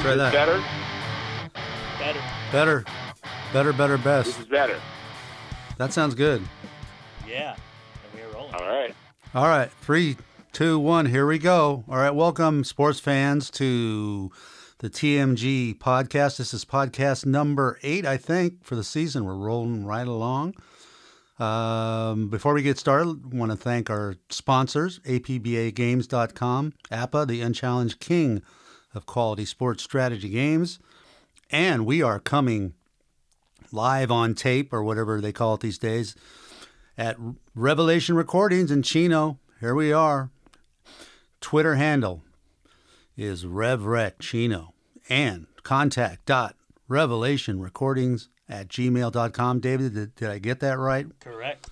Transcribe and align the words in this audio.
Try 0.00 0.14
that. 0.14 0.32
Better? 0.32 0.62
Better. 1.98 2.22
Better. 2.52 2.84
Better, 3.52 3.72
better, 3.72 3.98
best. 3.98 4.26
This 4.26 4.36
best. 4.36 4.40
is 4.40 4.46
better. 4.46 4.80
That 5.76 5.92
sounds 5.92 6.14
good. 6.14 6.40
Yeah. 7.28 7.56
And 7.56 8.22
we're 8.22 8.32
rolling. 8.32 8.54
All 8.54 8.60
right. 8.60 8.94
All 9.34 9.48
right. 9.48 9.68
Three, 9.80 10.16
two, 10.52 10.78
one. 10.78 11.06
Here 11.06 11.26
we 11.26 11.40
go. 11.40 11.82
All 11.88 11.96
right. 11.96 12.14
Welcome, 12.14 12.62
sports 12.62 13.00
fans, 13.00 13.50
to 13.52 14.30
the 14.78 14.88
TMG 14.88 15.76
podcast. 15.78 16.36
This 16.36 16.54
is 16.54 16.64
podcast 16.64 17.26
number 17.26 17.80
eight, 17.82 18.06
I 18.06 18.18
think, 18.18 18.64
for 18.64 18.76
the 18.76 18.84
season. 18.84 19.24
We're 19.24 19.34
rolling 19.34 19.84
right 19.84 20.06
along. 20.06 20.54
Um, 21.40 22.28
before 22.28 22.54
we 22.54 22.62
get 22.62 22.78
started, 22.78 23.20
I 23.32 23.36
want 23.36 23.50
to 23.50 23.56
thank 23.58 23.90
our 23.90 24.14
sponsors, 24.30 25.00
APBAGames.com, 25.00 26.72
APA, 26.92 27.26
the 27.26 27.40
unchallenged 27.40 27.98
king 27.98 28.42
of 28.98 29.06
quality 29.06 29.46
sports 29.46 29.82
strategy 29.82 30.28
games. 30.28 30.78
And 31.50 31.86
we 31.86 32.02
are 32.02 32.20
coming 32.20 32.74
live 33.72 34.10
on 34.10 34.34
tape 34.34 34.72
or 34.72 34.82
whatever 34.82 35.20
they 35.20 35.32
call 35.32 35.54
it 35.54 35.60
these 35.60 35.78
days 35.78 36.14
at 36.98 37.16
Revelation 37.54 38.16
Recordings 38.16 38.70
in 38.70 38.82
Chino. 38.82 39.38
Here 39.60 39.74
we 39.74 39.92
are. 39.92 40.30
Twitter 41.40 41.76
handle 41.76 42.22
is 43.16 43.44
RevRecChino 43.44 44.72
and 45.08 45.46
contact 45.62 46.26
dot 46.26 46.56
revelation 46.88 47.60
recordings 47.60 48.28
at 48.48 48.68
gmail.com. 48.68 49.60
David, 49.60 49.94
did, 49.94 50.14
did 50.16 50.28
I 50.28 50.38
get 50.38 50.60
that 50.60 50.78
right? 50.78 51.06
Correct. 51.20 51.68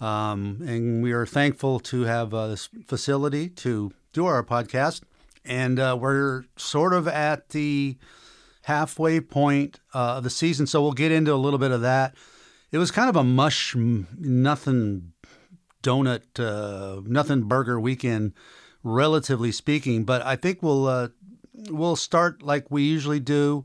Um, 0.00 0.62
and 0.66 1.02
we 1.02 1.12
are 1.12 1.26
thankful 1.26 1.80
to 1.80 2.02
have 2.02 2.32
uh, 2.32 2.48
this 2.48 2.68
facility 2.86 3.48
to 3.50 3.92
do 4.12 4.26
our 4.26 4.42
podcast. 4.42 5.02
And 5.48 5.80
uh, 5.80 5.96
we're 5.98 6.44
sort 6.56 6.92
of 6.92 7.08
at 7.08 7.48
the 7.48 7.96
halfway 8.62 9.18
point 9.20 9.80
uh, 9.94 10.16
of 10.16 10.24
the 10.24 10.30
season, 10.30 10.66
so 10.66 10.82
we'll 10.82 10.92
get 10.92 11.10
into 11.10 11.32
a 11.32 11.36
little 11.36 11.58
bit 11.58 11.70
of 11.70 11.80
that. 11.80 12.14
It 12.70 12.76
was 12.76 12.90
kind 12.90 13.08
of 13.08 13.16
a 13.16 13.24
mush, 13.24 13.74
nothing 13.74 15.12
donut, 15.82 16.38
uh, 16.38 17.00
nothing 17.06 17.44
burger 17.44 17.80
weekend, 17.80 18.34
relatively 18.82 19.52
speaking. 19.52 20.04
But 20.04 20.20
I 20.20 20.36
think 20.36 20.62
we'll 20.62 20.86
uh, 20.86 21.08
we'll 21.70 21.96
start 21.96 22.42
like 22.42 22.70
we 22.70 22.82
usually 22.82 23.20
do, 23.20 23.64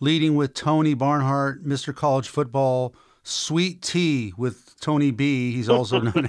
leading 0.00 0.34
with 0.36 0.52
Tony 0.52 0.92
Barnhart, 0.92 1.64
Mr. 1.64 1.94
College 1.94 2.28
Football, 2.28 2.94
Sweet 3.22 3.80
Tea 3.80 4.34
with 4.36 4.78
Tony 4.78 5.10
B. 5.10 5.52
He's 5.52 5.70
also 5.70 6.00
known 6.02 6.28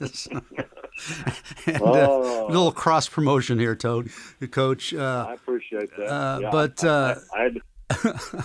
as. 0.00 0.28
and, 1.66 1.82
uh, 1.82 1.82
Oh. 1.82 2.46
little 2.48 2.72
cross 2.72 3.08
promotion 3.08 3.58
here, 3.58 3.74
Toad, 3.74 4.10
Coach. 4.50 4.92
Uh, 4.94 5.26
I 5.28 5.34
appreciate 5.34 5.90
that. 5.96 6.06
Uh, 6.06 6.38
Yeah, 6.42 6.50
but, 6.50 6.84
I- 6.84 7.52
uh, 7.90 8.42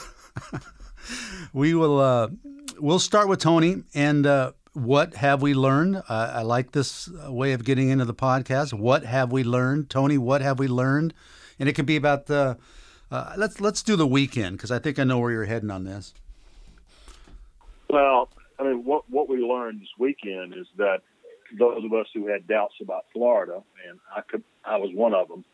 we 1.53 1.73
will 1.73 1.99
uh, 1.99 2.27
we'll 2.79 2.99
start 2.99 3.27
with 3.27 3.39
Tony 3.39 3.83
and 3.93 4.25
uh, 4.25 4.51
what 4.73 5.15
have 5.15 5.41
we 5.41 5.53
learned? 5.53 5.97
Uh, 5.97 6.31
I 6.35 6.41
like 6.43 6.71
this 6.71 7.09
way 7.27 7.53
of 7.53 7.63
getting 7.63 7.89
into 7.89 8.05
the 8.05 8.13
podcast. 8.13 8.73
What 8.73 9.03
have 9.05 9.31
we 9.31 9.43
learned, 9.43 9.89
Tony? 9.89 10.17
What 10.17 10.41
have 10.41 10.59
we 10.59 10.67
learned? 10.67 11.13
And 11.59 11.67
it 11.67 11.73
can 11.73 11.85
be 11.85 11.95
about 11.95 12.27
the. 12.27 12.57
Uh, 13.09 13.33
let's 13.37 13.59
let's 13.61 13.81
do 13.81 13.95
the 13.95 14.05
weekend 14.05 14.57
because 14.57 14.69
I 14.69 14.79
think 14.79 14.99
I 14.99 15.03
know 15.05 15.17
where 15.19 15.31
you're 15.31 15.45
heading 15.45 15.71
on 15.71 15.85
this. 15.85 16.13
well, 17.89 18.29
I 18.59 18.63
mean, 18.63 18.83
what 18.83 19.09
what 19.09 19.29
we 19.29 19.37
learned 19.37 19.81
this 19.81 19.87
weekend 19.97 20.53
is 20.53 20.67
that 20.77 21.01
those 21.57 21.83
of 21.83 21.93
us 21.93 22.07
who 22.13 22.27
had 22.27 22.47
doubts 22.47 22.75
about 22.81 23.05
Florida, 23.13 23.61
and 23.87 23.99
I 24.15 24.21
could, 24.21 24.43
I 24.65 24.77
was 24.77 24.91
one 24.93 25.13
of 25.13 25.27
them, 25.27 25.45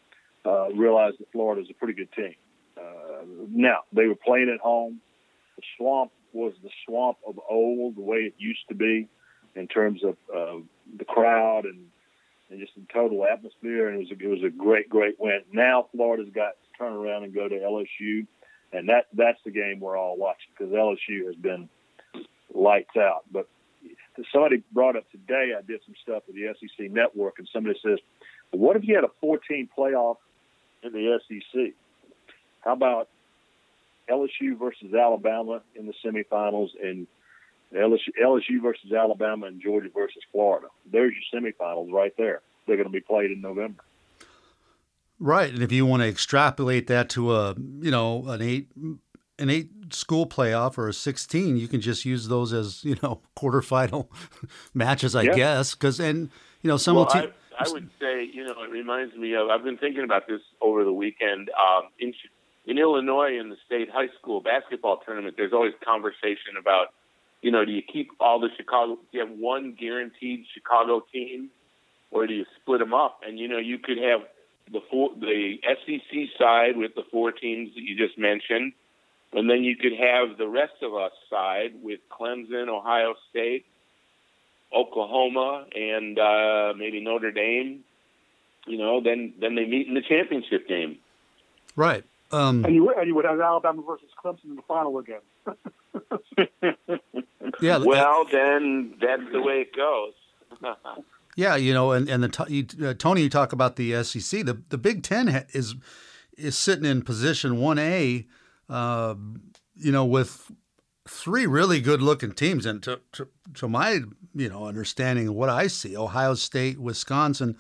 uh, 0.46 0.70
realized 0.74 1.20
that 1.20 1.32
Florida 1.32 1.62
is 1.62 1.70
a 1.70 1.74
pretty 1.74 1.94
good 1.94 2.12
team. 2.14 2.36
Uh, 2.78 3.24
now 3.50 3.80
they 3.94 4.08
were 4.08 4.16
playing 4.16 4.50
at 4.54 4.60
home. 4.60 5.00
The 5.56 5.64
swamp 5.78 6.12
was 6.34 6.54
the 6.64 6.70
swamp 6.86 7.18
of 7.28 7.40
old, 7.50 7.96
the 7.96 8.02
way 8.02 8.18
it 8.18 8.34
used 8.38 8.68
to 8.70 8.76
be, 8.76 9.08
in 9.56 9.68
terms 9.68 10.04
of 10.04 10.18
uh, 10.36 10.60
the 10.98 11.06
crowd 11.06 11.66
and 11.66 11.88
and 12.50 12.60
just 12.60 12.76
the 12.76 12.86
total 12.94 13.26
atmosphere. 13.26 13.88
And 13.88 13.96
it 13.96 14.00
was 14.00 14.12
a, 14.12 14.24
it 14.24 14.30
was 14.30 14.44
a 14.44 14.50
great, 14.50 14.90
great 14.90 15.20
win. 15.20 15.42
Now 15.52 15.88
Florida's 15.92 16.30
got 16.34 16.52
to 16.52 16.78
turn 16.78 16.94
around 16.94 17.24
and 17.24 17.34
go 17.34 17.48
to 17.48 17.56
LSU, 17.56 18.26
and 18.72 18.90
that 18.90 19.08
that's 19.14 19.40
the 19.46 19.52
game 19.52 19.80
we're 19.80 19.98
all 19.98 20.18
watching 20.18 20.50
because 20.58 20.74
LSU 20.74 21.28
has 21.28 21.36
been 21.36 21.70
lights 22.54 22.98
out. 22.98 23.24
But 23.32 23.48
somebody 24.32 24.64
brought 24.72 24.96
up 24.96 25.10
today, 25.12 25.54
I 25.58 25.62
did 25.62 25.82
some 25.86 25.96
stuff 26.02 26.24
with 26.28 26.36
the 26.36 26.54
SEC 26.60 26.92
network, 26.92 27.40
and 27.40 27.48
somebody 27.52 27.80
says, 27.84 28.00
"What 28.52 28.76
if 28.76 28.88
you 28.88 28.96
had 28.96 29.04
a 29.04 29.12
14 29.22 29.70
playoff 29.76 30.18
in 30.84 30.94
the 30.94 31.20
SEC? 31.28 31.74
How 32.62 32.74
about 32.74 33.10
LSU 34.10 34.58
versus 34.58 34.94
Alabama 34.94 35.62
in 35.76 35.86
the 35.86 35.94
semifinals 36.04 36.70
and 36.82 37.08
LSU, 37.74 38.62
versus 38.62 38.92
Alabama 38.92 39.48
and 39.48 39.62
Georgia 39.62 39.90
versus 39.94 40.24
Florida? 40.32 40.68
There's 40.92 41.14
your 41.14 41.42
semifinals 41.42 41.92
right 41.92 42.14
there. 42.18 42.42
They're 42.66 42.78
going 42.78 42.88
to 42.88 42.94
be 42.94 43.02
played 43.02 43.32
in 43.32 43.42
November. 43.42 43.84
Right, 45.20 45.54
and 45.54 45.64
if 45.64 45.72
you 45.72 45.86
want 45.86 46.02
to 46.04 46.10
extrapolate 46.10 46.88
that 46.88 47.10
to 47.12 47.34
a 47.34 47.56
you 47.56 47.92
know 47.92 48.28
an 48.28 48.42
eight 48.42 48.68
an 49.40 49.50
eight 49.50 49.83
school 49.96 50.26
playoff 50.28 50.78
or 50.78 50.88
a 50.88 50.94
sixteen, 50.94 51.58
you 51.58 51.68
can 51.68 51.82
just 51.82 52.06
use 52.06 52.28
those 52.28 52.54
as 52.54 52.84
you 52.84 52.98
know 53.04 53.22
quarterfinal 53.38 54.08
matches, 54.74 55.16
I 55.16 55.24
Yeah. 55.24 55.36
guess. 55.36 55.76
Because 55.76 56.00
and 56.00 56.30
you 56.62 56.68
know 56.70 56.78
some 56.78 56.96
well, 56.96 57.06
will 57.06 57.12
I, 57.12 57.28
I 57.60 57.70
would 57.70 57.90
say, 58.00 58.24
you 58.32 58.44
know, 58.44 58.56
it 58.64 58.70
reminds 58.72 59.16
me 59.16 59.36
of, 59.36 59.50
I've 59.50 59.64
been 59.64 59.78
thinking 59.78 60.04
about 60.04 60.28
this 60.28 60.42
over 60.62 60.84
the 60.84 60.94
weekend. 60.94 61.50
Um, 61.52 61.90
in, 62.00 62.14
in 62.66 62.78
Illinois, 62.78 63.38
in 63.40 63.50
the 63.50 63.58
state 63.66 63.90
high 63.92 64.08
school 64.20 64.42
basketball 64.42 65.02
tournament, 65.06 65.36
there's 65.38 65.54
always 65.54 65.74
conversation 65.86 66.58
about, 66.60 66.88
you 67.42 67.52
know, 67.52 67.64
do 67.66 67.72
you 67.72 67.82
keep 67.82 68.10
all 68.20 68.40
the 68.40 68.50
Chicago, 68.58 68.96
do 68.96 69.02
you 69.12 69.20
have 69.20 69.38
one 69.38 69.76
guaranteed 69.80 70.46
Chicago 70.54 71.04
team, 71.12 71.50
or 72.12 72.26
do 72.28 72.34
you 72.34 72.46
split 72.62 72.80
them 72.80 72.94
up? 72.94 73.20
And, 73.26 73.38
you 73.38 73.48
know, 73.48 73.60
you 73.60 73.78
could 73.78 73.98
have 73.98 74.22
the 74.72 74.80
four, 74.90 75.10
the 75.20 75.56
SEC 75.64 76.20
side 76.40 76.78
with 76.78 76.96
the 76.96 77.04
four 77.12 77.32
teams 77.32 77.74
that 77.76 77.82
you 77.82 77.96
just 77.98 78.18
mentioned, 78.18 78.74
and 79.34 79.50
then 79.50 79.64
you 79.64 79.76
could 79.76 79.94
have 79.94 80.38
the 80.38 80.48
rest 80.48 80.74
of 80.82 80.94
us 80.94 81.12
side 81.30 81.74
with 81.82 82.00
Clemson, 82.10 82.68
Ohio 82.70 83.16
State, 83.30 83.66
Oklahoma, 84.76 85.66
and 85.76 86.18
uh, 86.20 86.74
maybe 86.78 87.02
Notre 87.02 87.32
Dame. 87.32 87.84
You 88.66 88.78
know, 88.78 89.02
then 89.02 89.34
then 89.40 89.56
they 89.56 89.66
meet 89.66 89.88
in 89.88 89.94
the 89.94 90.02
championship 90.02 90.68
game. 90.68 90.98
right. 91.76 92.04
Um, 92.32 92.66
And 92.66 92.74
you, 92.74 92.92
and 92.92 93.06
you 93.08 93.14
would 93.14 93.26
have 93.26 93.40
Alabama 93.40 93.84
versus 93.86 94.08
Clemson 94.24 94.46
in 94.46 94.56
the 94.56 94.64
final 94.64 94.98
again. 94.98 95.20
yeah, 97.62 97.78
Well, 97.78 98.26
then 98.32 98.96
that's 99.00 99.22
the 99.32 99.40
way 99.40 99.62
it 99.62 99.76
goes. 99.76 100.14
Yeah, 101.36 101.56
you 101.56 101.74
know, 101.74 101.94
and 101.94 102.08
and 102.10 102.24
the 102.24 102.46
you, 102.48 102.88
uh, 102.88 102.94
Tony, 102.94 103.24
you 103.24 103.30
talk 103.30 103.54
about 103.54 103.76
the 103.76 104.04
SEC. 104.04 104.46
The 104.46 104.62
the 104.70 104.78
Big 104.78 105.02
Ten 105.02 105.30
ha- 105.30 105.46
is 105.52 105.74
is 106.38 106.56
sitting 106.56 106.86
in 106.86 107.02
position 107.02 107.58
one 107.58 107.80
A, 107.80 108.28
uh, 108.70 109.16
you 109.76 109.92
know, 109.92 110.06
with 110.06 110.52
three 111.08 111.46
really 111.46 111.82
good 111.82 112.02
looking 112.02 112.32
teams. 112.32 112.66
And 112.66 112.82
to, 112.84 113.02
to 113.14 113.28
to 113.56 113.68
my 113.68 114.02
you 114.34 114.50
know 114.50 114.66
understanding 114.66 115.30
of 115.30 115.36
what 115.36 115.50
I 115.50 115.68
see, 115.68 115.96
Ohio 115.96 116.34
State, 116.36 116.80
Wisconsin, 116.80 117.58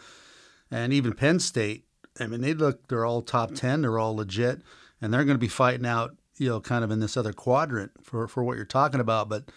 and 0.71 0.93
even 0.93 1.13
Penn 1.13 1.39
State. 1.39 1.85
I 2.19 2.27
mean, 2.27 2.41
they 2.41 2.53
look 2.53 2.87
they're 2.87 3.05
all 3.05 3.21
top 3.21 3.55
ten. 3.55 3.81
They're 3.81 3.99
all 3.99 4.15
legit, 4.15 4.61
and 5.01 5.13
they're 5.13 5.25
going 5.25 5.35
to 5.35 5.41
be 5.41 5.47
fighting 5.47 5.85
out, 5.85 6.15
you 6.37 6.49
know, 6.49 6.59
kind 6.59 6.83
of 6.83 6.91
in 6.91 6.99
this 6.99 7.17
other 7.17 7.33
quadrant 7.33 7.91
for 8.03 8.27
for 8.27 8.43
what 8.43 8.55
you're 8.55 8.65
talking 8.65 8.99
about. 8.99 9.29
But 9.29 9.49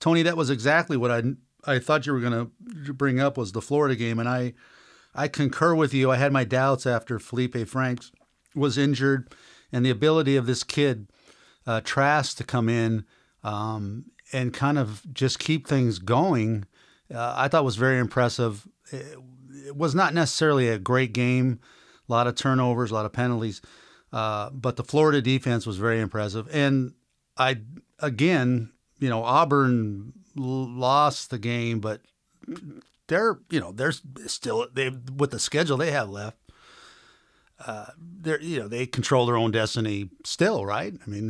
Tony, 0.00 0.22
that 0.22 0.36
was 0.36 0.50
exactly 0.50 0.96
what 0.96 1.10
I 1.10 1.22
I 1.64 1.78
thought 1.78 2.06
you 2.06 2.12
were 2.12 2.20
going 2.20 2.50
to 2.86 2.92
bring 2.92 3.20
up 3.20 3.36
was 3.36 3.52
the 3.52 3.62
Florida 3.62 3.94
game, 3.94 4.18
and 4.18 4.28
I 4.28 4.54
I 5.14 5.28
concur 5.28 5.74
with 5.74 5.94
you. 5.94 6.10
I 6.10 6.16
had 6.16 6.32
my 6.32 6.44
doubts 6.44 6.86
after 6.86 7.18
Feleipe 7.18 7.68
Franks 7.68 8.10
was 8.54 8.78
injured, 8.78 9.32
and 9.72 9.84
the 9.84 9.90
ability 9.90 10.36
of 10.36 10.46
this 10.46 10.62
kid 10.64 11.08
uh, 11.66 11.80
Trask 11.82 12.36
to 12.38 12.44
come 12.44 12.68
in 12.68 13.04
um, 13.44 14.06
and 14.32 14.52
kind 14.52 14.78
of 14.78 15.02
just 15.12 15.38
keep 15.38 15.66
things 15.66 15.98
going. 15.98 16.66
Uh, 17.12 17.34
I 17.36 17.48
thought 17.48 17.64
was 17.64 17.76
very 17.76 17.98
impressive. 17.98 18.66
It, 18.90 19.16
it 19.66 19.76
was 19.76 19.94
not 19.94 20.14
necessarily 20.14 20.68
a 20.68 20.78
great 20.78 21.12
game, 21.12 21.60
a 22.08 22.12
lot 22.12 22.26
of 22.26 22.34
turnovers, 22.34 22.90
a 22.90 22.94
lot 22.94 23.06
of 23.06 23.12
penalties, 23.12 23.60
uh, 24.12 24.50
but 24.50 24.76
the 24.76 24.84
Florida 24.84 25.22
defense 25.22 25.66
was 25.66 25.76
very 25.76 26.00
impressive. 26.00 26.48
And 26.52 26.94
I 27.36 27.58
again, 27.98 28.72
you 28.98 29.08
know, 29.08 29.22
Auburn 29.22 30.12
lost 30.36 31.30
the 31.30 31.38
game, 31.38 31.80
but 31.80 32.00
they're 33.06 33.38
you 33.50 33.60
know 33.60 33.72
they're 33.72 33.92
still 34.26 34.66
they 34.72 34.88
with 34.88 35.30
the 35.30 35.38
schedule 35.38 35.76
they 35.76 35.90
have 35.90 36.08
left. 36.08 36.38
Uh, 37.66 37.86
they're 38.20 38.40
you 38.40 38.60
know 38.60 38.68
they 38.68 38.86
control 38.86 39.26
their 39.26 39.36
own 39.36 39.50
destiny 39.50 40.08
still, 40.24 40.64
right? 40.64 40.94
I 41.06 41.10
mean, 41.10 41.28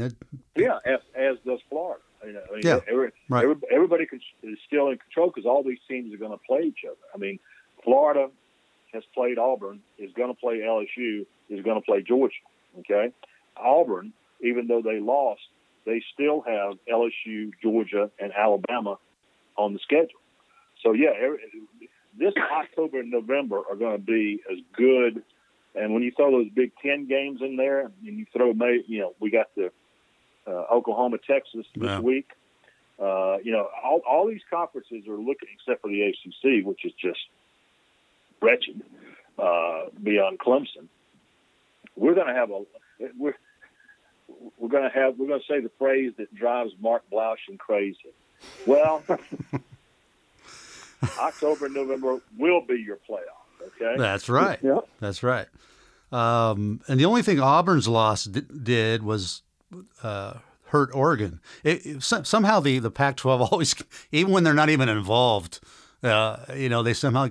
Yeah, 0.57 0.79
as, 0.85 1.01
as 1.15 1.37
does 1.45 1.61
Florida. 1.69 2.03
You 2.25 2.33
know, 2.35 2.43
I 2.51 2.53
mean, 2.53 2.61
Yeah, 2.65 2.81
every, 2.89 3.13
right. 3.29 3.45
every, 3.45 3.57
everybody 3.73 4.07
can, 4.07 4.21
is 4.43 4.59
still 4.67 4.91
in 4.91 4.99
control 4.99 5.29
because 5.29 5.47
all 5.47 5.63
these 5.63 5.79
teams 5.89 6.13
are 6.13 6.19
going 6.19 6.33
to 6.33 6.45
play 6.47 6.63
each 6.63 6.81
other. 6.87 6.99
I 7.15 7.19
mean, 7.19 7.39
Florida 7.83 8.29
has 8.93 9.03
played 9.15 9.39
Auburn, 9.39 9.81
is 9.99 10.13
going 10.13 10.33
to 10.33 10.39
play 10.39 10.59
LSU, 10.59 11.25
is 11.49 11.65
going 11.65 11.81
to 11.81 11.85
play 11.85 12.03
Georgia. 12.03 12.35
Okay, 12.81 13.13
Auburn, 13.57 14.13
even 14.41 14.67
though 14.69 14.83
they 14.83 15.01
lost, 15.01 15.41
they 15.87 16.03
still 16.13 16.43
have 16.43 16.75
LSU, 16.93 17.51
Georgia, 17.63 18.11
and 18.19 18.33
Alabama 18.33 18.99
on 19.57 19.73
the 19.73 19.81
schedule. 19.81 20.21
So 20.83 20.93
yeah, 20.93 21.11
every, 21.21 21.39
this 22.19 22.35
October 22.53 23.01
and 23.01 23.11
November 23.11 23.63
are 23.69 23.77
going 23.77 23.97
to 23.99 24.05
be 24.05 24.41
as 24.51 24.59
good. 24.77 25.23
And 25.75 25.95
when 25.95 26.03
you 26.03 26.13
throw 26.17 26.31
those 26.33 26.49
Big 26.55 26.73
Ten 26.83 27.07
games 27.07 27.41
in 27.43 27.57
there, 27.57 27.81
and 27.87 27.93
you 28.03 28.27
throw, 28.33 28.53
you 28.87 29.01
know, 29.01 29.15
we 29.21 29.31
got 29.31 29.47
the 29.57 29.71
uh, 30.47 30.65
Oklahoma, 30.73 31.19
Texas 31.19 31.67
this 31.75 31.89
Yeah. 31.89 32.01
week. 32.01 32.31
Uh, 32.99 33.39
you 33.43 33.53
know, 33.53 33.67
all, 33.83 34.03
all 34.07 34.29
these 34.29 34.43
conferences 34.51 35.07
are 35.09 35.17
looking, 35.17 35.49
except 35.55 35.81
for 35.81 35.89
the 35.89 36.03
ACC, 36.03 36.67
which 36.67 36.85
is 36.85 36.93
just 37.01 37.21
wretched 38.43 38.83
uh, 39.39 39.85
beyond 40.03 40.39
Clemson. 40.39 40.89
We're 41.97 42.15
going 42.15 42.27
to 42.27 42.35
have 42.35 42.51
a 42.51 42.63
we're 43.19 43.35
we're 44.59 44.69
going 44.69 44.85
to 44.85 44.91
have 44.91 45.19
we're 45.19 45.27
going 45.29 45.41
to 45.41 45.47
say 45.47 45.61
the 45.61 45.71
phrase 45.79 46.13
that 46.19 46.35
drives 46.35 46.73
Mark 46.81 47.03
Blaudschun 47.13 47.59
crazy. 47.59 47.97
Well, 48.67 49.05
October, 51.19 51.69
November 51.69 52.19
will 52.39 52.65
be 52.67 52.77
your 52.77 52.99
playoff. 53.09 53.40
Okay. 53.63 53.97
That's 53.99 54.29
right. 54.29 54.59
Yeah. 54.63 54.79
That's 55.01 55.23
right. 55.23 55.47
Um, 56.13 56.81
and 56.89 56.99
the 56.99 57.05
only 57.05 57.23
thing 57.23 57.41
Auburn's 57.41 57.87
loss 57.89 58.25
d- 58.25 58.43
did 58.63 59.03
was 59.03 59.43
uh, 60.03 60.35
hurt 60.67 60.91
Oregon. 60.95 61.41
It, 61.63 61.87
it- 61.87 62.03
some- 62.03 62.25
somehow 62.25 62.61
the, 62.61 62.79
the 62.79 62.91
Pac-12 62.91 63.49
always, 63.53 63.75
even 64.13 64.33
when 64.33 64.45
they're 64.45 64.55
not 64.55 64.71
even 64.71 64.89
involved, 64.89 65.61
uh, 66.03 66.39
you 66.57 66.69
know, 66.69 66.83
they 66.83 66.95
somehow 66.95 67.29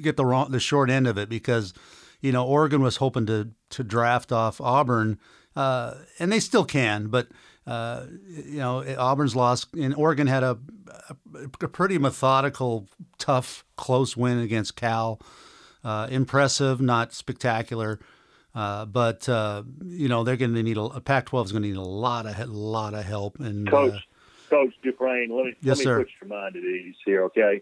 get 0.00 0.16
the 0.16 0.24
wrong, 0.24 0.50
the 0.50 0.60
short 0.60 0.90
end 0.90 1.06
of 1.06 1.18
it 1.18 1.28
because, 1.28 1.72
you 2.20 2.30
know, 2.32 2.46
Oregon 2.46 2.82
was 2.82 2.96
hoping 2.96 3.26
to 3.26 3.50
to 3.70 3.82
draft 3.82 4.30
off 4.30 4.60
Auburn, 4.60 5.18
uh, 5.56 5.94
and 6.18 6.30
they 6.32 6.40
still 6.40 6.64
can, 6.64 7.08
but. 7.08 7.28
Uh, 7.66 8.04
you 8.28 8.58
know, 8.58 8.84
Auburn's 8.98 9.34
loss, 9.34 9.64
and 9.72 9.94
Oregon 9.94 10.26
had 10.26 10.42
a, 10.42 10.58
a, 11.08 11.16
a 11.62 11.68
pretty 11.68 11.96
methodical, 11.96 12.90
tough, 13.16 13.64
close 13.76 14.18
win 14.18 14.38
against 14.38 14.76
Cal. 14.76 15.18
Uh, 15.84 16.06
impressive, 16.10 16.80
not 16.80 17.12
spectacular, 17.12 18.00
uh, 18.54 18.86
but 18.86 19.28
uh, 19.28 19.62
you 19.84 20.08
know 20.08 20.24
they're 20.24 20.36
going 20.38 20.54
to 20.54 20.62
need 20.62 20.78
a 20.78 21.00
Pac-12 21.00 21.44
is 21.44 21.52
going 21.52 21.62
to 21.62 21.68
need 21.68 21.76
a 21.76 21.80
lot 21.82 22.24
of 22.24 22.48
lot 22.48 22.94
of 22.94 23.04
help. 23.04 23.38
And 23.38 23.68
Coach, 23.68 23.92
uh, 23.92 23.98
Coach 24.48 24.72
Dufresne, 24.82 25.28
let 25.30 25.44
me 25.44 25.54
Yes, 25.60 25.76
let 25.76 25.78
me 25.78 25.84
sir. 25.84 25.98
put 26.04 26.08
your 26.22 26.28
mind 26.30 26.56
at 26.56 26.62
ease 26.62 26.94
here, 27.04 27.24
okay? 27.24 27.60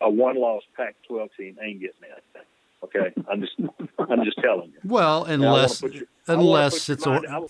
A 0.00 0.10
one-loss 0.10 0.62
Pac-12 0.76 1.28
team 1.38 1.56
ain't 1.62 1.80
getting 1.80 2.00
that. 2.00 2.44
Okay, 2.82 3.12
I'm 3.30 3.40
just 3.42 3.52
I'm 4.00 4.24
just 4.24 4.38
telling 4.38 4.70
you. 4.72 4.78
well, 4.84 5.22
And 5.24 5.44
I 5.44 5.46
wanna 5.52 5.62
unless 5.62 5.82
your- 5.82 6.04
unless 6.26 6.88
it's 6.88 7.06
mind- 7.06 7.26
or, 7.26 7.48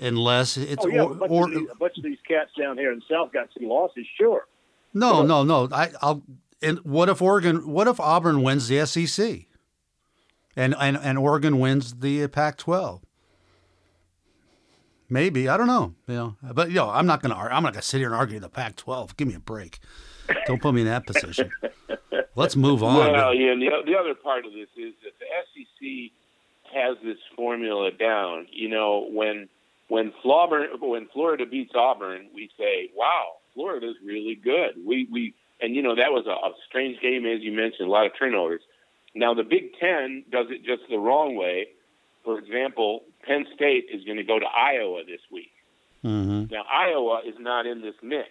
unless 0.00 0.56
it's 0.56 0.84
oh 0.84 0.88
yeah, 0.88 1.02
or, 1.02 1.12
a, 1.12 1.14
bunch 1.14 1.30
or 1.30 1.44
of 1.44 1.50
these, 1.54 1.68
a 1.70 1.74
bunch 1.76 1.96
of 1.98 2.02
these 2.02 2.18
cats 2.26 2.50
down 2.58 2.76
here 2.78 2.90
in 2.92 2.98
the 2.98 3.04
South 3.14 3.32
got 3.32 3.48
two 3.56 3.68
losses, 3.68 4.06
sure. 4.18 4.46
no, 4.94 5.22
no, 5.22 5.44
no. 5.44 5.68
I, 5.70 5.90
I'll. 6.02 6.22
And 6.64 6.78
what 6.78 7.08
if 7.08 7.20
Oregon? 7.20 7.68
What 7.68 7.86
if 7.86 8.00
Auburn 8.00 8.42
wins 8.42 8.68
the 8.68 8.84
SEC? 8.86 9.46
And 10.56 10.74
and 10.78 10.96
and 10.96 11.18
Oregon 11.18 11.58
wins 11.58 11.94
the 11.94 12.26
Pac-12. 12.28 13.02
Maybe 15.08 15.48
I 15.48 15.56
don't 15.56 15.66
know, 15.66 15.94
you 16.06 16.14
know. 16.14 16.36
But 16.52 16.68
you 16.68 16.76
know, 16.76 16.90
I'm 16.90 17.06
not 17.06 17.22
gonna. 17.22 17.34
I'm 17.36 17.62
not 17.62 17.72
gonna 17.74 17.82
sit 17.82 17.98
here 17.98 18.08
and 18.08 18.16
argue 18.16 18.40
the 18.40 18.48
Pac-12. 18.48 19.16
Give 19.16 19.28
me 19.28 19.34
a 19.34 19.40
break. 19.40 19.78
Don't 20.46 20.62
put 20.62 20.74
me 20.74 20.80
in 20.80 20.86
that 20.86 21.06
position. 21.06 21.50
Let's 22.36 22.56
move 22.56 22.82
on. 22.82 23.12
Well, 23.12 23.34
yeah, 23.34 23.54
the, 23.54 23.68
the 23.86 23.96
other 23.96 24.14
part 24.14 24.44
of 24.46 24.52
this 24.52 24.68
is 24.76 24.94
that 25.04 25.12
the 25.20 25.26
SEC 25.52 26.10
has 26.74 26.96
this 27.04 27.18
formula 27.36 27.90
down. 27.92 28.46
You 28.50 28.68
know, 28.68 29.06
when 29.10 29.48
when 29.88 30.12
Flauber, 30.24 30.66
when 30.80 31.08
Florida 31.12 31.44
beats 31.46 31.72
Auburn, 31.74 32.28
we 32.34 32.50
say, 32.58 32.90
"Wow, 32.96 33.34
Florida's 33.54 33.96
really 34.04 34.34
good." 34.34 34.84
We 34.84 35.06
we 35.12 35.34
and 35.60 35.74
you 35.74 35.82
know 35.82 35.94
that 35.94 36.12
was 36.12 36.26
a, 36.26 36.30
a 36.30 36.52
strange 36.68 37.00
game, 37.00 37.26
as 37.26 37.40
you 37.42 37.52
mentioned, 37.52 37.88
a 37.88 37.90
lot 37.90 38.06
of 38.06 38.12
turnovers. 38.18 38.60
Now 39.14 39.34
the 39.34 39.44
Big 39.44 39.74
Ten 39.78 40.24
does 40.30 40.46
it 40.50 40.64
just 40.64 40.82
the 40.90 40.98
wrong 40.98 41.36
way. 41.36 41.68
For 42.24 42.38
example, 42.38 43.02
Penn 43.26 43.46
State 43.54 43.86
is 43.92 44.04
going 44.04 44.16
to 44.16 44.24
go 44.24 44.38
to 44.38 44.46
Iowa 44.46 45.02
this 45.04 45.20
week. 45.30 45.52
hmm 46.02 46.44
Now, 46.50 46.64
Iowa 46.70 47.20
is 47.26 47.34
not 47.38 47.66
in 47.66 47.82
this 47.82 47.94
mix, 48.02 48.30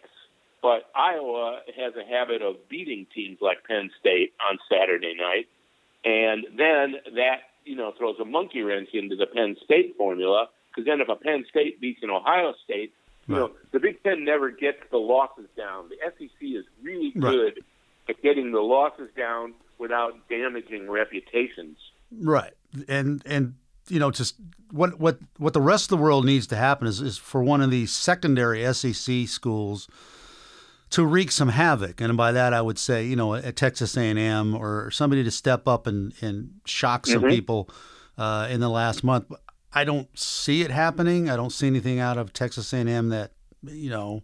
but 0.62 0.90
Iowa 0.96 1.60
has 1.78 1.94
a 1.96 2.04
habit 2.08 2.42
of 2.42 2.68
beating 2.70 3.06
teams 3.14 3.38
like 3.42 3.64
Penn 3.68 3.92
State 4.00 4.34
on 4.50 4.58
Saturday 4.70 5.16
night, 5.16 5.48
and 6.04 6.46
then 6.58 6.96
that 7.16 7.42
you 7.66 7.76
know 7.76 7.94
throws 7.98 8.16
a 8.20 8.26
monkey 8.26 8.62
wrench 8.62 8.90
into 8.94 9.16
the 9.16 9.28
Penn 9.28 9.56
State 9.64 9.96
formula. 9.98 10.48
Because 10.70 10.88
then, 10.88 11.02
if 11.02 11.10
a 11.10 11.16
Penn 11.16 11.46
State 11.50 11.80
beats 11.80 12.02
an 12.02 12.10
Ohio 12.10 12.56
State, 12.64 12.94
you 13.28 13.36
know 13.36 13.52
the 13.72 13.80
Big 13.80 14.02
Ten 14.04 14.26
never 14.26 14.50
gets 14.50 14.80
the 14.92 14.98
losses 14.98 15.48
down. 15.58 15.90
The 15.90 15.98
SEC 16.18 16.30
is 16.42 16.66
really 16.82 17.12
Right. 17.16 17.32
good 17.32 17.64
at 18.10 18.22
getting 18.22 18.52
the 18.52 18.60
losses 18.62 19.10
down 19.18 19.54
without 19.78 20.14
damaging 20.30 20.90
reputations. 20.90 21.78
Right, 22.20 22.54
and 22.88 23.22
and 23.26 23.56
you 23.90 24.00
know, 24.00 24.12
just 24.12 24.36
what 24.72 25.00
what 25.00 25.20
what 25.38 25.54
the 25.54 25.62
rest 25.62 25.86
of 25.92 25.98
the 25.98 26.04
world 26.04 26.26
needs 26.26 26.48
to 26.48 26.56
happen 26.56 26.88
is 26.88 27.02
is 27.02 27.18
for 27.18 27.44
one 27.44 27.62
of 27.62 27.72
these 27.72 27.92
secondary 27.92 28.64
SEC 28.74 29.28
schools 29.28 29.88
to 30.92 31.06
wreak 31.06 31.32
some 31.32 31.50
havoc, 31.50 32.00
and 32.02 32.16
by 32.16 32.32
that 32.32 32.54
I 32.54 32.62
would 32.62 32.78
say, 32.78 33.06
you 33.06 33.16
know, 33.16 33.34
at 33.34 33.56
Texas 33.56 33.98
A 33.98 34.02
and 34.02 34.20
M 34.20 34.54
or 34.56 34.92
somebody 34.92 35.24
to 35.24 35.32
step 35.32 35.68
up 35.68 35.88
and 35.88 36.14
and 36.22 36.60
shock 36.66 37.08
some 37.08 37.24
Mhm. 37.24 37.30
people 37.30 37.70
uh, 38.18 38.48
in 38.52 38.60
the 38.60 38.70
last 38.70 39.04
month. 39.04 39.26
I 39.76 39.84
don't 39.84 40.08
see 40.18 40.62
it 40.62 40.72
happening. 40.72 41.30
I 41.30 41.36
don't 41.36 41.52
see 41.52 41.68
anything 41.68 42.00
out 42.00 42.18
of 42.18 42.34
Texas 42.34 42.72
A 42.74 42.78
and 42.78 42.90
M 42.90 43.10
that 43.10 43.32
you 43.64 43.90
know 43.90 44.24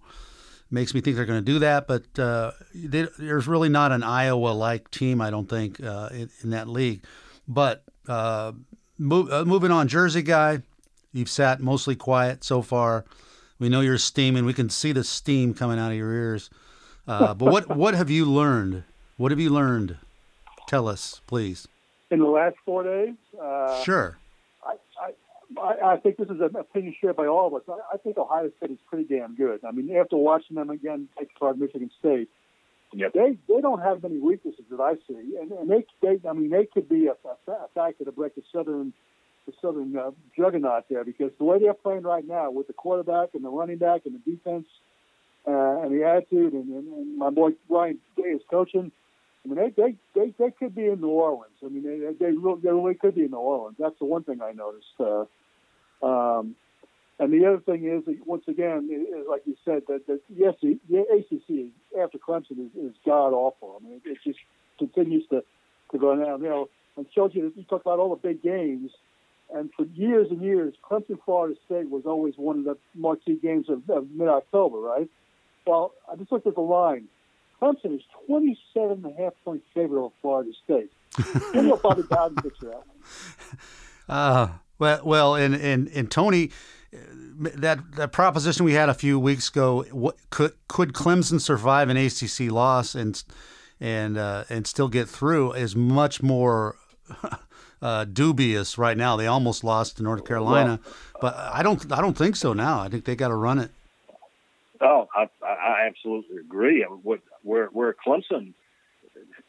makes 0.72 0.94
me 0.94 1.01
think 1.01 1.16
they're 1.16 1.25
going 1.25 1.44
to 1.44 1.51
do 1.54 1.60
that. 1.60 1.88
But 1.88 2.19
uh, 2.19 2.51
they, 2.74 3.07
there's 3.18 3.48
really 3.48 3.69
not 3.69 3.92
an 3.92 4.04
Iowa-like 4.04 4.92
team, 4.92 5.22
I 5.22 5.30
don't 5.31 5.50
think, 5.50 5.84
uh, 5.84 6.10
in, 6.12 6.30
in 6.44 6.50
that 6.51 6.68
league. 6.68 7.04
But 7.48 7.84
uh, 8.07 8.51
move, 9.00 9.31
uh, 9.31 9.46
moving 9.46 9.72
on, 9.72 9.88
Jersey 9.88 10.22
guy, 10.22 10.62
you've 11.12 11.30
sat 11.30 11.60
mostly 11.60 11.96
quiet 11.96 12.44
so 12.44 12.62
far. 12.62 13.06
We 13.57 13.68
know 13.69 13.81
you're 13.81 13.98
steaming. 13.98 14.46
We 14.46 14.54
can 14.54 14.69
see 14.69 14.92
the 14.92 15.04
steam 15.04 15.54
coming 15.54 15.80
out 15.80 15.92
of 15.92 15.98
your 15.98 16.13
ears. 16.13 16.50
Uh, 17.07 17.34
but 17.34 17.51
what 17.51 17.75
what 17.75 17.96
have 17.96 18.10
you 18.12 18.24
learned? 18.25 18.84
What 19.18 19.31
have 19.31 19.40
you 19.40 19.50
learned? 19.50 19.98
Tell 20.68 20.88
us, 20.88 21.22
please. 21.25 21.68
In 22.12 22.20
the 22.20 22.27
last 22.27 22.56
four 22.63 22.84
days, 22.84 23.15
uh, 23.41 23.82
Sure. 23.84 24.18
I, 24.63 24.75
I, 25.01 25.12
I 25.58 25.94
I 25.94 25.98
think 25.98 26.18
this 26.18 26.29
is 26.29 26.39
an 26.41 26.56
opinion 26.56 26.96
shared 27.00 27.15
by 27.15 27.27
all 27.27 27.48
of 27.48 27.53
us. 27.56 27.62
I, 27.68 27.96
I 27.96 27.98
think 27.98 28.18
Ohio 28.18 28.51
State 28.58 28.72
is 28.72 28.77
pretty 28.88 29.06
damn 29.06 29.36
good. 29.36 29.62
I 29.65 29.72
mean, 29.72 29.96
after 29.96 30.18
watching 30.18 30.56
them 30.56 30.70
again 30.70 31.08
take 31.18 31.29
apart 31.36 31.58
Michigan 31.58 31.89
State, 32.00 32.29
Yep. 32.94 33.13
they 33.13 33.38
they 33.48 33.62
don't 33.62 33.82
have 33.82 34.01
many 34.01 34.18
weaknesses 34.20 34.65
that 34.72 34.79
I 34.79 34.96
see, 35.08 35.38
and, 35.39 35.51
and 35.51 35.70
they, 35.70 35.86
they 36.01 36.27
I 36.27 36.34
mean 36.34 36.50
they 36.50 36.65
could 36.65 36.89
be 36.89 37.08
a, 37.08 37.13
a, 37.27 37.51
a 37.51 37.68
factor 37.75 38.03
to 38.06 38.12
break 38.12 38.36
the 38.36 38.44
southern 38.51 38.94
the 39.46 39.53
southern 39.62 39.96
uh, 39.96 40.12
juggernaut 40.38 40.86
there 40.89 41.03
because 41.03 41.32
the 41.38 41.44
way 41.44 41.60
they're 41.60 41.74
playing 41.74 42.03
right 42.03 42.27
now 42.27 42.51
with 42.51 42.68
the 42.68 42.74
quarterback 42.74 43.29
and 43.34 43.44
the 43.44 43.50
running 43.50 43.77
back 43.77 44.01
and 44.06 44.15
the 44.15 44.32
defense 44.32 44.65
uh, 45.48 45.82
and 45.82 45.91
the 45.91 46.03
attitude 46.03 46.53
and, 46.53 46.68
and, 46.70 46.94
and 46.94 47.18
my 47.18 47.29
boy 47.29 47.51
Ryan 47.70 48.00
Day 48.18 48.24
is 48.29 48.41
coaching. 48.50 48.91
I 49.46 49.48
mean, 49.48 49.56
they, 49.56 49.70
they, 49.82 49.96
they, 50.15 50.34
they 50.38 50.51
could 50.51 50.75
be 50.75 50.88
in 50.88 51.00
New 51.00 51.08
Orleans. 51.08 51.53
I 51.63 51.70
mean, 51.70 51.84
they, 51.84 52.13
they, 52.13 52.32
really, 52.34 52.60
they 52.62 52.72
really 52.72 52.96
could 52.96 53.15
be 53.15 53.24
in 53.24 53.32
New 53.32 53.38
Orleans. 53.38 53.77
That's 53.79 53.98
the 53.98 54.06
one 54.06 54.24
thing 54.24 54.41
I 54.41 54.51
noticed. 54.51 54.86
Uh, 55.00 55.25
um, 56.01 56.56
and 57.20 57.34
the 57.34 57.46
other 57.46 57.60
thing 57.60 57.86
is, 57.86 58.06
that 58.06 58.25
once 58.25 58.44
again, 58.48 58.89
is 58.89 59.27
like 59.29 59.41
you 59.46 59.56
said, 59.65 59.84
that, 59.88 60.08
that 60.08 60.22
yes, 60.34 60.56
the, 60.62 60.79
the 60.89 61.01
ACC 61.01 61.72
after 62.01 62.18
Clemson 62.18 62.65
is, 62.65 62.72
is 62.82 62.96
god 63.06 63.34
awful. 63.34 63.79
I 63.79 63.84
mean, 63.84 64.01
it, 64.06 64.10
it 64.10 64.18
just 64.24 64.39
continues 64.77 65.27
to, 65.29 65.44
to 65.91 65.98
go 65.98 66.15
down. 66.15 66.41
You 66.41 66.50
know, 66.50 66.70
and 66.96 67.06
shows 67.13 67.32
you 67.34 67.51
you 67.56 67.63
talk 67.63 67.82
about 67.82 68.00
all 68.00 68.10
the 68.10 68.15
big 68.15 68.41
games, 68.41 68.91
and 69.53 69.70
for 69.75 69.86
years 69.86 70.27
and 70.32 70.41
years, 70.41 70.74
Clemson 70.89 71.20
Florida 71.25 71.56
State 71.65 71.89
was 71.89 72.03
always 72.06 72.36
one 72.38 72.60
of 72.60 72.63
the 72.63 72.77
marquee 72.96 73.36
games 73.41 73.68
of, 73.70 73.89
of 73.89 74.10
mid 74.12 74.29
October, 74.29 74.77
right? 74.77 75.10
Well, 75.68 75.91
I 76.10 76.15
just 76.15 76.32
looked 76.32 76.48
at 76.48 76.56
the 76.56 76.62
line. 76.62 77.10
Clemson 77.62 77.96
is 77.96 78.01
27 78.27 78.91
and 78.91 79.06
a 79.06 79.22
half 79.22 79.34
point 79.44 79.62
favorite 79.74 80.00
over 80.00 80.13
Florida 80.22 80.51
State. 80.63 80.91
Give 81.53 81.65
me 81.65 81.72
a 81.72 81.75
Bobby 81.75 82.03
Bowden 82.03 82.38
picture 82.38 82.68
that 82.68 82.84
one. 82.88 82.98
Uh, 84.08 84.48
well, 84.79 85.01
well, 85.03 85.36
and 85.36 85.53
and 85.53 85.89
and 85.89 86.09
Tony, 86.09 86.51
that 87.39 87.79
that 87.95 88.12
proposition 88.12 88.65
we 88.65 88.74
had 88.74 88.89
a 88.89 88.93
few 88.93 89.19
weeks 89.19 89.50
ago, 89.50 89.83
what 89.91 90.17
could 90.29 90.53
could 90.67 90.93
Clemson 90.93 91.39
survive 91.39 91.89
an 91.89 91.98
ACC 91.98 92.51
loss 92.51 92.95
and 92.95 93.21
and 93.79 94.17
uh, 94.17 94.45
and 94.50 94.65
still 94.65 94.88
get 94.88 95.07
through 95.07 95.53
is 95.53 95.75
much 95.75 96.24
more 96.24 96.75
uh, 97.81 98.05
dubious 98.05 98.77
right 98.77 98.98
now. 98.98 99.15
They 99.15 99.27
almost 99.27 99.63
lost 99.63 99.98
to 99.98 100.03
North 100.03 100.25
Carolina, 100.25 100.79
but 101.21 101.36
I 101.36 101.62
don't 101.62 101.91
I 101.91 102.01
don't 102.01 102.17
think 102.17 102.36
so 102.36 102.53
now. 102.53 102.79
I 102.79 102.89
think 102.89 103.05
they 103.05 103.15
got 103.15 103.29
to 103.29 103.36
run 103.36 103.59
it. 103.59 103.71
Oh, 104.81 105.07
I, 105.13 105.27
I 105.43 105.48
I 105.48 105.88
absolutely 105.88 106.38
agree. 106.38 106.86
I 106.86 106.89
mean, 106.89 107.00
what 107.03 107.19
where 107.43 107.67
where 107.67 107.93
Clemson 108.05 108.53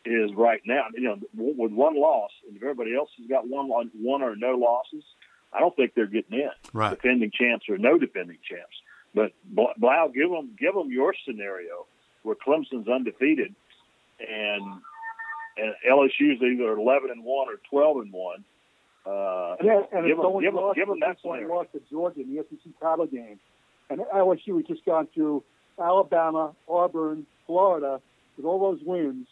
is 0.04 0.32
right 0.34 0.60
now, 0.64 0.84
you 0.94 1.02
know, 1.02 1.18
with 1.34 1.72
one 1.72 2.00
loss, 2.00 2.30
and 2.46 2.56
if 2.56 2.62
everybody 2.62 2.94
else 2.94 3.10
has 3.18 3.26
got 3.28 3.46
one 3.46 3.68
one 3.68 4.22
or 4.22 4.36
no 4.36 4.56
losses, 4.56 5.04
I 5.52 5.60
don't 5.60 5.74
think 5.76 5.94
they're 5.94 6.06
getting 6.06 6.38
in. 6.38 6.50
Right. 6.72 6.90
Defending 6.90 7.30
champs 7.30 7.68
or 7.68 7.78
no 7.78 7.98
defending 7.98 8.38
champs. 8.48 8.76
But 9.14 9.32
Blau, 9.44 10.08
give 10.14 10.30
them 10.30 10.56
give 10.58 10.74
them 10.74 10.90
your 10.90 11.14
scenario 11.26 11.86
where 12.22 12.36
Clemson's 12.36 12.88
undefeated 12.88 13.54
and 14.20 14.62
and 15.56 15.74
LSU's 15.88 16.40
either 16.42 16.72
eleven 16.72 17.10
and 17.10 17.24
one 17.24 17.48
or 17.48 17.60
twelve 17.68 17.98
and 17.98 18.12
one. 18.12 18.44
Uh, 19.06 19.56
and, 19.58 19.68
then, 19.68 19.76
and 19.92 20.06
give 20.06 20.10
it's 20.10 20.16
them, 20.18 20.26
only 20.26 20.44
give 20.44 20.54
them, 20.54 20.62
lost, 20.62 20.76
give 20.76 20.88
them 20.88 21.00
that 21.00 21.16
only 21.24 21.38
scenario. 21.40 21.54
lost 21.56 21.72
to 21.72 21.80
Georgia 21.90 22.20
in 22.20 22.34
the 22.34 22.44
SEC 22.50 22.80
title 22.80 23.06
game, 23.06 23.40
and 23.88 24.00
LSU 24.14 24.56
has 24.56 24.66
just 24.66 24.84
gone 24.84 25.08
through 25.14 25.42
Alabama, 25.78 26.54
Auburn, 26.68 27.26
Florida 27.46 28.00
with 28.36 28.44
all 28.44 28.72
those 28.72 28.80
wins, 28.84 29.26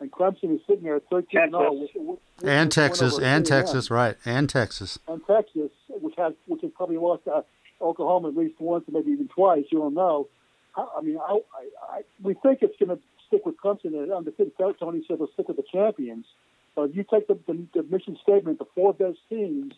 and 0.00 0.10
Clemson 0.10 0.54
is 0.54 0.60
sitting 0.66 0.84
there 0.84 0.96
at 0.96 1.08
13 1.08 1.40
and 1.40 1.52
0 1.52 1.72
with, 1.72 1.90
with, 1.94 2.18
with 2.40 2.48
And 2.48 2.70
Texas, 2.70 3.16
and 3.16 3.24
A&M. 3.24 3.42
Texas, 3.44 3.90
right? 3.90 4.16
And 4.24 4.48
Texas. 4.48 4.98
and 5.08 5.24
Texas, 5.26 5.70
which 5.88 6.14
has 6.16 6.32
which 6.46 6.62
has 6.62 6.70
probably 6.76 6.96
lost 6.96 7.24
to 7.24 7.44
Oklahoma 7.80 8.28
at 8.28 8.36
least 8.36 8.60
once, 8.60 8.84
and 8.86 8.94
maybe 8.94 9.12
even 9.12 9.28
twice. 9.28 9.64
You 9.70 9.78
don't 9.78 9.94
know. 9.94 10.28
I, 10.76 10.86
I 10.98 11.00
mean, 11.02 11.18
I, 11.18 11.32
I, 11.32 11.96
I 11.96 12.02
we 12.22 12.34
think 12.34 12.60
it's 12.62 12.76
going 12.78 12.96
to 12.96 13.02
stick 13.26 13.46
with 13.46 13.56
Clemson 13.56 13.96
and 14.00 14.12
undefeated. 14.12 14.52
Tony 14.58 15.04
said 15.06 15.18
they'll 15.18 15.28
stick 15.32 15.48
with 15.48 15.56
the 15.56 15.64
champions. 15.70 16.26
But 16.74 16.90
if 16.90 16.96
you 16.96 17.04
take 17.04 17.28
the, 17.28 17.38
the, 17.46 17.66
the 17.72 17.82
mission 17.84 18.18
statement, 18.22 18.58
the 18.58 18.64
four 18.74 18.92
best 18.92 19.18
teams, 19.28 19.74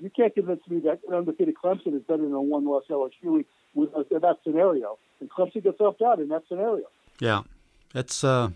you 0.00 0.10
can't 0.10 0.34
convince 0.34 0.60
me 0.68 0.80
that 0.80 1.00
an 1.08 1.14
undefeated 1.14 1.54
Clemson 1.62 1.96
is 1.96 2.02
better 2.02 2.22
than 2.22 2.32
a 2.32 2.40
one-loss 2.40 2.84
LSU 2.88 3.44
with 3.74 3.90
in 4.10 4.20
that 4.20 4.38
scenario. 4.44 4.98
And 5.20 5.30
Clemson 5.30 5.62
gets 5.62 5.80
left 5.80 6.02
out 6.02 6.20
in 6.20 6.28
that 6.28 6.42
scenario. 6.48 6.84
Yeah, 7.18 7.42
it's 7.94 8.24
uh, 8.24 8.50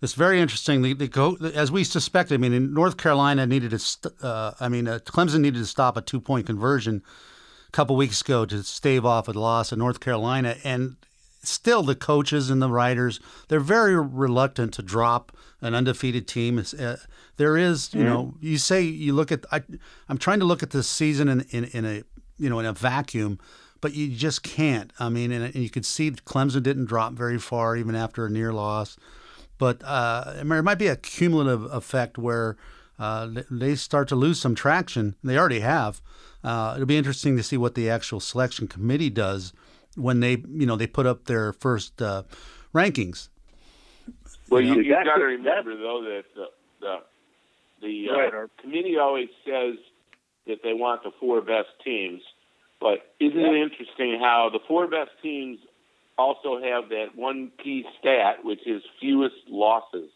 it's 0.00 0.14
very 0.14 0.40
interesting. 0.40 0.82
The, 0.82 0.92
the 0.92 1.08
go 1.08 1.36
as 1.54 1.72
we 1.72 1.84
suspected. 1.84 2.34
I 2.34 2.38
mean, 2.38 2.52
in 2.52 2.72
North 2.72 2.96
Carolina 2.96 3.46
needed 3.46 3.70
to. 3.70 3.78
St- 3.78 4.14
uh, 4.22 4.52
I 4.60 4.68
mean, 4.68 4.86
uh, 4.86 5.00
Clemson 5.04 5.40
needed 5.40 5.58
to 5.58 5.66
stop 5.66 5.96
a 5.96 6.00
two 6.00 6.20
point 6.20 6.46
conversion 6.46 7.02
a 7.68 7.72
couple 7.72 7.96
weeks 7.96 8.20
ago 8.20 8.44
to 8.46 8.62
stave 8.62 9.04
off 9.04 9.28
a 9.28 9.32
loss 9.32 9.72
in 9.72 9.78
North 9.78 10.00
Carolina, 10.00 10.56
and 10.62 10.96
still 11.42 11.82
the 11.82 11.94
coaches 11.94 12.50
and 12.50 12.60
the 12.60 12.68
writers 12.68 13.20
they're 13.48 13.60
very 13.60 13.98
reluctant 13.98 14.74
to 14.74 14.82
drop 14.82 15.32
an 15.60 15.74
undefeated 15.74 16.28
team. 16.28 16.62
Uh, 16.78 16.96
there 17.36 17.56
is, 17.56 17.94
you 17.94 18.04
know, 18.04 18.34
you 18.40 18.58
say 18.58 18.82
you 18.82 19.12
look 19.12 19.32
at. 19.32 19.44
I, 19.50 19.62
I'm 20.08 20.18
trying 20.18 20.38
to 20.38 20.44
look 20.44 20.62
at 20.62 20.70
this 20.70 20.88
season 20.88 21.28
in, 21.28 21.40
in 21.50 21.64
in 21.64 21.84
a 21.84 22.02
you 22.38 22.48
know 22.48 22.60
in 22.60 22.66
a 22.66 22.72
vacuum. 22.72 23.40
But 23.80 23.94
you 23.94 24.08
just 24.08 24.42
can't. 24.42 24.92
I 24.98 25.08
mean, 25.08 25.30
and, 25.30 25.44
and 25.44 25.54
you 25.54 25.70
could 25.70 25.86
see 25.86 26.10
Clemson 26.10 26.64
didn't 26.64 26.86
drop 26.86 27.12
very 27.12 27.38
far 27.38 27.76
even 27.76 27.94
after 27.94 28.26
a 28.26 28.30
near 28.30 28.52
loss 28.52 28.96
but 29.58 29.82
uh, 29.84 30.24
I 30.26 30.36
mean, 30.38 30.48
there 30.50 30.62
might 30.62 30.78
be 30.78 30.86
a 30.88 30.96
cumulative 30.96 31.64
effect 31.72 32.16
where 32.18 32.56
uh, 32.98 33.28
they 33.50 33.74
start 33.74 34.08
to 34.08 34.16
lose 34.16 34.40
some 34.40 34.54
traction. 34.54 35.14
They 35.22 35.36
already 35.38 35.60
have. 35.60 36.00
Uh, 36.42 36.72
it'll 36.76 36.86
be 36.86 36.96
interesting 36.96 37.36
to 37.36 37.42
see 37.42 37.56
what 37.56 37.74
the 37.74 37.90
actual 37.90 38.20
selection 38.20 38.68
committee 38.68 39.10
does 39.10 39.52
when 39.96 40.20
they, 40.20 40.32
you 40.48 40.66
know, 40.66 40.76
they 40.76 40.86
put 40.86 41.06
up 41.06 41.24
their 41.24 41.52
first 41.52 42.00
uh, 42.00 42.22
rankings. 42.74 43.28
Well, 44.48 44.60
you, 44.60 44.80
Yeah. 44.80 44.98
you 45.00 45.04
got 45.04 45.16
to 45.16 45.24
remember 45.24 45.76
though 45.76 46.02
that 46.04 46.24
the 46.34 46.46
the, 46.80 46.96
the 47.82 48.06
Go 48.06 48.14
uh, 48.26 48.30
Herb. 48.30 48.50
committee 48.60 48.96
always 48.98 49.28
says 49.44 49.74
that 50.46 50.58
they 50.62 50.72
want 50.72 51.02
the 51.02 51.10
four 51.20 51.40
best 51.42 51.68
teams, 51.84 52.22
but 52.80 53.14
isn't 53.20 53.38
it 53.38 53.62
interesting 53.62 54.18
how 54.20 54.48
the 54.52 54.60
four 54.66 54.86
best 54.86 55.10
teams 55.22 55.58
also 56.18 56.60
have 56.60 56.88
that 56.90 57.14
one 57.14 57.50
key 57.62 57.84
stat, 57.98 58.44
which 58.44 58.66
is 58.66 58.82
fewest 59.00 59.36
losses. 59.48 60.10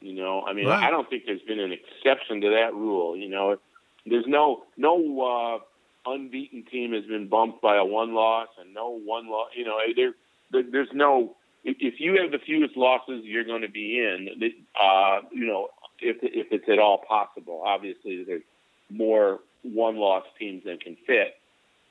You 0.00 0.14
know, 0.14 0.42
I 0.42 0.54
mean, 0.54 0.66
Right. 0.66 0.82
I 0.84 0.90
don't 0.90 1.08
think 1.10 1.24
there's 1.26 1.42
been 1.42 1.60
an 1.60 1.72
exception 1.72 2.40
to 2.40 2.50
that 2.50 2.74
rule. 2.74 3.16
You 3.16 3.28
know, 3.28 3.58
there's 4.06 4.26
no 4.26 4.62
no 4.78 5.60
uh, 6.06 6.10
unbeaten 6.10 6.64
team 6.64 6.94
has 6.94 7.04
been 7.04 7.28
bumped 7.28 7.60
by 7.60 7.76
a 7.76 7.84
one 7.84 8.14
loss, 8.14 8.48
and 8.58 8.72
no 8.72 8.88
one 8.90 9.28
loss. 9.28 9.50
You 9.54 9.64
know, 9.66 9.78
there, 9.94 10.12
there 10.52 10.62
there's 10.70 10.88
no. 10.94 11.36
If, 11.62 11.76
if 11.80 12.00
you 12.00 12.18
have 12.22 12.30
the 12.30 12.38
fewest 12.38 12.74
losses, 12.78 13.22
you're 13.24 13.44
going 13.44 13.60
to 13.60 13.68
be 13.68 13.98
in. 13.98 14.52
Uh, 14.80 15.20
you 15.30 15.46
know, 15.46 15.68
if 16.00 16.16
if 16.22 16.46
it's 16.50 16.68
at 16.70 16.78
all 16.78 17.04
possible. 17.06 17.62
Obviously, 17.66 18.24
there's 18.24 18.42
more 18.88 19.40
one 19.62 19.96
loss 19.96 20.24
teams 20.38 20.64
than 20.64 20.78
can 20.78 20.96
fit, 21.06 21.34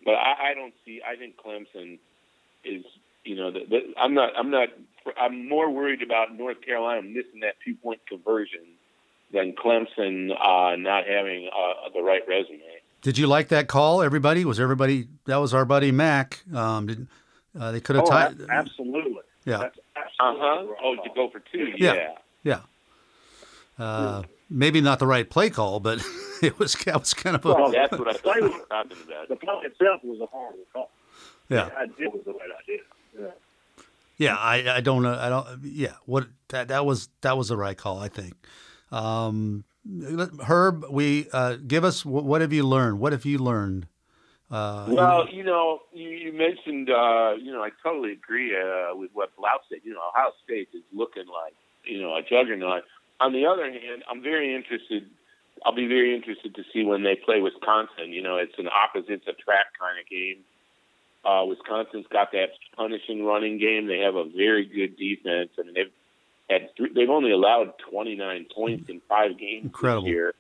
but 0.04 0.16
I, 0.16 0.50
I 0.50 0.54
don't 0.56 0.74
see. 0.84 1.02
I 1.08 1.16
think 1.16 1.36
Clemson 1.38 2.00
is. 2.64 2.84
You 3.26 3.36
know, 3.36 3.52
the, 3.52 3.60
the, 3.70 3.80
I'm 3.98 4.14
not. 4.14 4.32
I'm 4.38 4.50
not. 4.50 4.70
I'm 5.20 5.48
more 5.48 5.70
worried 5.70 6.02
about 6.02 6.36
North 6.36 6.62
Carolina 6.62 7.02
missing 7.02 7.40
that 7.42 7.56
two 7.66 7.76
point 7.76 8.00
conversion 8.08 8.62
than 9.34 9.54
Clemson 9.54 10.32
uh, 10.32 10.76
not 10.76 11.06
having 11.08 11.50
uh, 11.56 11.90
the 11.94 12.02
right 12.02 12.22
resume. 12.28 12.62
Did 13.02 13.18
you 13.18 13.28
like 13.28 13.48
that 13.50 13.68
call? 13.68 14.02
Everybody 14.02 14.46
was 14.46 14.60
everybody. 14.60 15.08
That 15.26 15.38
was 15.38 15.54
our 15.54 15.66
buddy 15.66 15.92
Mac. 15.92 16.44
Um, 16.54 16.88
did, 16.88 17.08
uh, 17.60 17.72
they 17.72 17.80
could 17.80 17.96
have 17.96 18.06
Oh, 18.06 18.10
tied. 18.12 18.40
a- 18.42 18.48
absolutely. 18.52 19.22
Yeah. 19.46 19.58
That's 19.58 19.78
uh-huh. 20.20 20.36
right. 20.66 20.78
Oh, 20.84 20.96
to 20.96 21.10
go 21.16 21.30
for 21.30 21.40
two. 21.52 21.74
Yeah. 21.78 21.94
Yeah. 21.94 22.10
Yeah. 22.44 22.60
Uh, 23.78 24.24
maybe 24.50 24.82
not 24.82 25.00
the 25.00 25.08
right 25.08 25.30
play 25.30 25.50
call, 25.50 25.80
but 25.80 26.00
it 26.42 26.60
was, 26.60 26.74
that 26.86 27.00
was 27.00 27.14
kind 27.14 27.36
of 27.36 27.46
a. 27.46 27.54
Well, 27.54 27.72
That's 27.72 27.92
what 27.98 28.08
I 28.10 28.14
thought 28.14 28.24
Play 28.24 28.34
you 28.38 28.44
was- 28.44 28.54
were 28.54 28.66
talking 28.70 28.98
about. 29.08 29.30
The 29.30 29.36
play 29.36 29.56
itself 29.64 30.02
was 30.04 30.20
a 30.22 30.26
horrible 30.26 30.60
call. 30.74 30.90
yeah. 31.50 31.66
The 31.70 31.78
idea 31.80 32.10
was 32.10 32.22
the 32.26 32.34
right 32.34 32.50
idea. 32.64 32.80
Yeah. 34.18 34.36
I, 34.36 34.78
I 34.78 34.82
don't 34.82 35.04
know. 35.04 35.18
I 35.18 35.30
don't. 35.30 35.64
Yeah, 35.64 35.94
what 36.06 36.28
that 36.50 36.68
that 36.68 36.86
was 36.86 37.10
that 37.22 37.38
was 37.38 37.50
the 37.50 37.58
right 37.58 37.78
call. 37.78 38.00
I 38.00 38.10
think. 38.10 38.36
Um, 38.92 39.64
Herb, 40.46 40.86
we 40.90 41.28
uh, 41.32 41.56
give 41.56 41.84
us 41.84 42.06
what, 42.06 42.26
what 42.26 42.42
have 42.42 42.54
you 42.54 42.64
learned? 42.68 43.00
What 43.00 43.14
have 43.14 43.26
you 43.26 43.38
learned? 43.38 43.88
Uh, 44.52 44.88
Well, 44.90 45.28
you 45.32 45.44
know, 45.44 45.82
you, 45.94 46.10
you 46.10 46.34
mentioned, 46.34 46.90
uh, 46.90 47.34
you 47.40 47.52
know, 47.52 47.62
I 47.62 47.70
totally 47.84 48.14
agree 48.14 48.56
uh, 48.56 48.96
with 48.96 49.12
what 49.14 49.36
Blau 49.38 49.60
said. 49.70 49.80
You 49.84 49.94
know, 49.94 50.02
Ohio 50.10 50.32
State 50.44 50.70
is 50.74 50.82
looking 50.92 51.28
like, 51.28 51.54
you 51.86 52.02
know, 52.02 52.16
a 52.16 52.22
juggernaut. 52.22 52.84
On 53.20 53.32
the 53.32 53.46
other 53.46 53.66
hand, 53.72 54.04
I'm 54.10 54.24
very 54.24 54.56
interested. 54.56 55.06
I'll 55.66 55.76
be 55.76 55.88
very 55.88 56.16
interested 56.16 56.56
to 56.56 56.64
see 56.74 56.84
when 56.84 57.04
they 57.04 57.16
play 57.16 57.42
Wisconsin. 57.42 58.12
You 58.12 58.22
know, 58.24 58.38
it's 58.38 58.58
an 58.58 58.68
opposites 58.68 59.28
attract 59.28 59.78
kind 59.80 60.00
of 60.00 60.10
game. 60.10 60.38
Uh, 61.26 61.44
Wisconsin's 61.46 62.06
got 62.12 62.32
that 62.32 62.50
punishing 62.76 63.26
running 63.26 63.60
game. 63.60 63.88
They 63.88 64.00
have 64.00 64.16
a 64.16 64.24
very 64.24 64.66
good 64.66 64.98
defense. 64.98 65.50
I 65.60 65.64
mean, 65.64 65.74
they've 65.74 65.92
had 66.50 66.70
th- 66.78 66.92
they've 66.96 67.10
only 67.10 67.32
allowed 67.32 67.74
29 67.92 68.46
points 68.56 68.90
in 68.90 69.02
five 69.08 69.38
games 69.38 69.66
Incredible. 69.66 70.04
this 70.04 70.10
year. 70.10 70.34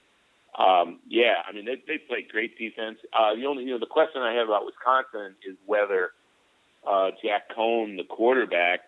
Um, 0.57 0.99
yeah, 1.07 1.35
I 1.47 1.53
mean 1.53 1.65
they 1.65 1.75
they 1.87 1.97
play 1.99 2.25
great 2.29 2.57
defense. 2.57 2.97
Uh, 3.13 3.35
the 3.35 3.45
only 3.45 3.63
you 3.63 3.71
know 3.71 3.79
the 3.79 3.85
question 3.85 4.21
I 4.21 4.33
have 4.33 4.47
about 4.47 4.65
Wisconsin 4.65 5.35
is 5.47 5.55
whether 5.65 6.11
uh, 6.87 7.11
Jack 7.23 7.55
Coan, 7.55 7.97
the 7.97 8.03
quarterback, 8.03 8.81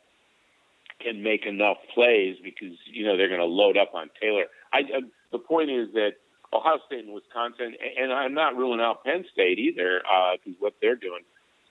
can 1.00 1.24
make 1.24 1.46
enough 1.46 1.78
plays 1.94 2.38
because 2.44 2.76
you 2.86 3.06
know 3.06 3.16
they're 3.16 3.30
going 3.30 3.40
to 3.40 3.46
load 3.46 3.78
up 3.78 3.94
on 3.94 4.10
Taylor. 4.20 4.46
I, 4.74 4.80
I 4.80 5.02
the 5.32 5.40
point 5.40 5.70
is 5.70 5.94
that 5.94 6.14
Ohio 6.54 6.80
State 6.88 7.06
and 7.06 7.14
Wisconsin, 7.14 7.76
and 8.00 8.12
I'm 8.12 8.34
not 8.34 8.58
ruling 8.58 8.82
out 8.82 9.04
Penn 9.04 9.24
State 9.32 9.60
either 9.60 10.02
because 10.34 10.60
what 10.60 10.74
they're 10.82 10.96
doing. 10.96 11.22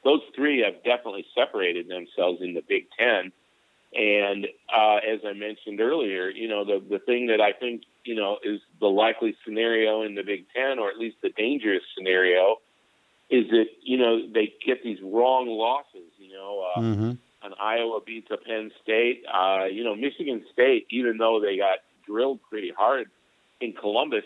Those 0.05 0.21
three 0.35 0.61
have 0.61 0.83
definitely 0.83 1.27
separated 1.35 1.89
themselves 1.89 2.41
in 2.41 2.55
the 2.55 2.63
Big 2.67 2.87
Ten. 2.99 3.33
And 3.93 4.47
uh, 4.75 4.97
as 4.97 5.21
I 5.27 5.33
mentioned 5.33 5.81
earlier, 5.81 6.31
you 6.31 6.49
know 6.49 6.65
the 6.65 6.81
the 6.89 7.01
thing 7.01 7.27
that 7.27 7.41
I 7.41 7.53
think 7.53 7.83
you 8.05 8.15
know 8.15 8.39
is 8.43 8.61
the 8.81 8.87
likely 8.87 9.37
scenario 9.45 10.03
in 10.03 10.15
the 10.15 10.23
Big 10.23 10.47
Ten, 10.55 10.79
or 10.79 10.91
at 10.91 10.97
least 10.97 11.17
the 11.23 11.31
dangerous 11.31 11.83
scenario, 11.97 12.57
is 13.31 13.49
that 13.51 13.67
you 13.83 13.99
know 13.99 14.29
they 14.33 14.55
get 14.65 14.85
these 14.85 14.99
wrong 15.03 15.49
losses. 15.49 16.13
You 16.19 16.33
know, 16.33 16.71
uh, 16.77 16.81
mhm. 16.81 17.19
an 17.43 17.53
Iowa 17.61 17.99
beats 18.07 18.29
a 18.31 18.37
Penn 18.37 18.71
State. 18.81 19.25
Uh, 19.27 19.65
you 19.65 19.83
know, 19.83 19.97
Michigan 19.97 20.45
State, 20.53 20.87
even 20.91 21.19
though 21.19 21.41
they 21.41 21.57
got 21.57 21.79
drilled 22.07 22.39
pretty 22.49 22.71
hard 22.71 23.11
in 23.61 23.73
Columbus, 23.73 24.25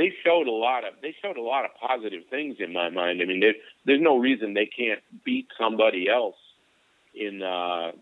they 0.00 0.14
showed 0.24 0.48
a 0.48 0.50
lot 0.50 0.82
of 0.84 0.94
they 1.02 1.14
showed 1.20 1.36
a 1.36 1.42
lot 1.42 1.66
of 1.66 1.72
positive 1.74 2.22
things 2.30 2.56
in 2.58 2.72
my 2.72 2.88
mind. 2.88 3.20
I 3.20 3.26
mean, 3.26 3.42
there's 3.84 4.00
no 4.00 4.16
reason 4.16 4.54
they 4.54 4.64
can't 4.64 5.00
beat 5.26 5.46
somebody 5.58 6.08
else 6.08 6.40
in 7.14 7.42
uh, 7.42 7.92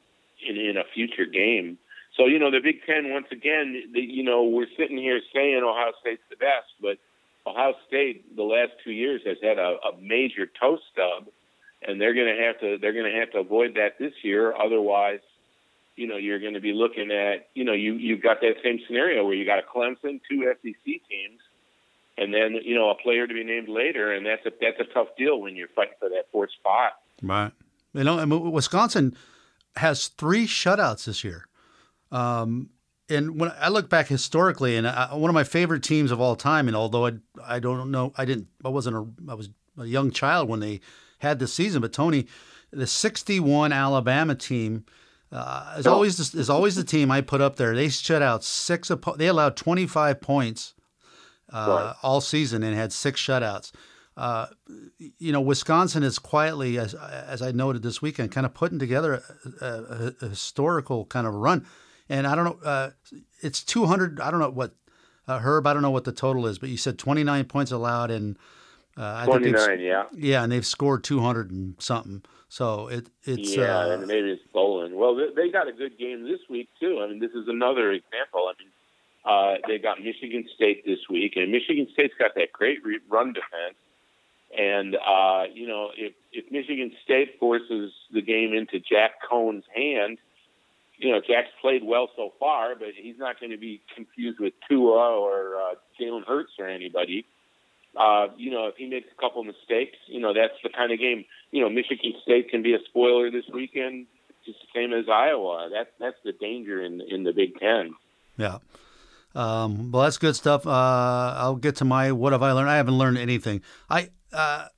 in 0.48 0.56
in 0.56 0.76
a 0.76 0.84
future 0.94 1.26
game. 1.26 1.76
So 2.16 2.26
you 2.26 2.38
know, 2.38 2.52
the 2.52 2.60
Big 2.62 2.86
Ten 2.86 3.10
once 3.10 3.26
again, 3.32 3.90
the, 3.92 4.00
you 4.00 4.22
know, 4.22 4.44
we're 4.44 4.70
sitting 4.76 4.96
here 4.96 5.20
saying 5.34 5.60
Ohio 5.64 5.90
State's 6.00 6.22
the 6.30 6.36
best, 6.36 6.70
but 6.80 6.98
Ohio 7.44 7.74
State 7.88 8.36
the 8.36 8.44
last 8.44 8.74
two 8.84 8.92
years 8.92 9.22
has 9.26 9.38
had 9.42 9.58
a, 9.58 9.78
a 9.82 10.00
major 10.00 10.46
toe 10.46 10.78
stub, 10.92 11.26
and 11.82 12.00
they're 12.00 12.14
going 12.14 12.32
to 12.32 12.40
have 12.44 12.60
to 12.60 12.78
they're 12.78 12.92
going 12.92 13.12
to 13.12 13.18
have 13.18 13.32
to 13.32 13.38
avoid 13.38 13.74
that 13.74 13.98
this 13.98 14.12
year. 14.22 14.54
Otherwise, 14.54 15.26
you 15.96 16.06
know, 16.06 16.16
you're 16.16 16.38
going 16.38 16.54
to 16.54 16.60
be 16.60 16.72
looking 16.72 17.10
at 17.10 17.48
you 17.54 17.64
know 17.64 17.72
you 17.72 17.94
you've 17.94 18.22
got 18.22 18.40
that 18.42 18.54
same 18.62 18.78
scenario 18.86 19.24
where 19.24 19.34
you 19.34 19.44
got 19.44 19.58
a 19.58 19.62
Clemson, 19.66 20.20
two 20.30 20.46
SEC 20.62 20.84
teams, 20.84 21.40
and 22.18 22.32
then 22.34 22.56
you 22.62 22.74
know 22.74 22.90
a 22.90 22.94
player 22.94 23.26
to 23.26 23.34
be 23.34 23.44
named 23.44 23.68
later, 23.68 24.12
and 24.12 24.26
that's 24.26 24.44
a 24.46 24.50
that's 24.60 24.80
a 24.80 24.92
tough 24.92 25.08
deal 25.16 25.40
when 25.40 25.56
you're 25.56 25.68
fighting 25.68 25.94
for 25.98 26.08
that 26.08 26.24
fourth 26.32 26.50
spot. 26.52 26.92
Right. 27.22 27.52
You 27.94 28.04
know, 28.04 28.18
I 28.18 28.24
mean, 28.24 28.50
Wisconsin 28.50 29.16
has 29.76 30.08
three 30.08 30.46
shutouts 30.46 31.04
this 31.04 31.24
year. 31.24 31.46
Um, 32.12 32.70
and 33.08 33.40
when 33.40 33.52
I 33.58 33.68
look 33.68 33.88
back 33.88 34.08
historically, 34.08 34.76
and 34.76 34.86
I, 34.86 35.14
one 35.14 35.30
of 35.30 35.34
my 35.34 35.44
favorite 35.44 35.82
teams 35.82 36.10
of 36.10 36.20
all 36.20 36.36
time, 36.36 36.68
and 36.68 36.76
although 36.76 37.06
I, 37.06 37.12
I 37.42 37.58
don't 37.58 37.90
know, 37.90 38.12
I 38.16 38.24
didn't, 38.24 38.48
I 38.64 38.68
wasn't 38.68 38.96
a, 38.96 39.30
I 39.30 39.34
was 39.34 39.48
a 39.78 39.86
young 39.86 40.10
child 40.10 40.48
when 40.48 40.60
they 40.60 40.80
had 41.20 41.38
this 41.38 41.54
season, 41.54 41.80
but 41.80 41.92
Tony, 41.92 42.26
the 42.70 42.86
'61 42.86 43.72
Alabama 43.72 44.34
team 44.34 44.84
uh, 45.32 45.76
is 45.78 45.86
always 45.86 46.34
is 46.34 46.50
always 46.50 46.76
the 46.76 46.84
team 46.84 47.10
I 47.10 47.22
put 47.22 47.40
up 47.40 47.56
there. 47.56 47.74
They 47.74 47.88
shut 47.88 48.22
out 48.22 48.44
six. 48.44 48.90
They 49.16 49.26
allowed 49.26 49.56
25 49.56 50.20
points 50.20 50.74
uh, 51.52 51.66
right. 51.68 51.94
all 52.02 52.20
season 52.20 52.62
and 52.62 52.74
had 52.74 52.92
six 52.92 53.20
shutouts. 53.20 53.72
Uh, 54.16 54.46
you 55.18 55.30
know, 55.30 55.40
Wisconsin 55.40 56.02
is 56.02 56.18
quietly, 56.18 56.76
as 56.76 56.92
as 56.94 57.40
I 57.40 57.52
noted 57.52 57.82
this 57.82 58.02
weekend, 58.02 58.32
kind 58.32 58.44
of 58.44 58.52
putting 58.52 58.78
together 58.78 59.22
a, 59.60 59.64
a, 59.64 60.12
a 60.22 60.28
historical 60.28 61.04
kind 61.06 61.26
of 61.26 61.34
run. 61.34 61.66
And 62.08 62.26
I 62.26 62.34
don't 62.34 62.44
know, 62.44 62.68
uh, 62.68 62.90
it's 63.42 63.62
200. 63.62 64.20
I 64.20 64.30
don't 64.30 64.40
know 64.40 64.50
what 64.50 64.74
uh, 65.28 65.38
Herb. 65.38 65.66
I 65.66 65.72
don't 65.72 65.82
know 65.82 65.90
what 65.90 66.04
the 66.04 66.12
total 66.12 66.46
is, 66.46 66.58
but 66.58 66.68
you 66.68 66.76
said 66.76 66.98
29 66.98 67.44
points 67.44 67.70
allowed 67.70 68.10
and 68.10 68.36
uh, 68.96 69.24
29. 69.26 69.80
Yeah. 69.80 70.04
Yeah, 70.12 70.42
and 70.42 70.50
they've 70.50 70.66
scored 70.66 71.04
200 71.04 71.50
and 71.52 71.74
something. 71.78 72.22
So 72.48 72.88
it 72.88 73.10
it's 73.24 73.54
yeah, 73.54 73.78
uh, 73.78 73.90
and 73.90 74.06
maybe 74.06 74.30
it's 74.30 74.42
bowling. 74.54 74.96
Well, 74.96 75.14
they, 75.14 75.26
they 75.36 75.50
got 75.50 75.68
a 75.68 75.72
good 75.72 75.98
game 75.98 76.24
this 76.24 76.40
week 76.48 76.68
too. 76.80 77.00
I 77.04 77.08
mean, 77.08 77.20
this 77.20 77.32
is 77.32 77.46
another 77.46 77.92
example. 77.92 78.48
I 78.48 78.54
mean, 78.58 78.72
uh, 79.28 79.56
they 79.66 79.78
got 79.78 80.02
Michigan 80.02 80.48
State 80.54 80.86
this 80.86 81.00
week, 81.10 81.34
and 81.36 81.52
Michigan 81.52 81.86
State's 81.92 82.14
got 82.18 82.34
that 82.36 82.50
great 82.52 82.78
run 83.10 83.34
defense. 83.34 83.76
And 84.56 84.96
uh, 84.96 85.44
you 85.52 85.68
know, 85.68 85.90
if 85.94 86.14
if 86.32 86.50
Michigan 86.50 86.92
State 87.04 87.38
forces 87.38 87.92
the 88.10 88.22
game 88.22 88.54
into 88.54 88.80
Jack 88.80 89.20
Coan's 89.28 89.64
hand, 89.74 90.16
you 90.96 91.12
know, 91.12 91.20
Jack's 91.20 91.50
played 91.60 91.84
well 91.84 92.08
so 92.16 92.32
far, 92.40 92.74
but 92.74 92.88
he's 92.96 93.18
not 93.18 93.38
going 93.38 93.50
to 93.50 93.58
be 93.58 93.82
confused 93.94 94.40
with 94.40 94.54
Tua 94.66 95.18
or 95.18 95.56
uh, 95.56 95.74
Jalen 96.00 96.24
Hurts 96.26 96.52
or 96.58 96.66
anybody. 96.66 97.26
Uh, 97.94 98.28
you 98.38 98.50
know, 98.50 98.68
if 98.68 98.76
he 98.76 98.86
makes 98.86 99.08
a 99.16 99.20
couple 99.20 99.44
mistakes, 99.44 99.98
you 100.06 100.20
know, 100.20 100.32
that's 100.32 100.54
the 100.62 100.70
kind 100.70 100.90
of 100.90 100.98
game. 100.98 101.26
You 101.50 101.60
know, 101.60 101.68
Michigan 101.68 102.14
State 102.22 102.48
can 102.48 102.62
be 102.62 102.72
a 102.72 102.78
spoiler 102.88 103.30
this 103.30 103.44
weekend, 103.52 104.06
just 104.46 104.58
the 104.60 104.80
same 104.80 104.94
as 104.94 105.06
Iowa. 105.10 105.68
That 105.70 105.92
that's 106.00 106.16
the 106.24 106.32
danger 106.32 106.82
in 106.82 107.02
in 107.02 107.24
the 107.24 107.32
Big 107.32 107.58
Ten. 107.58 107.94
Yeah. 108.38 108.58
Um, 109.34 109.92
well, 109.92 110.04
that's 110.04 110.18
good 110.18 110.36
stuff. 110.36 110.66
Uh, 110.66 111.34
I'll 111.36 111.56
get 111.56 111.76
to 111.76 111.84
my 111.84 112.12
what 112.12 112.32
have 112.32 112.42
I 112.42 112.52
learned? 112.52 112.70
I 112.70 112.76
haven't 112.76 112.98
learned 112.98 113.18
anything. 113.18 113.62
I 113.88 114.10
uh, 114.32 114.68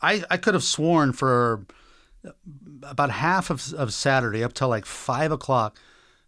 I 0.00 0.24
I 0.30 0.36
could 0.36 0.54
have 0.54 0.64
sworn 0.64 1.12
for 1.12 1.66
about 2.82 3.10
half 3.10 3.50
of, 3.50 3.72
of 3.74 3.92
Saturday 3.92 4.42
up 4.42 4.52
till 4.52 4.68
like 4.68 4.86
five 4.86 5.32
o'clock 5.32 5.78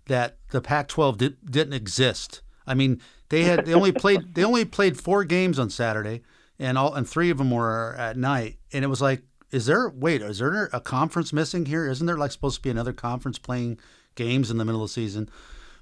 that 0.06 0.38
the 0.50 0.60
Pac-12 0.60 1.16
did, 1.16 1.50
didn't 1.50 1.74
exist. 1.74 2.42
I 2.66 2.74
mean, 2.74 3.00
they 3.28 3.44
had 3.44 3.66
they 3.66 3.74
only 3.74 3.92
played 3.92 4.34
they 4.34 4.44
only 4.44 4.64
played 4.64 5.00
four 5.00 5.24
games 5.24 5.58
on 5.58 5.70
Saturday, 5.70 6.22
and 6.58 6.76
all 6.76 6.94
and 6.94 7.08
three 7.08 7.30
of 7.30 7.38
them 7.38 7.50
were 7.50 7.94
at 7.98 8.16
night. 8.16 8.58
And 8.72 8.84
it 8.84 8.88
was 8.88 9.00
like, 9.00 9.22
is 9.50 9.66
there 9.66 9.88
wait, 9.88 10.22
is 10.22 10.38
there 10.38 10.68
a 10.72 10.80
conference 10.80 11.32
missing 11.32 11.66
here? 11.66 11.86
Isn't 11.86 12.06
there 12.06 12.18
like 12.18 12.32
supposed 12.32 12.56
to 12.56 12.62
be 12.62 12.70
another 12.70 12.92
conference 12.92 13.38
playing 13.38 13.78
games 14.14 14.50
in 14.50 14.58
the 14.58 14.64
middle 14.64 14.82
of 14.82 14.88
the 14.88 14.92
season? 14.92 15.30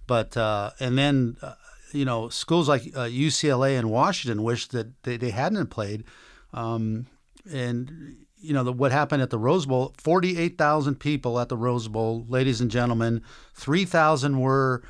But 0.07 0.37
uh, 0.37 0.71
and 0.81 0.97
then 0.97 1.37
uh, 1.43 1.55
you 1.93 2.05
know 2.05 2.29
schools 2.29 2.69
like 2.69 2.83
uh, 2.95 3.07
UCLA 3.07 3.79
and 3.79 3.91
Washington 3.91 4.43
wish 4.43 4.69
that 4.69 5.03
they, 5.03 5.17
they 5.17 5.31
hadn't 5.31 5.67
played. 5.67 6.05
Um, 6.53 7.07
and 7.51 8.17
you 8.39 8.53
know 8.53 8.65
the, 8.65 8.73
what 8.73 8.93
happened 8.93 9.23
at 9.23 9.31
the 9.31 9.39
Rose 9.39 9.67
Bowl: 9.67 9.95
forty-eight 9.99 10.59
thousand 10.59 10.97
people 10.97 11.39
at 11.39 11.49
the 11.49 11.57
Rose 11.57 11.89
Bowl, 11.89 12.25
ladies 12.29 12.61
and 12.61 12.71
gentlemen. 12.71 13.23
Three 13.55 13.85
thousand 13.85 14.39
were 14.41 14.83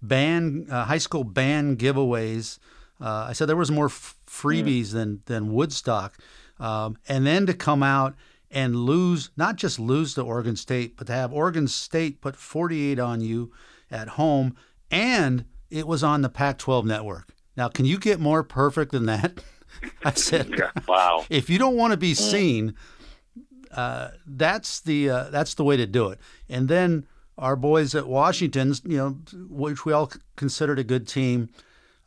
band 0.00 0.70
uh, 0.70 0.84
high 0.84 0.98
school 0.98 1.24
band 1.24 1.78
giveaways. 1.78 2.58
Uh, 3.00 3.26
I 3.28 3.32
said 3.32 3.48
there 3.48 3.56
was 3.56 3.70
more 3.70 3.86
f- 3.86 4.16
freebies 4.26 4.88
mm. 4.88 4.92
than 4.92 5.22
than 5.26 5.52
Woodstock, 5.52 6.18
um, 6.58 6.96
and 7.08 7.26
then 7.26 7.46
to 7.46 7.54
come 7.54 7.82
out 7.82 8.14
and 8.50 8.76
lose 8.76 9.30
not 9.36 9.56
just 9.56 9.78
lose 9.78 10.14
to 10.14 10.22
Oregon 10.22 10.56
State, 10.56 10.96
but 10.96 11.06
to 11.06 11.12
have 11.12 11.32
Oregon 11.32 11.66
State 11.66 12.20
put 12.20 12.36
48 12.36 12.98
on 12.98 13.20
you 13.20 13.52
at 13.92 14.08
home, 14.08 14.56
and 14.90 15.44
it 15.70 15.86
was 15.86 16.02
on 16.02 16.22
the 16.22 16.28
Pac-12 16.28 16.84
network. 16.84 17.32
Now, 17.56 17.68
can 17.68 17.84
you 17.84 17.98
get 17.98 18.18
more 18.18 18.42
perfect 18.42 18.92
than 18.92 19.06
that? 19.06 19.44
I 20.04 20.12
said, 20.12 20.50
"Wow! 20.88 21.24
If 21.30 21.48
you 21.48 21.58
don't 21.58 21.76
want 21.76 21.92
to 21.92 21.96
be 21.96 22.12
mm. 22.12 22.16
seen, 22.16 22.74
uh, 23.70 24.10
that's 24.26 24.80
the 24.80 25.10
uh, 25.10 25.24
that's 25.30 25.54
the 25.54 25.64
way 25.64 25.76
to 25.76 25.86
do 25.86 26.08
it." 26.08 26.18
And 26.48 26.68
then 26.68 27.06
our 27.38 27.56
boys 27.56 27.94
at 27.94 28.06
Washington's, 28.06 28.82
you 28.84 28.96
know, 28.96 29.18
which 29.48 29.84
we 29.84 29.92
all 29.92 30.10
considered 30.36 30.78
a 30.78 30.84
good 30.84 31.08
team, 31.08 31.48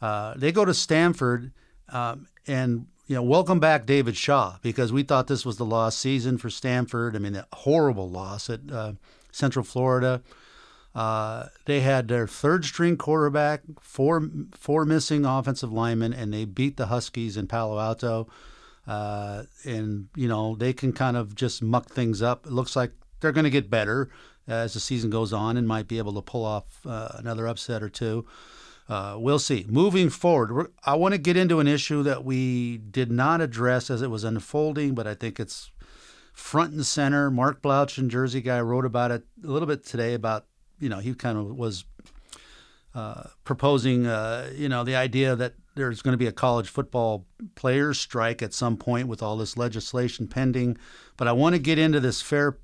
uh, 0.02 0.34
they 0.36 0.52
go 0.52 0.66
to 0.66 0.74
Stanford, 0.74 1.52
um, 1.90 2.28
and 2.48 2.88
you 3.08 3.16
know, 3.16 3.24
welcome 3.24 3.60
back 3.60 3.86
David 3.86 4.16
Shaw 4.16 4.58
because 4.62 4.92
we 4.92 5.04
thought 5.04 5.28
this 5.28 5.46
was 5.46 5.58
the 5.58 5.66
lost 5.66 6.00
season 6.00 6.38
for 6.38 6.50
Stanford. 6.50 7.16
I 7.16 7.20
mean, 7.20 7.36
a 7.36 7.48
horrible 7.54 8.10
loss 8.10 8.50
at 8.50 8.62
uh, 8.72 8.94
Central 9.32 9.64
Florida. 9.64 10.22
Uh, 10.96 11.48
they 11.66 11.82
had 11.82 12.08
their 12.08 12.26
third 12.26 12.64
string 12.64 12.96
quarterback, 12.96 13.62
four 13.82 14.30
four 14.54 14.86
missing 14.86 15.26
offensive 15.26 15.72
linemen, 15.72 16.14
and 16.14 16.34
they 16.34 16.46
beat 16.46 16.78
the 16.78 16.88
Huskies 16.88 17.36
in 17.36 17.48
Palo 17.48 17.80
Alto. 17.80 18.28
Uh, 18.88 19.44
and 19.66 20.08
you 20.16 20.28
know 20.28 20.56
they 20.56 20.72
can 20.72 20.94
kind 20.94 21.18
of 21.18 21.36
just 21.36 21.62
muck 21.62 21.90
things 21.90 22.22
up. 22.22 22.46
It 22.46 22.54
looks 22.54 22.76
like 22.76 22.94
they're 23.20 23.34
going 23.34 23.44
to 23.44 23.50
get 23.50 23.70
better 23.70 24.10
as 24.48 24.74
the 24.74 24.80
season 24.80 25.10
goes 25.10 25.34
on 25.34 25.58
and 25.58 25.68
might 25.68 25.88
be 25.88 25.98
able 25.98 26.14
to 26.14 26.22
pull 26.22 26.46
off 26.46 26.86
uh, 26.86 27.10
another 27.16 27.48
upset 27.48 27.84
or 27.84 27.90
two. 27.90 28.26
Uh, 28.88 29.16
we'll 29.18 29.40
see. 29.40 29.66
Moving 29.68 30.10
forward, 30.12 30.72
I 30.84 30.94
want 30.94 31.14
to 31.14 31.18
get 31.18 31.36
into 31.36 31.60
an 31.60 31.68
issue 31.68 32.04
that 32.04 32.24
we 32.24 32.78
did 32.78 33.12
not 33.12 33.42
address 33.42 33.90
as 33.90 34.04
it 34.04 34.12
was 34.12 34.24
unfolding, 34.24 34.94
but 34.94 35.08
I 35.08 35.16
think 35.16 35.40
it's 35.40 35.72
front 36.32 36.74
and 36.74 36.86
center. 36.86 37.32
Mark 37.32 37.64
Blaudschun 37.64 38.10
Jersey 38.10 38.42
guy 38.42 38.62
wrote 38.62 38.86
about 38.86 39.10
it 39.10 39.24
a 39.44 39.48
little 39.48 39.68
bit 39.68 39.84
today 39.84 40.14
about 40.14 40.46
you 40.80 40.90
know, 40.90 41.00
he 41.00 41.14
kind 41.14 41.38
of 41.38 41.56
was 41.56 41.86
uh, 42.94 43.24
proposing, 43.44 44.08
uh, 44.08 44.50
you 44.56 44.70
know, 44.70 44.84
the 44.84 44.96
idea 44.96 45.36
that 45.36 45.54
there's 45.76 46.02
going 46.02 46.14
to 46.14 46.18
be 46.18 46.28
a 46.28 46.32
college 46.32 46.70
football 46.70 47.26
players 47.56 48.00
strike 48.00 48.42
at 48.42 48.54
some 48.54 48.78
point 48.78 49.08
with 49.08 49.22
all 49.22 49.38
this 49.38 49.58
legislation 49.58 50.28
pending. 50.28 50.78
But 51.18 51.28
I 51.28 51.34
want 51.34 51.56
to 51.56 51.60
get 51.60 51.78
into 51.78 52.00
this 52.00 52.22
Fair 52.22 52.58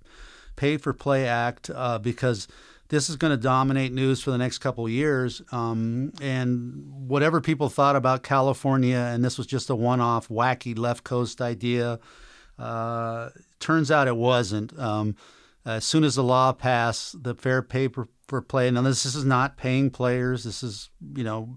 Pay 0.56 0.78
for 0.78 0.94
Play 0.94 1.28
Act 1.28 1.70
uh, 1.74 2.00
because 2.00 2.48
this 2.88 3.10
is 3.10 3.16
going 3.16 3.32
to 3.32 3.38
dominate 3.42 3.94
news 3.94 4.22
for 4.22 4.32
the 4.32 4.38
next 4.38 4.60
couple 4.60 4.88
years. 4.88 5.42
Um, 5.52 6.14
and 6.22 6.92
whatever 7.08 7.42
people 7.42 7.70
thought 7.70 7.96
about 7.96 8.24
California, 8.24 8.98
and 8.98 9.24
this 9.24 9.38
was 9.38 9.48
just 9.48 9.70
a 9.70 9.76
one-off 9.76 10.28
wacky 10.28 10.78
left 10.78 11.04
coast 11.04 11.42
idea, 11.42 12.00
uh, 12.60 13.30
turns 13.60 13.92
out 13.92 14.08
it 14.08 14.18
wasn't. 14.18 14.78
Um, 14.78 15.16
as 15.66 15.86
soon 15.86 16.04
as 16.04 16.16
the 16.16 16.24
law 16.24 16.52
passed, 16.54 17.24
the 17.24 17.36
fair 17.36 17.62
pay 17.62 17.88
for, 17.88 18.08
play. 18.42 18.72
Now, 18.72 18.82
this, 18.82 19.04
this 19.04 19.16
is 19.16 19.26
not 19.26 19.58
paying 19.58 19.90
players. 19.90 20.46
This 20.46 20.64
is, 20.64 20.90
you 21.16 21.24
know, 21.24 21.54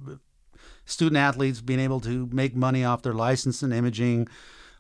student 0.84 1.16
athletes 1.16 1.60
being 1.60 1.80
able 1.80 2.00
to 2.00 2.28
make 2.32 2.56
money 2.56 2.84
off 2.84 3.02
their 3.02 3.14
license 3.14 3.62
and 3.62 3.72
imaging. 3.72 4.28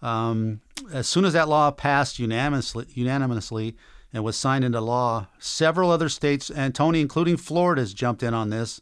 Um, 0.02 0.60
as 0.92 1.08
soon 1.08 1.24
as 1.24 1.32
that 1.34 1.48
law 1.48 1.70
passed 1.70 2.18
unanimously, 2.18 2.86
unanimously 2.90 3.76
and 4.12 4.24
was 4.24 4.36
signed 4.36 4.64
into 4.64 4.80
law, 4.80 5.28
several 5.38 5.90
other 5.90 6.08
states, 6.08 6.50
and 6.50 6.74
Tony, 6.74 7.00
including 7.00 7.36
Florida, 7.36 7.80
has 7.80 7.94
jumped 7.94 8.22
in 8.22 8.34
on 8.34 8.50
this, 8.50 8.80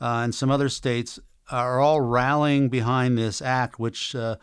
uh, 0.00 0.22
and 0.24 0.34
some 0.34 0.50
other 0.50 0.68
states 0.68 1.18
are 1.50 1.80
all 1.80 2.00
rallying 2.00 2.68
behind 2.68 3.16
this 3.16 3.40
act, 3.40 3.78
which 3.78 4.14
uh, 4.14 4.36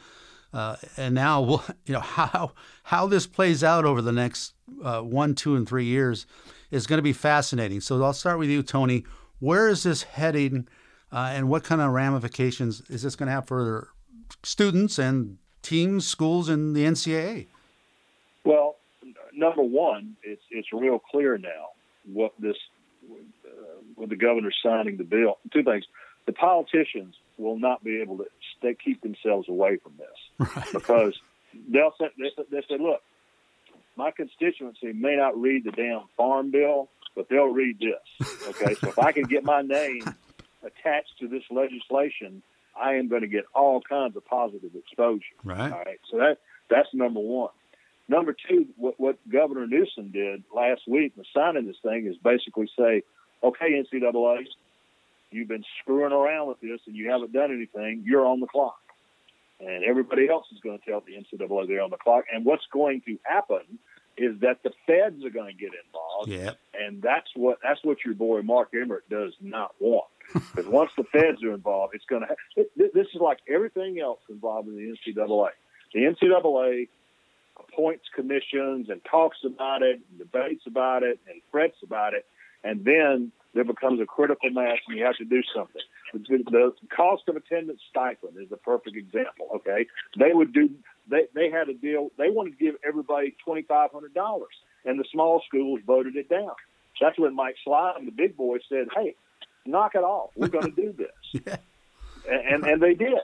uh, 0.55 0.77
and 0.95 1.13
now, 1.13 1.63
you 1.85 1.93
know 1.93 1.99
how 1.99 2.53
how 2.85 3.07
this 3.07 3.25
plays 3.25 3.63
out 3.63 3.83
over 3.83 3.99
the 3.99 4.11
next 4.11 4.53
uh, 4.83 5.01
one, 5.01 5.33
two, 5.33 5.55
and 5.55 5.67
three 5.67 5.85
years 5.85 6.27
is 6.69 6.85
going 6.85 6.99
to 6.99 7.03
be 7.03 7.13
fascinating. 7.13 7.81
So 7.81 8.01
I'll 8.03 8.13
start 8.13 8.37
with 8.37 8.49
you, 8.49 8.61
Tony. 8.61 9.05
Where 9.39 9.67
is 9.69 9.83
this 9.83 10.03
heading, 10.03 10.67
uh, 11.11 11.31
and 11.33 11.49
what 11.49 11.63
kind 11.63 11.81
of 11.81 11.91
ramifications 11.91 12.83
is 12.87 13.01
this 13.01 13.15
going 13.15 13.25
to 13.25 13.33
have 13.33 13.47
for 13.47 13.89
students 14.43 14.99
and 14.99 15.39
teams, 15.63 16.05
schools, 16.05 16.47
and 16.47 16.75
the 16.75 16.85
NCAA? 16.85 17.47
Well, 18.43 18.75
number 19.33 19.63
one, 19.63 20.15
it's 20.21 20.43
it's 20.51 20.71
real 20.71 20.99
clear 20.99 21.39
now 21.39 21.69
what 22.05 22.33
this 22.37 22.57
uh, 23.11 23.47
with 23.95 24.09
the 24.09 24.15
governor 24.15 24.51
signing 24.63 24.97
the 24.97 25.03
bill. 25.03 25.39
Two 25.51 25.63
things: 25.63 25.85
the 26.27 26.33
politicians 26.33 27.15
will 27.39 27.57
not 27.57 27.83
be 27.83 27.99
able 27.99 28.17
to 28.19 28.25
stay, 28.57 28.75
keep 28.75 29.01
themselves 29.01 29.49
away 29.49 29.77
from 29.77 29.93
this 29.97 30.49
right. 30.55 30.71
because 30.71 31.19
they'll 31.69 31.93
say, 31.99 32.07
they, 32.17 32.31
they 32.51 32.61
say, 32.67 32.77
look, 32.79 33.01
my 33.95 34.11
constituency 34.11 34.93
may 34.93 35.15
not 35.15 35.39
read 35.39 35.63
the 35.63 35.71
damn 35.71 36.01
farm 36.17 36.51
bill, 36.51 36.89
but 37.15 37.29
they'll 37.29 37.45
read 37.45 37.79
this. 37.79 38.29
Okay, 38.49 38.75
so 38.75 38.89
if 38.89 38.99
I 38.99 39.11
can 39.11 39.23
get 39.23 39.43
my 39.43 39.61
name 39.61 40.03
attached 40.63 41.17
to 41.19 41.27
this 41.27 41.43
legislation, 41.49 42.41
I 42.79 42.95
am 42.95 43.07
going 43.07 43.21
to 43.21 43.27
get 43.27 43.45
all 43.53 43.81
kinds 43.81 44.17
of 44.17 44.25
positive 44.25 44.71
exposure. 44.75 45.23
Right. 45.43 45.71
All 45.71 45.79
right. 45.79 45.99
So 46.11 46.17
that 46.17 46.39
that's 46.69 46.89
number 46.93 47.19
one. 47.19 47.51
Number 48.07 48.35
two, 48.47 48.67
what, 48.77 48.99
what 48.99 49.17
Governor 49.29 49.65
Newsom 49.65 50.11
did 50.11 50.43
last 50.53 50.81
week 50.87 51.13
in 51.17 51.23
signing 51.33 51.65
this 51.65 51.77
thing 51.81 52.05
is 52.05 52.17
basically 52.17 52.69
say, 52.77 53.01
okay, 53.43 53.83
NCAA, 53.83 54.45
you've 55.31 55.47
been 55.47 55.63
screwing 55.81 56.11
around 56.11 56.47
with 56.47 56.59
this 56.61 56.79
and 56.85 56.95
you 56.95 57.09
haven't 57.09 57.33
done 57.33 57.51
anything, 57.51 58.03
you're 58.05 58.25
on 58.25 58.39
the 58.39 58.47
clock. 58.47 58.77
And 59.59 59.83
everybody 59.83 60.27
else 60.29 60.45
is 60.51 60.59
going 60.59 60.79
to 60.79 60.85
tell 60.85 61.01
the 61.01 61.13
NCAA 61.13 61.67
they're 61.67 61.81
on 61.81 61.89
the 61.89 61.97
clock. 61.97 62.25
And 62.33 62.45
what's 62.45 62.65
going 62.71 63.01
to 63.05 63.17
happen 63.23 63.79
is 64.17 64.39
that 64.41 64.63
the 64.63 64.71
feds 64.85 65.23
are 65.25 65.29
going 65.29 65.53
to 65.53 65.59
get 65.59 65.71
involved. 65.85 66.29
Yeah. 66.29 66.51
And 66.73 67.01
that's 67.01 67.27
what 67.35 67.59
that's 67.63 67.83
what 67.83 67.97
your 68.05 68.13
boy 68.13 68.41
Mark 68.41 68.69
Emmert 68.73 69.09
does 69.09 69.33
not 69.41 69.75
want. 69.79 70.07
Because 70.33 70.65
once 70.65 70.91
the 70.97 71.03
feds 71.03 71.43
are 71.43 71.53
involved, 71.53 71.93
it's 71.95 72.05
going 72.05 72.21
to. 72.23 72.27
Ha- 72.27 72.35
it, 72.57 72.93
this 72.93 73.07
is 73.13 73.21
like 73.21 73.39
everything 73.47 73.99
else 73.99 74.19
involved 74.29 74.67
in 74.67 74.75
the 74.75 75.11
NCAA. 75.11 75.49
The 75.93 75.99
NCAA 75.99 76.87
appoints 77.57 78.05
commissions 78.13 78.89
and 78.89 79.01
talks 79.09 79.37
about 79.45 79.83
it, 79.83 80.01
and 80.09 80.19
debates 80.19 80.63
about 80.65 81.03
it, 81.03 81.19
and 81.29 81.41
frets 81.51 81.77
about 81.83 82.13
it, 82.13 82.25
and 82.63 82.83
then 82.83 83.31
there 83.53 83.63
becomes 83.63 84.01
a 84.01 84.05
critical 84.05 84.49
mass, 84.49 84.77
and 84.87 84.97
you 84.97 85.05
have 85.05 85.15
to 85.17 85.25
do 85.25 85.41
something. 85.55 85.81
The, 86.19 86.43
the 86.49 86.73
cost 86.95 87.23
of 87.27 87.35
attendance 87.35 87.81
stipend 87.89 88.33
is 88.39 88.51
a 88.51 88.57
perfect 88.57 88.95
example. 88.95 89.47
Okay, 89.55 89.85
they 90.17 90.31
would 90.33 90.53
do. 90.53 90.69
They 91.09 91.23
they 91.33 91.49
had 91.49 91.69
a 91.69 91.73
deal. 91.73 92.09
They 92.17 92.29
wanted 92.29 92.57
to 92.57 92.63
give 92.65 92.75
everybody 92.87 93.35
twenty 93.43 93.63
five 93.63 93.91
hundred 93.91 94.13
dollars, 94.13 94.53
and 94.85 94.99
the 94.99 95.05
small 95.11 95.41
schools 95.47 95.81
voted 95.85 96.15
it 96.15 96.29
down. 96.29 96.51
That's 97.01 97.19
when 97.19 97.35
Mike 97.35 97.55
Slive 97.65 97.97
and 97.97 98.07
the 98.07 98.11
big 98.11 98.37
boys 98.37 98.61
said, 98.69 98.87
"Hey, 98.95 99.15
knock 99.65 99.95
it 99.95 100.03
off. 100.03 100.31
We're 100.35 100.47
going 100.47 100.73
to 100.73 100.81
do 100.81 100.93
this," 100.93 101.43
Yeah. 101.45 101.57
and, 102.29 102.53
and 102.53 102.63
and 102.65 102.81
they 102.81 102.93
did. 102.93 103.19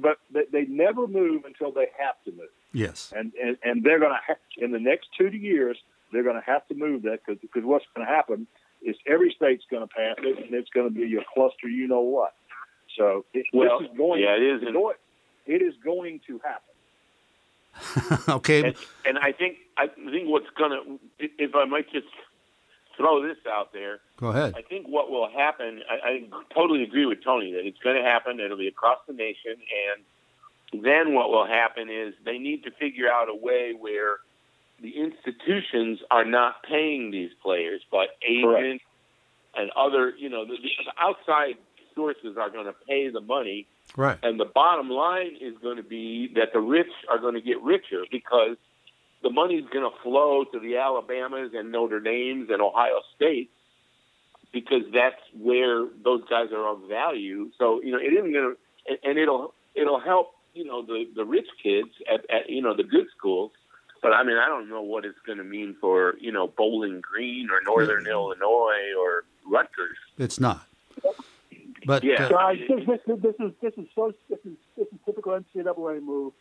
But 0.00 0.18
they, 0.52 0.66
never 0.66 1.06
move 1.06 1.46
until 1.46 1.72
they 1.72 1.86
have 1.98 2.16
to 2.26 2.30
move 2.32 2.50
Yes. 2.74 3.10
and 3.16 3.32
and, 3.42 3.56
and 3.64 3.82
they're 3.82 3.98
going 3.98 4.12
to 4.12 4.18
ha- 4.26 4.40
in 4.58 4.70
the 4.70 4.78
next 4.78 5.08
two 5.16 5.30
to 5.30 5.36
years 5.36 5.78
they're 6.12 6.22
going 6.22 6.36
to 6.36 6.44
have 6.44 6.66
to 6.68 6.74
move 6.74 7.02
that 7.04 7.20
because 7.24 7.40
because 7.40 7.64
what's 7.64 7.86
going 7.96 8.06
to 8.06 8.12
happen 8.12 8.46
is 8.84 8.96
every 9.06 9.32
state's 9.36 9.64
going 9.70 9.82
to 9.86 9.94
pass 9.94 10.16
it 10.18 10.44
and 10.44 10.54
it's 10.54 10.70
going 10.70 10.88
to 10.88 10.94
be 10.94 11.16
a 11.16 11.24
cluster 11.34 11.68
you 11.68 11.86
know 11.88 12.00
what 12.00 12.34
so 12.96 13.24
it, 13.32 13.46
Well, 13.52 13.80
this 13.80 13.90
is 13.90 13.96
going 13.96 14.22
yeah, 14.22 14.36
it 14.36 14.42
is. 14.42 14.62
it's 14.62 14.72
going- 14.72 14.96
it 15.46 15.62
is 15.62 15.74
going 15.84 16.20
to 16.26 16.38
happen 16.44 16.72
okay. 18.28 18.64
And, 18.64 18.76
and 19.06 19.18
I 19.18 19.32
think 19.32 19.56
I 19.78 19.86
think 19.86 20.28
what's 20.28 20.50
gonna, 20.58 20.80
if 21.18 21.54
I 21.54 21.64
might 21.64 21.90
just 21.90 22.06
throw 22.96 23.26
this 23.26 23.38
out 23.50 23.72
there, 23.72 24.00
Go 24.18 24.28
ahead. 24.28 24.54
I 24.56 24.62
think 24.62 24.86
what 24.86 25.10
will 25.10 25.28
happen. 25.30 25.80
I, 25.90 26.08
I 26.08 26.22
totally 26.54 26.82
agree 26.82 27.06
with 27.06 27.24
Tony 27.24 27.52
that 27.52 27.66
it's 27.66 27.78
going 27.78 27.96
to 27.96 28.02
happen. 28.02 28.40
It'll 28.40 28.58
be 28.58 28.68
across 28.68 28.98
the 29.06 29.14
nation, 29.14 29.56
and 30.72 30.84
then 30.84 31.14
what 31.14 31.30
will 31.30 31.46
happen 31.46 31.88
is 31.90 32.14
they 32.24 32.38
need 32.38 32.64
to 32.64 32.70
figure 32.72 33.10
out 33.10 33.28
a 33.30 33.34
way 33.34 33.72
where 33.78 34.18
the 34.82 34.96
institutions 34.98 36.00
are 36.10 36.24
not 36.24 36.62
paying 36.64 37.10
these 37.10 37.30
players, 37.42 37.80
but 37.90 38.08
agents 38.28 38.84
and 39.54 39.70
other, 39.76 40.12
you 40.18 40.28
know, 40.28 40.44
the, 40.44 40.56
the 40.56 40.92
outside 41.00 41.54
sources 41.94 42.36
are 42.38 42.50
going 42.50 42.66
to 42.66 42.74
pay 42.88 43.08
the 43.10 43.20
money 43.20 43.66
Right. 43.96 44.18
and 44.22 44.40
the 44.40 44.46
bottom 44.46 44.88
line 44.88 45.36
is 45.40 45.54
going 45.62 45.76
to 45.76 45.82
be 45.82 46.32
that 46.34 46.52
the 46.54 46.60
rich 46.60 46.90
are 47.10 47.18
going 47.18 47.34
to 47.34 47.40
get 47.42 47.60
richer 47.62 48.04
because 48.10 48.56
the 49.22 49.30
money's 49.30 49.64
going 49.72 49.84
to 49.84 49.96
flow 50.02 50.44
to 50.44 50.58
the 50.58 50.78
Alabamas 50.78 51.50
and 51.54 51.70
Notre 51.70 52.00
Dames 52.00 52.48
and 52.50 52.62
Ohio 52.62 53.00
States 53.14 53.50
because 54.52 54.82
that's 54.94 55.20
where 55.38 55.86
those 56.04 56.22
guys 56.28 56.48
are 56.52 56.68
of 56.68 56.88
value. 56.88 57.50
So 57.58 57.82
you 57.82 57.92
know 57.92 57.98
it 57.98 58.12
isn't 58.12 58.32
going 58.32 58.56
to, 58.88 59.08
and 59.08 59.18
it'll 59.18 59.52
it'll 59.74 60.00
help 60.00 60.32
you 60.54 60.64
know 60.64 60.82
the 60.82 61.04
the 61.14 61.24
rich 61.24 61.48
kids 61.62 61.90
at, 62.12 62.20
at 62.30 62.48
you 62.48 62.62
know 62.62 62.74
the 62.74 62.84
good 62.84 63.06
schools. 63.16 63.52
But 64.02 64.12
I 64.12 64.24
mean, 64.24 64.36
I 64.36 64.46
don't 64.48 64.68
know 64.68 64.82
what 64.82 65.04
it's 65.04 65.18
going 65.24 65.38
to 65.38 65.44
mean 65.44 65.76
for 65.80 66.14
you 66.20 66.32
know 66.32 66.48
Bowling 66.48 67.00
Green 67.00 67.48
or 67.50 67.60
Northern 67.64 68.06
Illinois 68.06 68.92
or 68.98 69.24
Rutgers. 69.46 69.96
It's 70.18 70.40
not. 70.40 70.66
But 71.86 72.04
Yeah. 72.04 72.26
uh, 72.26 72.28
Guys, 72.28 72.58
this, 72.68 73.00
this, 73.06 73.20
this 73.22 73.34
is 73.40 73.52
this 73.60 73.72
is 73.76 73.86
so 73.94 74.12
this 74.28 74.38
is 74.44 74.56
this 74.76 74.86
is 74.88 74.98
typical 75.04 75.32
NCAA 75.32 76.02
move 76.02 76.32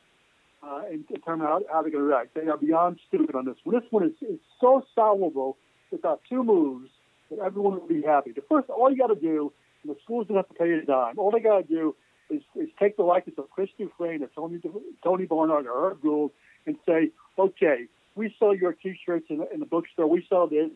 uh, 0.63 0.83
in, 0.89 1.05
in 1.09 1.21
terms 1.21 1.41
of 1.41 1.47
how, 1.47 1.61
how 1.71 1.81
they're 1.81 1.91
going 1.91 2.03
to 2.03 2.09
react. 2.09 2.33
They 2.33 2.47
are 2.47 2.57
beyond 2.57 2.99
stupid 3.07 3.35
on 3.35 3.45
this 3.45 3.55
one. 3.63 3.75
This 3.79 3.91
one 3.91 4.05
is, 4.05 4.13
is 4.27 4.39
so 4.59 4.85
solvable 4.93 5.57
without 5.91 6.21
two 6.29 6.43
moves 6.43 6.89
that 7.29 7.39
everyone 7.39 7.79
will 7.79 7.87
be 7.87 8.01
happy. 8.01 8.31
The 8.31 8.43
first, 8.49 8.69
all 8.69 8.91
you 8.91 8.97
got 8.97 9.07
to 9.07 9.15
do, 9.15 9.51
and 9.83 9.95
the 9.95 9.99
schools 10.03 10.27
don't 10.27 10.37
have 10.37 10.47
to 10.49 10.53
pay 10.53 10.71
a 10.71 10.85
dime. 10.85 11.17
All 11.17 11.31
they 11.31 11.39
got 11.39 11.57
to 11.61 11.67
do 11.67 11.95
is, 12.29 12.41
is 12.55 12.69
take 12.79 12.97
the 12.97 13.03
likeness 13.03 13.37
of 13.37 13.49
Chris 13.49 13.69
Dufresne 13.77 14.23
or 14.23 14.29
Tony 14.35 14.59
Tony 15.03 15.25
Barnhart 15.25 15.65
or 15.65 15.89
Herb 15.89 16.01
Gould 16.01 16.31
and 16.67 16.75
say, 16.85 17.09
okay, 17.37 17.85
we 18.15 18.33
sell 18.39 18.55
your 18.55 18.73
T-shirts 18.73 19.25
in 19.29 19.45
in 19.53 19.59
the 19.59 19.65
bookstore. 19.65 20.07
We 20.07 20.25
sell 20.29 20.47
this. 20.47 20.69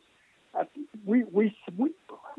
Uh, 0.58 0.63
we, 1.06 1.24
we, 1.26 1.56
we, 1.78 1.91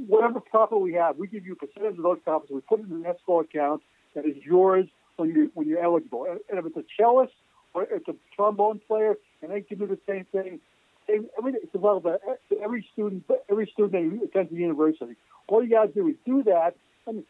whatever 0.07 0.41
profit 0.41 0.81
we 0.81 0.95
have, 0.95 1.19
we 1.19 1.27
give 1.27 1.45
you 1.45 1.53
a 1.53 1.57
percentage 1.57 1.99
of 1.99 2.03
those 2.03 2.19
profits. 2.25 2.51
We 2.51 2.61
put 2.63 2.81
it 2.81 2.87
in 2.87 2.93
an 2.93 3.07
escrow 3.07 3.41
account 3.41 3.83
that 4.15 4.25
is 4.25 4.37
yours 4.43 4.87
when 5.17 5.31
you 5.31 5.51
when 5.55 5.69
you're 5.69 5.83
eligible. 5.83 6.27
And 6.49 6.59
if 6.59 6.67
it's 6.67 6.77
a 6.77 6.85
cellist 6.97 7.35
or 7.75 7.83
it's 7.83 8.09
a 8.09 8.15
trombone 8.35 8.81
player, 8.87 9.17
and 9.43 9.51
they 9.51 9.61
can 9.61 9.79
do 9.79 9.87
the 9.87 9.99
same 10.09 10.25
thing. 10.33 10.61
Same, 11.07 11.27
everything 11.39 11.61
it's 11.63 11.75
available 11.75 12.19
to 12.49 12.61
every 12.61 12.89
student. 12.93 13.25
Every 13.51 13.71
student 13.73 13.93
that 13.93 14.25
attends 14.25 14.51
the 14.51 14.57
university. 14.57 15.15
All 15.49 15.63
you 15.63 15.71
got 15.71 15.83
to 15.83 15.93
do 15.93 16.09
is 16.09 16.17
do 16.25 16.43
that, 16.45 16.75
and 17.07 17.23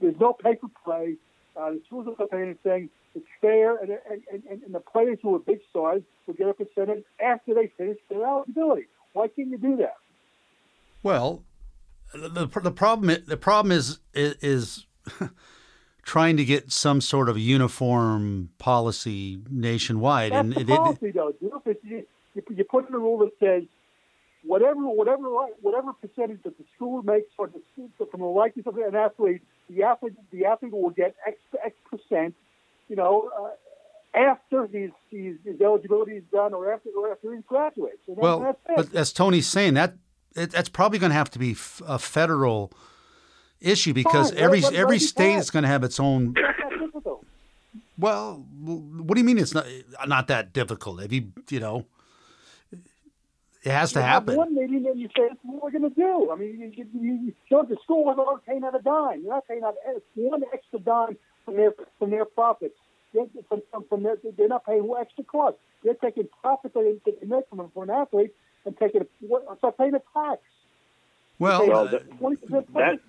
there's 0.00 0.20
no 0.20 0.34
pay 0.34 0.56
for 0.56 0.68
play. 0.84 1.16
Uh, 1.56 1.70
the 1.70 1.80
schools 1.86 2.06
don't 2.06 2.30
pay 2.30 2.42
anything. 2.42 2.90
It's 3.14 3.26
fair, 3.40 3.76
and, 3.76 3.90
and, 4.10 4.42
and, 4.50 4.62
and 4.62 4.74
the 4.74 4.80
players 4.80 5.18
who 5.22 5.36
are 5.36 5.38
big 5.38 5.60
stars 5.70 6.02
will 6.26 6.34
get 6.34 6.48
a 6.48 6.54
percentage 6.54 7.04
after 7.22 7.54
they 7.54 7.70
finish 7.78 7.98
their 8.10 8.26
eligibility. 8.26 8.86
Why 9.12 9.28
can't 9.28 9.48
you 9.48 9.58
do 9.58 9.76
that? 9.76 9.94
well, 11.04 11.44
the 12.12 12.48
the 12.48 12.72
problem 12.72 13.16
the 13.28 13.36
problem 13.36 13.70
is 13.70 14.00
is, 14.12 14.34
is 14.42 14.86
trying 16.02 16.36
to 16.38 16.44
get 16.44 16.72
some 16.72 17.00
sort 17.00 17.28
of 17.28 17.38
uniform 17.38 18.50
policy 18.58 19.38
nationwide, 19.48 20.32
That's 20.32 20.40
and 20.40 20.52
the 20.54 20.60
it, 20.60 20.70
it, 20.70 20.76
policy, 20.76 21.10
though. 21.12 21.32
You, 21.40 22.06
you, 22.34 22.64
put 22.64 22.88
in 22.88 22.94
a 22.94 22.98
rule 22.98 23.18
that 23.18 23.32
says 23.38 23.62
whatever, 24.44 24.80
whatever, 24.80 25.22
whatever 25.60 25.92
percentage 25.92 26.42
that 26.42 26.58
the 26.58 26.64
school 26.74 27.02
makes 27.02 27.28
for 27.36 27.48
the 27.48 27.60
from 28.10 28.20
the 28.20 28.26
likeness 28.26 28.66
of 28.66 28.76
an 28.78 28.96
athlete, 28.96 29.42
the 29.68 29.82
athlete, 29.84 30.14
the 30.32 30.46
athlete 30.46 30.72
will 30.72 30.90
get 30.90 31.14
X 31.26 31.36
X 31.64 31.76
percent. 31.90 32.34
You 32.88 32.96
know, 32.96 33.30
uh, 33.38 34.18
after 34.18 34.66
his, 34.66 34.90
his 35.10 35.36
his 35.44 35.60
eligibility 35.60 36.12
is 36.12 36.24
done, 36.32 36.54
or 36.54 36.72
after 36.72 36.90
or 36.96 37.12
after 37.12 37.34
he 37.34 37.42
graduates. 37.42 37.98
And 38.06 38.16
well, 38.16 38.40
that's 38.40 38.58
but 38.76 38.94
as 38.94 39.12
Tony's 39.12 39.46
saying, 39.46 39.74
that 39.74 39.94
it, 40.36 40.50
that's 40.50 40.68
probably 40.68 40.98
going 40.98 41.10
to 41.10 41.16
have 41.16 41.30
to 41.30 41.38
be 41.38 41.52
f- 41.52 41.82
a 41.86 41.98
federal 41.98 42.72
issue 43.60 43.92
because 43.92 44.30
Fine, 44.30 44.40
every 44.40 44.64
every 44.72 44.98
state 44.98 45.36
is 45.36 45.50
going 45.50 45.62
to 45.62 45.68
have 45.68 45.84
its 45.84 45.98
own. 45.98 46.34
That's 46.34 46.58
not 46.58 46.80
difficult. 46.80 47.26
Well, 47.96 48.44
what 48.60 49.14
do 49.14 49.20
you 49.20 49.24
mean 49.24 49.38
it's 49.38 49.54
not 49.54 49.66
not 50.06 50.28
that 50.28 50.52
difficult? 50.52 51.02
If 51.02 51.12
you 51.12 51.32
you 51.50 51.60
know, 51.60 51.86
it 52.72 53.70
has 53.70 53.92
to 53.92 54.00
you 54.00 54.02
have 54.04 54.12
happen. 54.12 54.36
one 54.36 54.54
meeting 54.54 54.86
and 54.86 55.00
you 55.00 55.08
say, 55.16 55.30
what 55.42 55.62
we're 55.62 55.70
going 55.70 55.90
to 55.90 55.96
do. 55.96 56.30
I 56.30 56.36
mean, 56.36 56.72
you, 56.76 56.86
you, 56.92 57.14
you, 57.24 57.32
don't, 57.50 57.68
the 57.68 57.76
school 57.82 58.04
not 58.14 58.44
paying 58.44 58.62
out 58.62 58.78
a 58.78 58.82
dime. 58.82 59.22
You're 59.22 59.32
not 59.32 59.48
paying 59.48 59.62
out 59.64 59.74
one 60.14 60.42
extra 60.52 60.80
dime 60.80 61.16
from 61.44 61.56
their 61.56 61.72
from 61.98 62.10
their 62.10 62.24
profits. 62.24 62.76
They're, 63.12 63.26
from, 63.48 63.62
from, 63.70 63.84
from 63.88 64.02
their, 64.02 64.16
they're 64.36 64.48
not 64.48 64.66
paying 64.66 64.92
extra 65.00 65.22
cost. 65.22 65.56
They're 65.84 65.94
taking 65.94 66.28
profit 66.42 66.74
that 66.74 66.98
they, 67.06 67.12
they 67.12 67.26
make 67.26 67.48
from, 67.48 67.70
from 67.70 67.82
an 67.88 67.90
athlete 67.90 68.32
and 68.64 68.76
taking 68.76 69.02
it, 69.02 69.10
what, 69.20 69.44
start 69.58 69.78
paying 69.78 69.94
a 69.94 70.02
tax. 70.12 70.40
Well, 71.38 71.66
Well, 71.68 71.88
uh, 71.88 71.90
that- 71.90 72.02
that- 72.74 73.00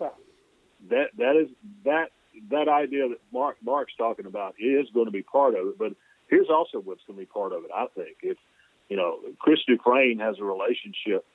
that 0.90 1.18
that 1.18 1.36
is 1.36 1.50
that 1.86 2.10
that 2.52 2.68
idea 2.68 3.10
that 3.10 3.18
Mark 3.34 3.58
Mark's 3.64 3.94
talking 3.98 4.26
about 4.28 4.56
is 4.60 4.88
going 4.94 5.06
to 5.06 5.12
be 5.12 5.24
part 5.24 5.56
of 5.56 5.68
it. 5.68 5.78
But 5.78 5.94
here's 6.30 6.50
also 6.50 6.80
what's 6.80 7.02
going 7.08 7.18
to 7.18 7.22
be 7.22 7.26
part 7.26 7.54
of 7.54 7.64
it. 7.64 7.72
I 7.76 7.88
think 7.96 8.18
if 8.22 8.38
you 8.90 8.98
know 8.98 9.20
Chris 9.40 9.60
Dufresne 9.68 10.20
has 10.20 10.38
a 10.40 10.44
relationship 10.44 11.26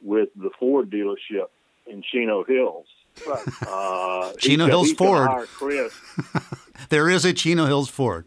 with 0.00 0.28
the 0.36 0.50
Ford 0.58 0.90
dealership 0.90 1.48
in 1.86 2.02
Chino 2.02 2.44
Hills. 2.44 2.86
Right. 3.26 3.42
Uh, 3.66 4.32
Chino 4.38 4.66
Hills 4.66 4.88
he's 4.88 4.96
Ford. 4.96 5.28
Chris. 5.48 5.94
there 6.88 7.08
is 7.08 7.24
a 7.24 7.32
Chino 7.32 7.66
Hills 7.66 7.88
Ford. 7.88 8.26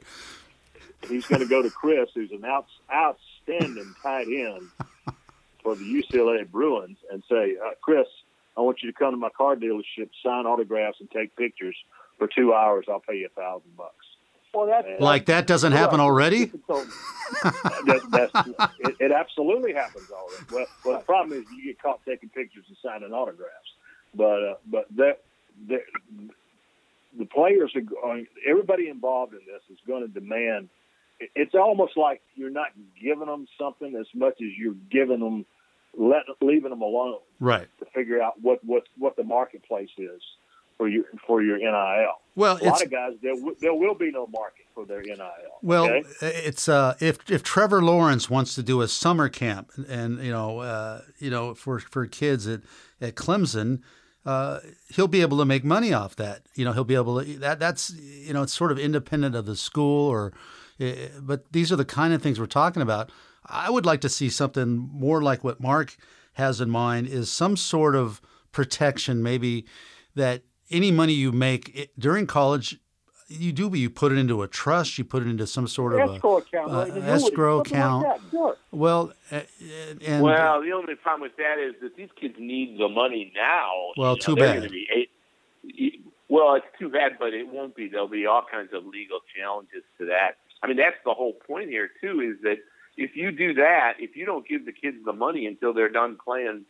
He's 1.08 1.26
going 1.26 1.42
to 1.42 1.48
go 1.48 1.62
to 1.62 1.70
Chris, 1.70 2.10
who's 2.14 2.32
an 2.32 2.44
out, 2.46 2.66
outstanding 2.92 3.94
tight 4.02 4.28
end 4.28 4.70
for 5.64 5.76
the 5.76 5.84
UCLA 5.84 6.50
Bruins, 6.50 6.98
and 7.12 7.24
say, 7.30 7.56
uh, 7.64 7.72
"Chris, 7.82 8.08
I 8.58 8.62
want 8.62 8.82
you 8.82 8.92
to 8.92 8.98
come 8.98 9.12
to 9.12 9.18
my 9.18 9.30
car 9.30 9.56
dealership, 9.56 10.10
sign 10.24 10.46
autographs, 10.46 11.00
and 11.00 11.10
take 11.12 11.36
pictures 11.36 11.76
for 12.18 12.28
two 12.28 12.54
hours. 12.54 12.86
I'll 12.90 13.00
pay 13.00 13.18
you 13.18 13.28
a 13.28 13.30
thousand 13.30 13.76
bucks." 13.78 14.06
Well, 14.54 14.66
that's, 14.66 14.88
Like 15.00 15.26
that 15.28 15.46
doesn't 15.46 15.74
happen 15.74 16.00
already. 16.00 16.46
that, 16.46 18.02
that's, 18.10 18.48
it, 18.80 18.96
it 19.00 19.12
absolutely 19.12 19.74
happens 19.74 20.10
already. 20.10 20.46
Well, 20.52 20.66
well, 20.84 20.98
the 20.98 21.04
problem 21.06 21.38
is 21.38 21.46
you 21.56 21.66
get 21.66 21.82
caught 21.82 22.00
taking 22.06 22.30
pictures 22.30 22.66
and 22.68 22.78
signing 22.84 23.14
autographs. 23.14 23.52
But 24.16 24.44
uh, 24.44 24.56
but 24.66 24.88
that, 24.98 25.20
that 25.70 25.82
the 27.18 27.26
players 27.26 27.72
are 27.76 27.82
going. 27.82 28.28
Everybody 28.48 28.90
involved 28.90 29.34
in 29.34 29.40
this 29.40 29.62
is 29.72 29.80
going 29.88 30.02
to 30.02 30.08
demand. 30.08 30.70
It's 31.36 31.56
almost 31.56 31.98
like 31.98 32.22
you're 32.36 32.52
not 32.52 32.68
giving 33.02 33.26
them 33.28 33.48
something 33.60 33.96
as 34.00 34.06
much 34.14 34.36
as 34.40 34.50
you're 34.56 34.76
giving 34.92 35.20
them, 35.20 35.46
let, 35.98 36.22
leaving 36.42 36.70
them 36.70 36.84
alone 36.84 37.18
Right. 37.40 37.68
to 37.80 37.86
figure 37.86 38.22
out 38.22 38.40
what 38.42 38.64
what 38.64 38.84
what 38.98 39.16
the 39.16 39.24
marketplace 39.24 39.90
is 39.98 40.22
for 40.78 40.88
your 40.88 41.06
for 41.26 41.42
your 41.42 41.58
NIL. 41.58 42.20
Well, 42.38 42.60
A 42.62 42.66
lot 42.66 42.84
of 42.84 42.92
guys 42.92 43.14
there 43.24 43.34
w- 43.34 43.56
there 43.60 43.74
will 43.74 43.96
be 43.96 44.12
no 44.12 44.28
market 44.28 44.68
for 44.76 44.86
their 44.86 45.02
NIL. 45.02 45.18
Well, 45.64 45.86
okay? 45.86 46.04
it's 46.22 46.70
uh, 46.70 46.94
if 47.00 47.18
if 47.32 47.42
Trevor 47.42 47.82
Lawrence 47.82 48.30
wants 48.30 48.54
to 48.54 48.62
do 48.62 48.82
a 48.82 48.88
summer 48.88 49.28
camp 49.28 49.72
and 49.90 50.24
you 50.24 50.32
know 50.32 50.60
uh, 50.60 51.02
you 51.18 51.32
know 51.32 51.56
for 51.56 51.80
for 51.80 52.06
kids 52.06 52.48
at 52.48 52.62
at 53.02 53.16
Clemson, 53.16 53.82
uh, 54.24 54.60
he'll 54.90 55.08
be 55.08 55.22
able 55.22 55.40
to 55.40 55.46
make 55.46 55.64
money 55.64 55.94
off 55.94 56.16
that. 56.18 56.44
You 56.54 56.64
know, 56.64 56.74
he'll 56.74 56.84
be 56.84 56.94
able 56.94 57.24
to 57.24 57.40
that 57.40 57.60
that's 57.60 57.90
you 57.96 58.34
know 58.34 58.44
it's 58.44 58.54
sort 58.54 58.72
of 58.72 58.78
independent 58.78 59.36
of 59.36 59.48
the 59.48 59.56
school 59.56 60.08
or, 60.08 60.32
but 61.20 61.52
these 61.54 61.72
are 61.72 61.76
the 61.76 61.86
kind 61.86 62.14
of 62.14 62.22
things 62.22 62.40
we're 62.40 62.46
talking 62.46 62.84
about. 62.84 63.12
I 63.48 63.72
would 63.72 63.86
like 63.86 64.02
to 64.02 64.10
see 64.10 64.30
something 64.30 64.78
more 64.78 65.24
like 65.24 65.44
what 65.44 65.60
Mark 65.60 65.98
has 66.34 66.62
in 66.62 66.70
mind 66.70 67.08
is 67.08 67.32
some 67.32 67.58
sort 67.58 67.96
of 67.96 68.22
protection, 68.52 69.24
maybe 69.24 69.66
that 70.14 70.44
any 70.70 70.92
money 70.92 71.14
you 71.14 71.32
make 71.32 71.76
it, 71.76 72.00
during 72.00 72.28
college 72.28 72.78
you 73.30 73.52
do, 73.52 73.70
but 73.70 73.80
you 73.80 73.90
put 73.90 74.12
it 74.12 74.18
into 74.18 74.42
a 74.42 74.48
trust. 74.48 74.98
You 74.98 75.04
put 75.04 75.24
it 75.24 75.28
into 75.28 75.46
some 75.46 75.68
sort 75.68 75.94
of 75.94 76.12
escrow 76.12 76.36
a, 76.36 76.38
account, 76.38 76.72
uh, 76.72 76.78
right? 76.78 76.92
An 76.94 77.04
escrow 77.04 77.60
annuity, 77.60 77.70
something 77.70 78.02
like 78.02 78.18
account. 78.18 78.32
sure. 78.32 78.58
Well, 78.72 79.14
uh, 79.32 79.42
and 80.06 80.24
well, 80.24 80.62
the 80.62 80.72
only 80.72 80.96
problem 80.96 81.22
with 81.22 81.36
that 81.38 81.58
is 81.60 81.76
that 81.82 81.96
these 81.98 82.10
kids 82.20 82.36
need 82.40 82.80
the 82.80 82.88
money 82.88 83.34
now. 83.36 83.70
Well, 83.98 84.12
You 84.12 84.16
know, 84.16 84.22
too 84.22 84.36
they're 84.36 84.62
bad. 84.62 84.72
Be 84.72 84.88
eight, 84.96 85.10
well, 86.30 86.56
it's 86.56 86.66
too 86.80 86.90
bad, 86.90 87.14
but 87.20 87.34
it 87.34 87.48
won't 87.48 87.76
be. 87.76 87.88
There'll 87.90 88.08
be 88.08 88.26
all 88.26 88.44
kinds 88.50 88.70
of 88.74 88.86
legal 88.86 89.20
challenges 89.38 89.84
to 89.98 90.06
that. 90.06 90.38
I 90.64 90.68
mean, 90.68 90.78
that's 90.78 90.98
the 91.06 91.14
whole 91.14 91.34
point 91.34 91.70
here 91.70 91.90
too. 92.02 92.22
Is 92.22 92.42
that 92.44 92.58
if 92.96 93.16
you 93.16 93.32
do 93.32 93.54
that, 93.56 93.94
if 94.00 94.16
you 94.16 94.26
don't 94.26 94.48
give 94.48 94.66
the 94.66 94.72
kids 94.72 94.98
the 95.06 95.14
money 95.14 95.46
until 95.46 95.74
they're 95.74 95.90
done 95.90 96.18
playing 96.24 96.66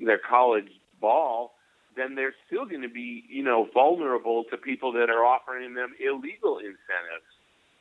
their 0.00 0.18
college 0.18 0.68
ball, 1.00 1.54
then 1.96 2.14
they're 2.14 2.34
still 2.46 2.64
going 2.64 2.82
to 2.82 2.88
be, 2.88 3.24
you 3.28 3.42
know, 3.42 3.68
vulnerable 3.72 4.44
to 4.50 4.56
people 4.56 4.92
that 4.92 5.10
are 5.10 5.24
offering 5.24 5.74
them 5.74 5.94
illegal 6.00 6.58
incentives 6.58 7.28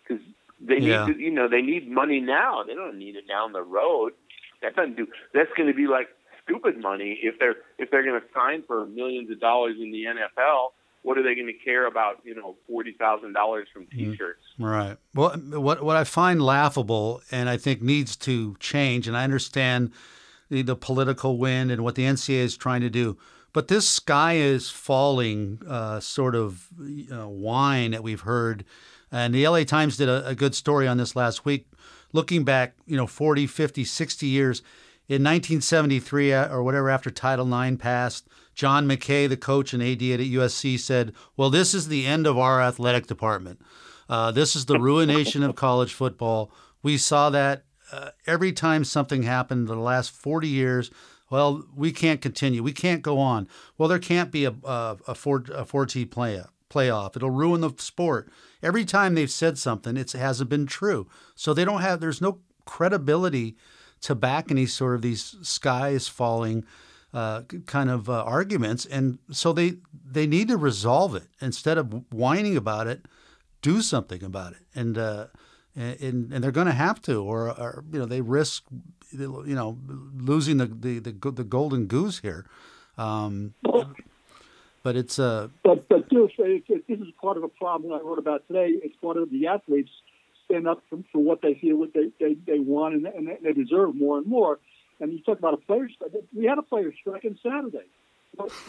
because 0.03 0.23
they 0.59 0.79
need 0.79 1.13
to, 1.13 1.19
you 1.19 1.31
know, 1.31 1.47
they 1.47 1.61
need 1.61 1.89
money 1.89 2.19
now. 2.19 2.63
They 2.63 2.73
don't 2.73 2.97
need 2.97 3.15
it 3.15 3.27
down 3.27 3.53
the 3.53 3.63
road. 3.63 4.13
That 4.61 4.75
doesn't 4.75 4.97
do. 4.97 5.07
That's 5.33 5.49
going 5.57 5.67
to 5.67 5.73
be 5.73 5.87
like 5.87 6.09
stupid 6.43 6.79
money 6.79 7.19
if 7.23 7.39
they're 7.39 7.55
if 7.77 7.89
they're 7.89 8.03
going 8.03 8.19
to 8.19 8.27
sign 8.33 8.63
for 8.67 8.85
millions 8.85 9.31
of 9.31 9.39
dollars 9.39 9.75
in 9.81 9.91
the 9.91 10.03
NFL. 10.05 10.69
What 11.03 11.17
are 11.17 11.23
they 11.23 11.33
going 11.33 11.47
to 11.47 11.65
care 11.65 11.87
about? 11.87 12.19
You 12.23 12.35
know, 12.35 12.55
forty 12.67 12.93
thousand 12.93 13.33
dollars 13.33 13.67
from 13.73 13.83
mm-hmm. 13.83 14.11
T-shirts. 14.11 14.41
Right. 14.59 14.97
Well, 15.15 15.31
what 15.31 15.83
what 15.83 15.95
I 15.95 16.03
find 16.03 16.41
laughable 16.41 17.21
and 17.31 17.49
I 17.49 17.57
think 17.57 17.81
needs 17.81 18.15
to 18.17 18.55
change, 18.59 19.07
and 19.07 19.17
I 19.17 19.23
understand 19.23 19.91
the, 20.49 20.61
the 20.61 20.75
political 20.75 21.37
wind 21.37 21.71
and 21.71 21.83
what 21.83 21.95
the 21.95 22.03
NCAA 22.03 22.35
is 22.35 22.57
trying 22.57 22.81
to 22.81 22.89
do, 22.89 23.17
but 23.53 23.67
this 23.67 23.87
sky 23.87 24.33
is 24.33 24.69
falling 24.69 25.61
uh, 25.67 25.99
sort 25.99 26.35
of 26.35 26.67
you 26.79 27.09
know, 27.09 27.27
whine 27.27 27.91
that 27.91 28.03
we've 28.03 28.21
heard, 28.21 28.63
and 29.11 29.33
the 29.33 29.47
LA 29.47 29.63
Times 29.63 29.97
did 29.97 30.09
a, 30.09 30.27
a 30.27 30.35
good 30.35 30.55
story 30.55 30.87
on 30.87 30.97
this 30.97 31.15
last 31.15 31.43
week, 31.45 31.67
looking 32.13 32.43
back, 32.43 32.75
you 32.85 32.95
know, 32.95 33.07
40, 33.07 33.47
50, 33.47 33.83
60 33.83 34.25
years. 34.25 34.61
In 35.07 35.23
1973 35.23 36.33
uh, 36.33 36.49
or 36.49 36.63
whatever, 36.63 36.89
after 36.89 37.11
Title 37.11 37.53
IX 37.53 37.75
passed, 37.77 38.29
John 38.55 38.87
McKay, 38.87 39.27
the 39.27 39.35
coach 39.35 39.73
and 39.73 39.83
AD 39.83 40.01
at 40.01 40.19
USC, 40.19 40.79
said, 40.79 41.13
"Well, 41.35 41.49
this 41.49 41.73
is 41.73 41.87
the 41.87 42.05
end 42.05 42.25
of 42.25 42.37
our 42.37 42.61
athletic 42.61 43.07
department." 43.07 43.61
Uh, 44.07 44.31
this 44.31 44.55
is 44.55 44.65
the 44.65 44.79
ruination 44.79 45.43
of 45.43 45.55
college 45.55 45.93
football. 45.93 46.51
We 46.83 46.97
saw 46.97 47.29
that 47.29 47.63
uh, 47.91 48.11
every 48.25 48.51
time 48.51 48.83
something 48.83 49.23
happened 49.23 49.69
in 49.69 49.75
the 49.75 49.81
last 49.81 50.11
40 50.11 50.47
years. 50.47 50.91
Well, 51.31 51.63
we 51.75 51.91
can't 51.91 52.21
continue. 52.21 52.61
We 52.61 52.73
can't 52.73 53.01
go 53.01 53.17
on. 53.17 53.47
Well, 53.77 53.89
there 53.89 53.97
can't 53.99 54.31
be 54.31 54.45
a, 54.45 54.53
a, 54.63 54.97
a, 55.07 55.15
four, 55.15 55.37
a 55.51 55.65
4T 55.65 56.11
play, 56.11 56.39
playoff. 56.69 57.15
It'll 57.15 57.31
ruin 57.31 57.61
the 57.61 57.73
sport. 57.77 58.29
Every 58.61 58.85
time 58.85 59.15
they've 59.15 59.31
said 59.31 59.57
something, 59.57 59.97
it 59.97 60.11
hasn't 60.11 60.49
been 60.49 60.67
true. 60.67 61.07
So 61.33 61.53
they 61.53 61.65
don't 61.65 61.81
have, 61.81 61.99
there's 61.99 62.21
no 62.21 62.39
credibility 62.65 63.55
to 64.01 64.13
back 64.13 64.51
any 64.51 64.67
sort 64.67 64.93
of 64.93 65.01
these 65.01 65.35
sky 65.41 65.89
is 65.89 66.07
falling 66.07 66.65
uh, 67.13 67.41
kind 67.65 67.89
of 67.89 68.09
uh, 68.09 68.23
arguments. 68.23 68.85
And 68.85 69.17
so 69.31 69.53
they, 69.53 69.75
they 70.05 70.27
need 70.27 70.49
to 70.49 70.57
resolve 70.57 71.15
it 71.15 71.27
instead 71.41 71.79
of 71.79 72.13
whining 72.13 72.55
about 72.55 72.85
it 72.85 73.05
do 73.61 73.81
something 73.81 74.23
about 74.23 74.53
it, 74.53 74.65
and 74.75 74.97
uh, 74.97 75.27
and 75.75 76.31
and 76.33 76.43
they're 76.43 76.51
going 76.51 76.67
to 76.67 76.73
have 76.73 77.01
to, 77.03 77.23
or, 77.23 77.49
or 77.49 77.83
you 77.91 77.99
know 77.99 78.05
they 78.05 78.21
risk 78.21 78.63
you 79.13 79.55
know 79.55 79.77
losing 80.17 80.57
the 80.57 80.67
the 80.67 80.99
the, 80.99 81.31
the 81.31 81.43
golden 81.43 81.87
goose 81.87 82.19
here. 82.19 82.45
Um, 82.97 83.53
but 84.83 84.95
it's 84.95 85.19
uh, 85.19 85.49
But 85.63 85.87
but 85.87 86.09
this, 86.09 86.31
this 86.67 86.99
is 86.99 87.07
part 87.21 87.37
of 87.37 87.43
a 87.43 87.47
problem 87.47 87.93
I 87.93 87.99
wrote 88.03 88.19
about 88.19 88.47
today. 88.47 88.69
It's 88.83 88.95
part 88.97 89.17
of 89.17 89.29
the 89.29 89.47
athletes 89.47 89.91
stand 90.45 90.67
up 90.67 90.81
for, 90.89 90.99
for 91.11 91.19
what 91.19 91.41
they 91.41 91.53
feel 91.55 91.77
what 91.77 91.93
they, 91.93 92.11
they, 92.19 92.35
they 92.45 92.59
want 92.59 92.95
and, 92.95 93.05
and 93.05 93.29
they 93.43 93.53
deserve 93.53 93.95
more 93.95 94.17
and 94.17 94.27
more. 94.27 94.59
And 94.99 95.11
you 95.13 95.21
talk 95.21 95.39
about 95.39 95.53
a 95.53 95.57
player 95.57 95.89
strike. 95.89 96.11
We 96.35 96.45
had 96.45 96.57
a 96.57 96.61
player 96.61 96.93
strike 96.99 97.25
on 97.25 97.39
Saturday. 97.41 97.87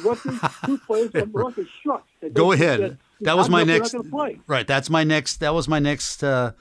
Rutgers, 0.02 0.40
two 0.66 0.78
players 0.78 1.11
from 1.12 1.33
Rutgers 1.33 1.68
struck. 1.78 2.07
Go 2.33 2.52
ahead. 2.52 2.81
said, 2.81 2.98
That 3.20 3.37
was 3.37 3.48
my 3.48 3.62
next. 3.62 3.94
Play. 4.11 4.40
Right. 4.46 4.66
That's 4.66 4.90
my 4.90 5.05
next. 5.05 5.37
That 5.37 5.55
was 5.55 5.68
my 5.68 5.78
next. 5.78 6.24
Uh, 6.24 6.52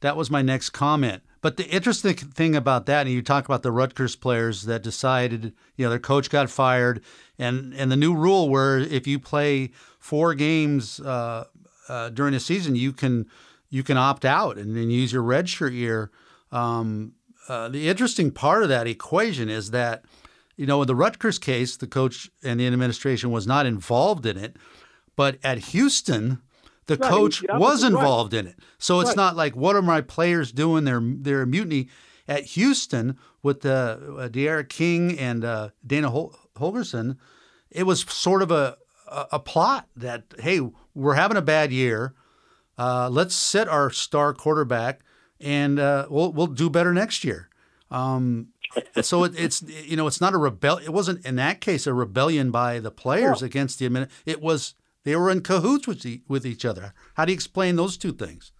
that 0.00 0.16
was 0.16 0.30
my 0.30 0.42
next 0.42 0.70
comment. 0.70 1.22
But 1.40 1.56
the 1.56 1.68
interesting 1.68 2.14
thing 2.14 2.56
about 2.56 2.86
that, 2.86 3.06
and 3.06 3.14
you 3.14 3.22
talk 3.22 3.44
about 3.44 3.62
the 3.62 3.70
Rutgers 3.70 4.16
players 4.16 4.64
that 4.64 4.82
decided, 4.82 5.52
you 5.76 5.84
know, 5.84 5.90
their 5.90 5.98
coach 5.98 6.30
got 6.30 6.50
fired, 6.50 7.02
and 7.38 7.72
and 7.74 7.92
the 7.92 7.96
new 7.96 8.14
rule 8.14 8.48
where 8.48 8.78
if 8.78 9.06
you 9.06 9.20
play 9.20 9.70
four 10.00 10.34
games 10.34 10.98
uh, 11.00 11.44
uh, 11.88 12.08
during 12.10 12.34
a 12.34 12.40
season, 12.40 12.74
you 12.74 12.92
can 12.92 13.26
you 13.70 13.82
can 13.82 13.96
opt 13.96 14.24
out 14.24 14.56
and 14.58 14.76
then 14.76 14.90
use 14.90 15.12
your 15.12 15.22
redshirt 15.22 15.72
year. 15.72 16.10
Um, 16.50 17.12
uh, 17.48 17.68
the 17.68 17.88
interesting 17.88 18.30
part 18.30 18.62
of 18.62 18.68
that 18.68 18.86
equation 18.86 19.48
is 19.48 19.70
that, 19.70 20.04
you 20.56 20.66
know, 20.66 20.82
in 20.82 20.86
the 20.86 20.94
Rutgers 20.94 21.38
case, 21.38 21.76
the 21.76 21.86
coach 21.86 22.30
and 22.42 22.60
the 22.60 22.66
administration 22.66 23.30
was 23.30 23.46
not 23.46 23.66
involved 23.66 24.26
in 24.26 24.36
it, 24.36 24.56
but 25.16 25.38
at 25.42 25.58
Houston, 25.58 26.40
the 26.88 26.96
Right, 26.96 27.08
coach 27.10 27.42
was 27.42 27.50
opposite, 27.84 27.92
right. 27.94 28.00
involved 28.00 28.34
in 28.34 28.46
it. 28.48 28.58
So 28.78 29.00
it's 29.00 29.10
Right. 29.10 29.16
not 29.16 29.36
like 29.36 29.54
what 29.56 29.76
are 29.76 29.82
my 29.82 30.00
players 30.00 30.50
doing 30.52 30.84
their 30.84 31.00
their 31.00 31.46
mutiny 31.46 31.88
at 32.26 32.44
Houston 32.44 33.16
with 33.42 33.60
the 33.62 34.16
uh, 34.18 34.28
D'Eriq 34.28 34.68
King 34.68 35.18
and 35.18 35.44
uh, 35.44 35.68
Dana 35.86 36.10
Hol- 36.10 36.34
Holgorsen. 36.56 37.16
It 37.70 37.84
was 37.84 38.00
sort 38.02 38.42
of 38.42 38.50
a, 38.50 38.76
a 39.06 39.26
a 39.32 39.38
plot 39.38 39.86
that 39.96 40.24
hey, 40.40 40.60
we're 40.94 41.14
having 41.14 41.36
a 41.36 41.42
bad 41.42 41.70
year. 41.72 42.14
Uh, 42.76 43.08
let's 43.10 43.34
sit 43.34 43.68
our 43.68 43.90
star 43.90 44.32
quarterback, 44.34 45.00
and 45.40 45.78
uh, 45.78 46.06
we'll 46.10 46.32
we'll 46.32 46.46
do 46.46 46.68
better 46.70 46.92
next 46.92 47.24
year. 47.24 47.48
Um, 47.90 48.48
so 49.00 49.24
it, 49.24 49.32
it's 49.36 49.62
you 49.62 49.96
know 49.96 50.06
it's 50.06 50.20
not 50.20 50.34
a 50.34 50.38
rebel. 50.38 50.76
It 50.78 50.90
wasn't 50.90 51.24
in 51.26 51.36
that 51.36 51.60
case 51.60 51.86
a 51.86 51.94
rebellion 51.94 52.50
by 52.50 52.78
the 52.80 52.90
players 52.90 53.42
against 53.42 53.78
the 53.78 53.88
admin. 53.88 54.08
It 54.26 54.40
was 54.42 54.74
they 55.08 55.16
were 55.16 55.30
in 55.30 55.40
cahoots 55.40 55.86
with 55.86 56.04
e- 56.04 56.20
with 56.28 56.44
each 56.46 56.64
other. 56.64 56.92
How 57.14 57.24
do 57.24 57.32
you 57.32 57.34
explain 57.34 57.76
those 57.76 57.96
two 57.96 58.12
things? 58.12 58.52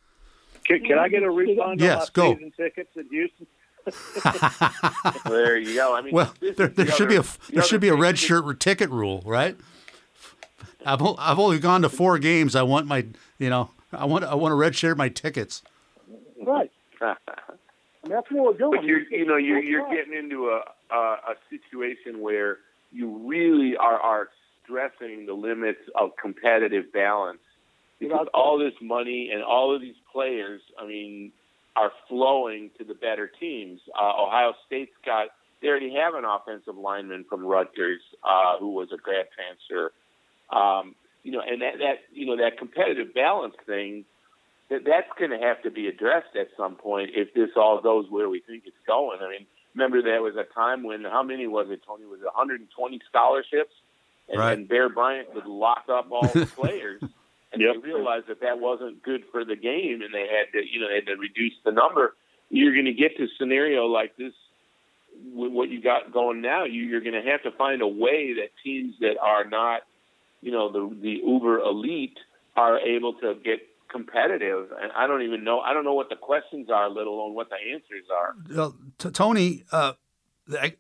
Can, 0.65 0.83
can 0.85 0.99
I 0.99 1.09
get 1.09 1.23
a 1.23 1.31
refund 1.31 1.81
Yes, 1.81 2.11
on 2.17 2.25
my 2.25 2.29
go. 2.31 2.35
season 2.35 2.53
tickets 2.57 2.91
at 2.97 3.05
Houston? 3.11 3.47
There 5.31 5.57
you 5.57 5.75
go. 5.75 5.95
I 5.97 6.03
mean, 6.03 6.15
Well, 6.15 6.35
this 6.41 6.57
there, 6.57 6.69
is 6.69 6.75
the 6.75 6.85
there 6.85 6.93
should 6.95 7.09
be 7.09 7.17
a 7.17 7.21
other- 7.21 7.29
the 7.49 7.53
there 7.55 7.63
should 7.63 7.81
be 7.81 7.89
a 7.89 7.95
red 7.95 8.15
is- 8.15 8.21
shirt 8.21 8.61
ticket 8.61 8.91
rule, 8.91 9.23
right? 9.25 9.57
I've 10.87 11.03
o- 11.03 11.17
I've 11.19 11.39
only 11.39 11.59
gone 11.59 11.83
to 11.83 11.89
four 11.89 12.19
games. 12.19 12.55
I 12.57 12.63
want 12.63 12.87
my 12.87 13.07
you 13.39 13.51
know 13.51 13.71
I 13.93 14.05
want 14.05 14.25
I 14.25 14.35
want 14.35 14.53
to 14.53 14.57
red 14.57 14.75
shirt 14.77 14.97
my 14.97 15.09
tickets. 15.09 15.63
Right. 16.43 16.71
I 17.01 17.15
mean, 18.05 18.13
that's 18.13 18.31
what 18.31 18.45
we're 18.55 18.59
doing. 18.59 18.73
But 18.81 18.85
you're, 18.85 19.01
you 19.11 19.27
know, 19.27 19.37
you're 19.37 19.63
you're 19.63 19.89
getting 19.95 20.15
into 20.15 20.49
a, 20.51 20.63
a 20.95 20.97
a 20.97 21.35
situation 21.51 22.21
where 22.21 22.59
you 22.93 23.23
really 23.29 23.77
are 23.77 23.99
are 24.01 24.29
stressing 24.69 25.27
the 25.27 25.33
limits 25.33 25.81
of 25.95 26.11
competitive 26.21 26.93
balance 26.93 27.41
because 27.99 28.27
all 28.35 28.59
this 28.59 28.75
money 28.81 29.31
and 29.33 29.43
all 29.43 29.75
of 29.75 29.81
these 29.81 29.97
players, 30.13 30.61
I 30.79 30.87
mean, 30.87 31.33
are 31.75 31.91
flowing 32.09 32.71
to 32.79 32.85
the 32.85 32.95
better 32.95 33.31
teams. 33.41 33.81
Uh, 33.99 34.23
Ohio 34.23 34.53
State's 34.67 34.93
got 35.05 35.29
they 35.61 35.69
already 35.69 35.95
have 35.95 36.15
an 36.15 36.25
offensive 36.25 36.77
lineman 36.77 37.25
from 37.29 37.45
Rutgers 37.45 38.01
uh, 38.23 38.59
who 38.59 38.73
was 38.75 38.89
a 38.93 38.97
grad 38.97 39.27
transfer. 39.35 39.93
Um, 40.51 40.95
you 41.25 41.33
know, 41.33 41.41
and 41.41 41.63
that 41.63 41.79
that 41.79 41.95
you 42.13 42.27
know 42.27 42.37
that 42.37 42.59
competitive 42.59 43.15
balance 43.15 43.55
thing 43.67 44.05
that 44.71 44.85
that's 44.85 45.09
going 45.19 45.31
to 45.31 45.39
have 45.39 45.63
to 45.63 45.71
be 45.71 45.89
addressed 45.89 46.37
at 46.39 46.49
some 46.57 46.77
point 46.77 47.11
if 47.15 47.35
this 47.35 47.51
all 47.57 47.81
goes 47.81 48.07
where 48.11 48.29
we 48.29 48.41
think 48.41 48.65
it's 48.67 48.77
going. 48.87 49.19
I 49.21 49.31
mean, 49.31 49.47
remember 49.75 50.03
there 50.03 50.23
was 50.23 50.37
a 50.37 50.45
time 50.55 50.85
when 50.85 51.05
how 51.05 51.23
many 51.23 51.47
was 51.47 51.67
it, 51.71 51.81
Tony? 51.87 52.05
Was 52.07 52.21
it 52.21 52.27
120 52.27 53.01
scholarships, 53.09 53.75
and, 54.29 54.39
Right. 54.39 54.59
and 54.59 54.69
Bear 54.69 54.89
Bryant 54.89 55.35
would 55.35 55.47
lock 55.47 55.85
up 55.89 56.11
all 56.11 56.33
the 56.33 56.47
players, 56.57 57.03
and 57.53 57.61
Yep. 57.63 57.75
they 57.75 57.79
realized 57.89 58.27
that 58.29 58.41
that 58.41 58.59
wasn't 58.61 59.03
good 59.03 59.25
for 59.33 59.45
the 59.45 59.57
game, 59.57 60.03
and 60.03 60.13
they 60.13 60.27
had 60.29 60.53
to, 60.53 60.65
you 60.67 60.81
know, 60.81 60.89
they 60.89 60.97
had 60.97 61.07
to 61.07 61.17
reduce 61.17 61.55
the 61.65 61.73
number. 61.73 62.15
You're 62.51 62.73
going 62.73 62.87
to 62.87 62.93
get 62.93 63.17
to 63.19 63.25
a 63.25 63.29
scenario 63.39 63.87
like 63.87 64.17
this. 64.17 64.33
With 65.35 65.51
what 65.53 65.69
you 65.69 65.81
got 65.83 66.13
going 66.13 66.41
now, 66.43 66.65
you, 66.65 66.83
you're 66.85 67.01
going 67.01 67.21
to 67.21 67.29
have 67.31 67.43
to 67.43 67.51
find 67.53 67.83
a 67.83 67.89
way 67.89 68.35
that 68.35 68.51
teams 68.63 68.95
that 69.01 69.17
are 69.21 69.45
not 69.45 69.83
you 70.41 70.53
know, 70.53 70.71
the 70.71 70.95
the 71.03 71.21
uber 71.27 71.59
elite 71.59 72.17
are 72.57 72.79
able 72.79 73.13
to 73.15 73.35
get 73.45 73.59
competitive. 73.91 74.69
And 74.81 74.93
I 74.93 75.09
don't 75.09 75.23
even 75.23 75.43
know. 75.43 75.59
I 75.59 75.73
don't 75.75 75.85
know 75.85 75.95
what 75.95 76.09
the 76.11 76.15
questions 76.17 76.71
are, 76.71 76.89
let 76.89 77.09
alone 77.09 77.35
what 77.35 77.49
the 77.51 77.57
answers 77.57 78.05
are. 78.17 78.35
Well, 78.55 78.77
t- 78.99 79.11
Tony, 79.11 79.65
uh, 79.73 79.95
I, 80.53 80.75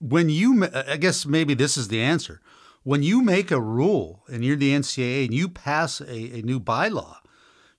when 0.00 0.28
you, 0.28 0.68
I 0.72 0.96
guess 0.96 1.26
maybe 1.26 1.54
this 1.54 1.76
is 1.76 1.88
the 1.88 2.00
answer. 2.00 2.40
When 2.84 3.02
you 3.02 3.22
make 3.22 3.50
a 3.50 3.60
rule 3.60 4.22
and 4.28 4.44
you're 4.44 4.56
the 4.56 4.72
NCAA 4.72 5.24
and 5.24 5.34
you 5.34 5.48
pass 5.48 6.00
a, 6.00 6.38
a 6.38 6.42
new 6.42 6.60
bylaw, 6.60 7.16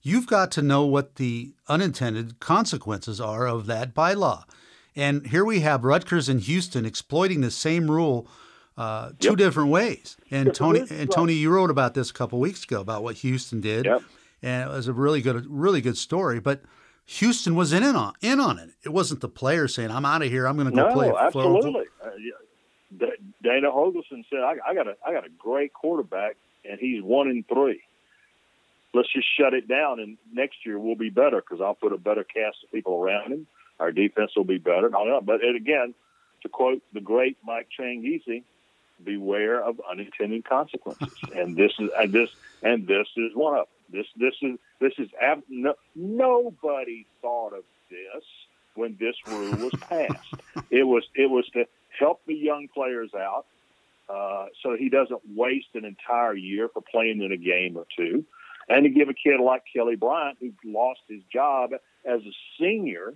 you've 0.02 0.26
got 0.26 0.50
to 0.52 0.62
know 0.62 0.84
what 0.84 1.14
the 1.16 1.54
unintended 1.68 2.38
consequences 2.40 3.20
are 3.20 3.46
of 3.46 3.66
that 3.66 3.94
bylaw. 3.94 4.42
And 4.96 5.26
here 5.28 5.44
we 5.44 5.60
have 5.60 5.84
Rutgers 5.84 6.28
and 6.28 6.40
Houston 6.40 6.84
exploiting 6.84 7.40
the 7.40 7.50
same 7.50 7.90
rule 7.90 8.28
uh, 8.76 9.10
two 9.20 9.30
Yep. 9.30 9.38
different 9.38 9.70
ways. 9.70 10.16
And 10.30 10.52
Tony, 10.54 10.80
and. 10.90 11.10
Tony, 11.10 11.32
you 11.34 11.50
wrote 11.50 11.70
about 11.70 11.94
this 11.94 12.10
a 12.10 12.12
couple 12.12 12.38
weeks 12.38 12.64
ago 12.64 12.80
about 12.82 13.02
what 13.02 13.16
Houston 13.16 13.60
did, 13.62 13.86
Yep. 13.86 14.02
and 14.42 14.68
it 14.68 14.72
was 14.72 14.86
a 14.88 14.92
really 14.92 15.22
good, 15.22 15.46
really 15.48 15.80
good 15.80 15.96
story. 15.96 16.40
But 16.40 16.60
Houston 17.06 17.54
was 17.54 17.72
in 17.72 17.84
on 17.84 18.12
in 18.20 18.38
on 18.40 18.58
it. 18.58 18.70
It 18.84 18.90
wasn't 18.90 19.20
the 19.22 19.28
player 19.30 19.66
saying, 19.68 19.90
"I'm 19.90 20.04
out 20.04 20.20
of 20.22 20.28
here. 20.28 20.46
I'm 20.46 20.56
going 20.56 20.68
to 20.68 20.76
go 20.76 20.88
No, 20.88 20.92
play." 20.92 21.08
for- 21.08 21.22
absolutely. 21.22 21.84
Uh, 22.04 22.10
Dana 23.42 23.70
Holgorsen 23.70 24.24
said, 24.30 24.40
I, 24.40 24.56
"I 24.66 24.74
got 24.74 24.86
a, 24.86 24.96
I 25.04 25.12
got 25.12 25.26
a 25.26 25.30
great 25.30 25.72
quarterback, 25.72 26.36
and 26.68 26.78
he's 26.78 27.02
one 27.02 27.28
in 27.28 27.44
three. 27.44 27.80
Let's 28.94 29.12
just 29.12 29.26
shut 29.38 29.54
it 29.54 29.68
down, 29.68 30.00
and 30.00 30.16
next 30.32 30.64
year 30.64 30.78
we'll 30.78 30.96
be 30.96 31.10
better 31.10 31.40
because 31.40 31.60
I'll 31.60 31.74
put 31.74 31.92
a 31.92 31.98
better 31.98 32.24
cast 32.24 32.58
of 32.64 32.72
people 32.72 33.02
around 33.02 33.32
him. 33.32 33.46
Our 33.80 33.92
defense 33.92 34.32
will 34.36 34.44
be 34.44 34.58
better." 34.58 34.86
And 34.86 34.94
all 34.94 35.06
that. 35.06 35.26
But 35.26 35.42
and 35.42 35.56
again, 35.56 35.94
to 36.42 36.48
quote 36.48 36.82
the 36.92 37.00
great 37.00 37.36
Mike 37.44 37.68
Tranghese, 37.78 38.44
beware 39.02 39.62
of 39.62 39.80
unintended 39.90 40.44
consequences. 40.44 41.08
and 41.34 41.56
this 41.56 41.72
is 41.78 41.90
and 41.98 42.12
this 42.12 42.28
and 42.62 42.86
this 42.86 43.06
is 43.16 43.32
one 43.34 43.54
of 43.58 43.66
them. 43.66 44.00
This 44.00 44.06
this 44.16 44.34
is 44.42 44.58
this 44.80 44.92
is 44.98 45.08
ab- 45.20 45.42
no, 45.48 45.74
nobody 45.94 47.06
thought 47.20 47.52
of 47.52 47.64
this 47.90 48.24
when 48.74 48.96
this 48.98 49.14
rule 49.26 49.56
was 49.56 49.72
passed. 49.80 50.34
it 50.70 50.84
was 50.84 51.04
it 51.14 51.30
was 51.30 51.48
to 51.54 51.66
help 51.98 52.20
the 52.26 52.34
young 52.34 52.68
players 52.68 53.10
out 53.14 53.46
uh, 54.08 54.46
so 54.62 54.76
he 54.76 54.88
doesn't 54.88 55.20
waste 55.34 55.68
an 55.74 55.84
entire 55.84 56.34
year 56.34 56.68
for 56.72 56.80
playing 56.80 57.22
in 57.22 57.32
a 57.32 57.36
game 57.36 57.76
or 57.76 57.86
two, 57.96 58.24
and 58.68 58.84
to 58.84 58.90
give 58.90 59.08
a 59.08 59.14
kid 59.14 59.40
like 59.40 59.64
Kelly 59.72 59.96
Bryant 59.96 60.38
who 60.40 60.52
lost 60.64 61.00
his 61.08 61.22
job 61.32 61.72
as 62.04 62.20
a 62.20 62.32
senior 62.58 63.14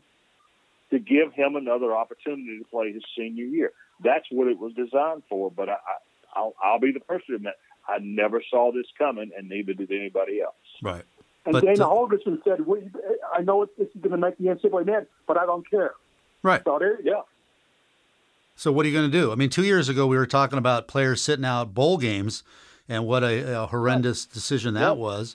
to 0.91 0.99
give 0.99 1.33
him 1.33 1.55
another 1.55 1.95
opportunity 1.95 2.59
to 2.59 2.65
play 2.65 2.93
his 2.93 3.05
senior 3.17 3.45
year. 3.45 3.73
That's 4.03 4.27
what 4.31 4.49
it 4.49 4.59
was 4.59 4.73
designed 4.73 5.23
for. 5.29 5.51
But 5.51 5.69
I, 5.69 5.75
I, 5.75 5.97
I'll, 6.35 6.55
I'll 6.61 6.81
be 6.81 6.91
the 6.91 7.03
first 7.07 7.27
to 7.29 7.37
admit 7.37 7.55
I 7.89 7.99
never 8.01 8.43
saw 8.51 8.73
this 8.73 8.87
coming, 8.99 9.31
and 9.37 9.49
neither 9.49 9.75
did 9.75 9.93
anybody 9.93 10.41
else. 10.41 10.55
Right. 10.83 11.05
And 11.47 11.53
But, 11.53 11.65
Dana 11.65 11.89
uh, 11.89 11.91
Holgorsen 11.91 12.43
said, 12.43 12.67
we, 12.67 12.91
"I 13.33 13.43
know 13.43 13.65
this 13.79 13.89
is 13.89 14.01
going 14.01 14.11
to 14.11 14.19
make 14.19 14.39
the 14.39 14.47
NCAA 14.47 14.87
mad, 14.87 15.07
but 15.29 15.39
I 15.39 15.47
don't 15.47 15.69
care." 15.71 15.93
Right. 16.43 16.63
So 16.65 16.79
there, 16.81 16.99
Yeah. 17.03 17.23
So 18.61 18.71
what 18.71 18.85
are 18.85 18.91
you 18.91 18.95
going 18.95 19.11
to 19.11 19.19
do? 19.19 19.33
I 19.33 19.37
mean, 19.37 19.49
two 19.49 19.65
years 19.65 19.89
ago 19.89 20.07
we 20.07 20.19
were 20.19 20.27
talking 20.27 20.59
about 20.59 20.87
players 20.87 21.23
sitting 21.23 21.47
out 21.47 21.73
bowl 21.73 21.97
games, 21.97 22.43
and 22.91 23.07
what 23.07 23.25
a, 23.25 23.63
a 23.63 23.67
horrendous 23.69 24.27
decision 24.27 24.75
that 24.75 24.99
was. 24.99 25.35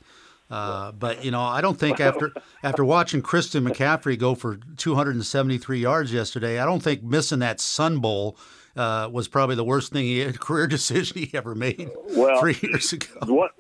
Uh, 0.52 0.92
but 0.92 1.26
you 1.26 1.32
know, 1.32 1.42
I 1.42 1.60
don't 1.60 1.80
think 1.80 2.00
after 2.00 2.32
after 2.62 2.86
watching 2.86 3.24
Christian 3.24 3.66
McCaffrey 3.66 4.16
go 4.16 4.36
for 4.36 4.60
273 4.78 5.80
yards 5.80 6.14
yesterday, 6.14 6.60
I 6.60 6.66
don't 6.66 6.84
think 6.84 7.02
missing 7.02 7.40
that 7.40 7.60
Sun 7.60 7.98
Bowl 7.98 8.38
uh, 8.76 9.10
was 9.12 9.28
probably 9.28 9.56
the 9.56 9.64
worst 9.64 9.92
thing 9.92 10.04
he 10.04 10.20
had, 10.20 10.40
career 10.40 10.68
decision 10.68 11.18
he 11.18 11.32
ever 11.36 11.56
made 11.56 11.90
Well, 12.10 12.40
three 12.40 12.60
years 12.62 12.94
ago. 12.94 13.08
what 13.22 13.54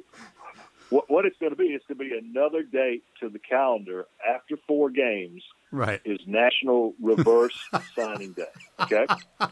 what 0.91 1.09
what 1.09 1.25
it's 1.25 1.39
going 1.39 1.53
to 1.53 1.57
be 1.57 1.69
is 1.69 1.81
to 1.87 1.95
be 1.95 2.15
another 2.15 2.61
date 2.61 3.03
to 3.19 3.29
the 3.29 3.39
calendar 3.39 4.05
after 4.31 4.57
four 4.67 4.91
games 4.91 5.41
Right. 5.71 6.01
is 6.05 6.19
National 6.25 6.93
Reverse 7.01 7.57
Signing 7.95 8.33
Day. 8.33 8.43
Okay, 8.81 9.05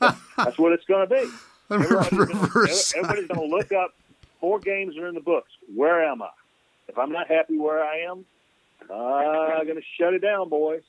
that's 0.00 0.58
what 0.58 0.72
it's 0.72 0.84
going 0.84 1.08
to 1.08 1.14
be. 1.14 1.30
Everybody's 1.70 2.94
everybody's 2.96 3.28
to 3.28 3.42
look 3.42 3.72
up 3.72 3.94
four 4.40 4.58
games 4.58 4.96
are 4.96 5.06
in 5.06 5.14
the 5.14 5.20
books. 5.20 5.50
Where 5.74 6.04
am 6.04 6.22
I? 6.22 6.30
If 6.88 6.98
I'm 6.98 7.12
not 7.12 7.28
happy 7.28 7.58
where 7.58 7.84
I 7.84 7.98
am, 8.10 8.24
I'm 8.90 9.66
going 9.66 9.76
to 9.76 9.82
shut 9.98 10.14
it 10.14 10.20
down, 10.20 10.48
boys. 10.48 10.82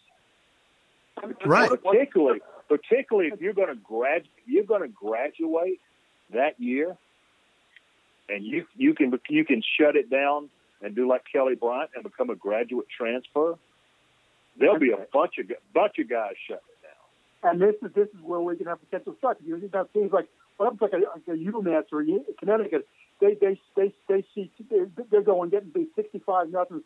Right. 1.45 1.69
Particularly, 1.69 2.39
particularly 2.69 3.31
if 3.33 3.41
you're 3.41 3.53
going 3.53 3.67
to 3.67 3.75
grad, 3.75 4.23
you're 4.45 4.63
going 4.63 4.81
to 4.81 4.87
graduate 4.87 5.81
that 6.33 6.59
year, 6.59 6.95
and 8.29 8.45
you 8.45 8.65
you 8.77 8.93
can 8.93 9.19
you 9.27 9.43
can 9.43 9.61
shut 9.77 9.97
it 9.97 10.09
down 10.09 10.49
and 10.81 10.95
do 10.95 11.07
like 11.07 11.23
Kelly 11.31 11.55
Bryant 11.55 11.91
and 11.95 12.03
become 12.03 12.29
a 12.29 12.35
graduate 12.35 12.87
transfer. 12.95 13.57
There'll 14.59 14.79
be 14.79 14.91
a 14.91 15.05
bunch 15.13 15.37
of 15.39 15.51
bunch 15.73 15.97
of 15.99 16.09
guys 16.09 16.33
shutting 16.47 16.63
it 16.75 16.81
down. 16.83 17.51
and 17.51 17.61
this 17.61 17.75
is 17.81 17.93
this 17.95 18.07
is 18.09 18.21
where 18.21 18.39
we 18.41 18.55
can 18.57 18.67
have 18.67 18.79
potential 18.81 19.15
stuff. 19.17 19.37
You 19.45 19.57
know, 19.57 19.67
that 19.73 19.87
seems 19.93 20.11
like 20.11 20.27
what 20.57 20.65
happens 20.65 20.81
like 20.81 20.93
a, 20.93 20.97
like 20.97 21.27
a 21.27 21.41
UMass 21.51 21.85
or 21.91 22.01
a 22.01 22.33
Connecticut. 22.39 22.87
They 23.21 23.33
they 23.35 23.59
they 23.75 23.93
they 24.07 24.23
see 24.33 24.51
they're, 24.69 24.87
they're 25.11 25.21
going 25.21 25.49
getting 25.49 25.69
beat 25.69 25.89
sixty 25.95 26.19
five 26.19 26.49
nothing, 26.51 26.81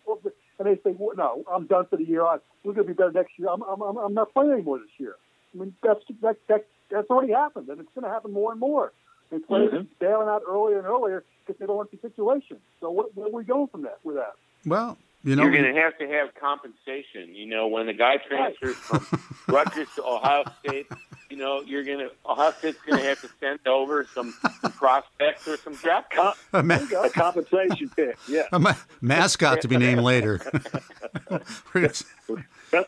and 0.59 0.67
they 0.67 0.75
say, 0.83 0.95
well, 0.97 1.15
"No, 1.15 1.43
I'm 1.51 1.67
done 1.67 1.85
for 1.89 1.97
the 1.97 2.05
year. 2.05 2.23
I, 2.25 2.37
we're 2.63 2.73
going 2.73 2.87
to 2.87 2.93
be 2.93 2.97
better 2.97 3.11
next 3.11 3.37
year. 3.37 3.49
I'm 3.49 3.61
I'm 3.63 3.81
I'm 3.81 3.97
I'm 3.97 4.13
not 4.13 4.33
playing 4.33 4.51
anymore 4.51 4.79
this 4.79 4.89
year." 4.97 5.15
I 5.53 5.59
mean, 5.59 5.75
that's 5.83 5.99
that 6.21 6.37
that 6.47 6.65
that's 6.89 7.09
already 7.09 7.33
happened, 7.33 7.69
and 7.69 7.79
it's 7.79 7.89
going 7.93 8.03
to 8.05 8.09
happen 8.09 8.31
more 8.31 8.51
and 8.51 8.59
more. 8.59 8.91
And 9.31 9.45
players 9.47 9.73
Mhm. 9.73 9.87
bailing 9.99 10.27
out 10.27 10.43
earlier 10.47 10.77
and 10.77 10.85
earlier 10.87 11.23
because 11.45 11.59
they 11.59 11.65
don't 11.65 11.75
want 11.77 11.89
the 11.91 11.97
situation. 11.97 12.57
So 12.79 12.91
what, 12.91 13.15
where 13.15 13.27
are 13.27 13.31
we 13.31 13.43
going 13.43 13.67
from 13.67 13.81
that 13.83 13.97
with 14.03 14.15
that? 14.15 14.33
Well, 14.65 14.97
you 15.23 15.35
know, 15.35 15.43
You're 15.43 15.51
going 15.51 15.73
to 15.73 15.79
have 15.81 15.97
to 15.99 16.07
have 16.07 16.35
compensation. 16.35 17.33
You 17.33 17.45
know, 17.47 17.67
when 17.67 17.85
the 17.87 17.93
guy 17.93 18.17
transfers 18.17 18.75
from 18.75 19.05
Rutgers 19.47 19.87
to 19.95 20.03
Ohio 20.03 20.43
State, 20.65 20.87
you 21.29 21.37
know, 21.37 21.61
you're 21.61 21.83
going 21.83 21.99
to 21.99 22.09
Ohio 22.29 22.51
State's 22.51 22.77
going 22.87 23.01
to 23.01 23.07
have 23.09 23.21
to 23.21 23.29
send 23.39 23.59
over 23.65 24.05
some, 24.13 24.33
some 24.61 24.71
prospects 24.73 25.47
or 25.47 25.57
some 25.57 25.75
draft 25.75 26.11
Com- 26.11 26.33
a, 26.53 27.09
compensation 27.09 27.89
pick, 27.95 28.17
yeah. 28.27 28.43
a 28.51 28.59
ma- 28.59 28.73
mascot 29.01 29.61
to 29.61 29.67
be 29.67 29.77
named 29.77 30.01
later. 30.01 30.39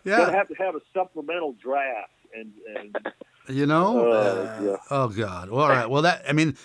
Yeah. 0.04 0.18
gonna 0.18 0.32
have 0.32 0.48
to 0.48 0.56
have 0.56 0.76
a 0.76 0.82
supplemental 0.94 1.54
draft, 1.54 2.10
and, 2.36 2.52
and 2.76 2.98
You 3.48 3.66
know? 3.68 4.00
Oh, 4.08 4.12
Uh, 4.12 4.60
yeah. 4.64 4.76
oh 4.90 5.08
God. 5.10 5.50
Well, 5.52 5.64
all 5.64 5.70
right. 5.70 5.88
Well, 5.90 6.02
that 6.04 6.24
I 6.28 6.34
mean, 6.34 6.58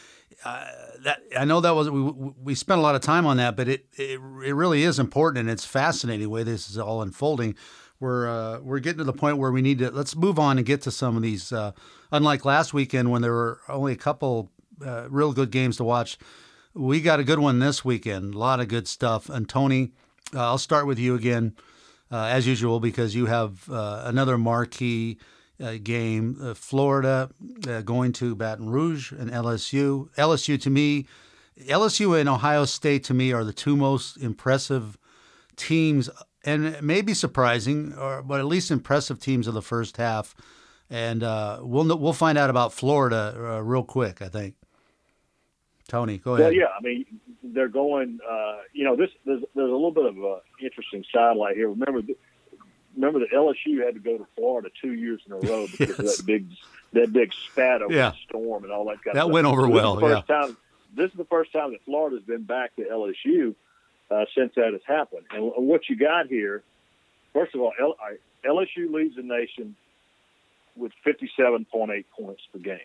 that 0.45 1.23
I 1.37 1.45
know 1.45 1.61
that 1.61 1.75
was 1.75 1.91
we, 1.91 2.01
we 2.43 2.55
spent 2.55 2.79
a 2.79 2.83
lot 2.83 2.95
of 2.95 3.01
time 3.01 3.27
on 3.27 3.37
that, 3.39 3.57
but 3.57 3.69
it, 3.69 3.87
it 3.95 4.21
it 4.45 4.55
really 4.55 4.83
is 4.83 4.99
important 4.99 5.41
and 5.41 5.51
it's 5.51 5.65
fascinating 5.65 6.25
the 6.25 6.31
way 6.31 6.43
this 6.43 6.71
is 6.71 6.79
all 6.79 7.03
unfolding. 7.03 7.55
We're 7.99 8.29
uh, 8.29 8.61
we're 8.61 8.79
getting 8.79 8.99
to 8.99 9.05
the 9.05 9.13
point 9.13 9.39
where 9.39 9.53
we 9.53 9.63
need 9.63 9.79
to 9.79 9.91
let's 9.91 10.17
move 10.17 10.39
on 10.39 10.57
and 10.57 10.67
get 10.67 10.83
to 10.83 10.91
some 10.91 11.17
of 11.17 11.23
these. 11.23 11.53
Uh, 11.53 11.73
unlike 12.11 12.45
last 12.45 12.73
weekend 12.73 13.11
when 13.11 13.23
there 13.23 13.33
were 13.33 13.61
only 13.69 13.93
a 13.93 13.97
couple 13.97 14.51
uh, 14.85 15.07
real 15.11 15.33
good 15.33 15.51
games 15.51 15.77
to 15.77 15.85
watch, 15.85 16.19
we 16.75 17.01
got 17.01 17.21
a 17.21 17.25
good 17.25 17.39
one 17.39 17.59
this 17.59 17.85
weekend. 17.85 18.35
A 18.35 18.39
lot 18.39 18.61
of 18.61 18.69
good 18.69 18.89
stuff. 18.89 19.29
And 19.29 19.49
Tony, 19.49 19.93
uh, 20.35 20.41
I'll 20.41 20.59
start 20.59 20.87
with 20.87 20.99
you 20.99 21.15
again, 21.15 21.55
uh, 22.11 22.25
as 22.25 22.47
usual, 22.47 22.81
because 22.81 23.15
you 23.15 23.27
have 23.27 23.69
another 23.69 24.39
marquee 24.39 25.19
uh, 25.61 25.75
game. 25.83 26.37
Uh, 26.41 26.55
Florida 26.55 27.31
uh, 27.69 27.83
going 27.83 28.13
to 28.13 28.35
Baton 28.35 28.71
Rouge 28.71 29.13
and 29.13 29.31
LSU. 29.31 30.11
LSU 30.17 30.61
to 30.61 30.71
me, 30.71 31.07
LSU 31.59 32.19
and 32.19 32.29
Ohio 32.29 32.65
State 32.65 33.05
to 33.05 33.15
me 33.15 33.33
are 33.33 33.45
the 33.45 33.53
two 33.53 33.77
most 33.77 34.17
impressive 34.17 34.99
teams, 35.57 36.09
and 36.45 36.65
it 36.65 36.83
may 36.83 37.03
be 37.03 37.15
surprising, 37.15 37.95
or 37.95 38.23
but 38.23 38.41
at 38.41 38.47
least 38.47 38.71
impressive 38.71 39.21
teams 39.21 39.47
of 39.47 39.55
the 39.55 39.63
first 39.63 39.97
half. 39.97 40.35
And 40.89 41.23
uh, 41.23 41.61
we'll 41.63 41.97
we'll 41.99 42.13
find 42.13 42.37
out 42.37 42.51
about 42.51 42.73
Florida 42.73 43.35
uh, 43.37 43.63
real 43.63 43.85
quick. 43.85 44.23
I 44.23 44.29
think. 44.29 44.55
Tony, 45.89 46.19
go 46.19 46.35
ahead. 46.35 46.47
Well, 46.47 46.53
yeah, 46.53 46.67
I 46.67 46.81
mean, 46.83 47.05
they're 47.43 47.69
going. 47.69 48.21
Uh, 48.29 48.59
you 48.73 48.85
know, 48.85 48.97
this 48.97 49.11
there's 49.27 49.43
there's 49.55 49.71
a 49.71 49.75
little 49.75 49.93
bit 49.93 50.07
of 50.07 50.17
an 50.17 50.41
interesting 50.63 51.05
sidelight 51.13 51.57
here. 51.57 51.69
Remember, 51.69 52.01
th- 52.03 52.19
remember 52.95 53.21
that 53.21 53.31
LSU 53.31 53.85
had 53.85 53.95
to 53.95 54.01
go 54.01 54.19
to 54.19 54.27
Florida 54.37 54.69
two 54.81 54.93
years 54.95 55.21
in 55.27 55.33
a 55.33 55.37
row 55.39 55.67
because 55.79 55.99
of 55.99 56.05
that 56.07 56.23
big 56.27 56.47
that 56.93 57.13
big 57.13 57.33
spat 57.51 57.83
over 57.83 57.93
Yeah. 57.95 58.11
the 58.11 58.17
storm 58.29 58.65
and 58.65 58.73
all 58.73 58.85
that 58.87 59.03
kind 59.05 59.15
That 59.17 59.27
of 59.27 59.27
stuff. 59.27 59.33
went 59.33 59.47
over 59.47 59.63
this 59.63 59.69
is 59.69 59.75
well, 59.75 60.01
first 60.01 60.27
Time, 60.27 60.57
this 60.97 61.11
is 61.13 61.17
the 61.17 61.25
first 61.25 61.53
time 61.53 61.71
that 61.73 61.83
Florida's 61.85 62.23
been 62.25 62.43
back 62.43 62.75
to 62.77 62.83
LSU 62.83 63.55
uh, 64.11 64.25
since 64.37 64.53
that 64.57 64.73
has 64.73 64.83
happened. 64.87 65.23
And 65.31 65.53
what 65.57 65.89
you 65.89 65.95
got 65.97 66.27
here, 66.27 66.63
first 67.33 67.55
of 67.55 67.61
all, 67.61 67.73
L- 67.81 67.97
LSU 68.45 68.93
leads 68.93 69.15
the 69.17 69.23
nation 69.23 69.77
with 70.77 70.93
57.8 71.07 72.05
points 72.19 72.43
per 72.53 72.59
game. 72.59 72.79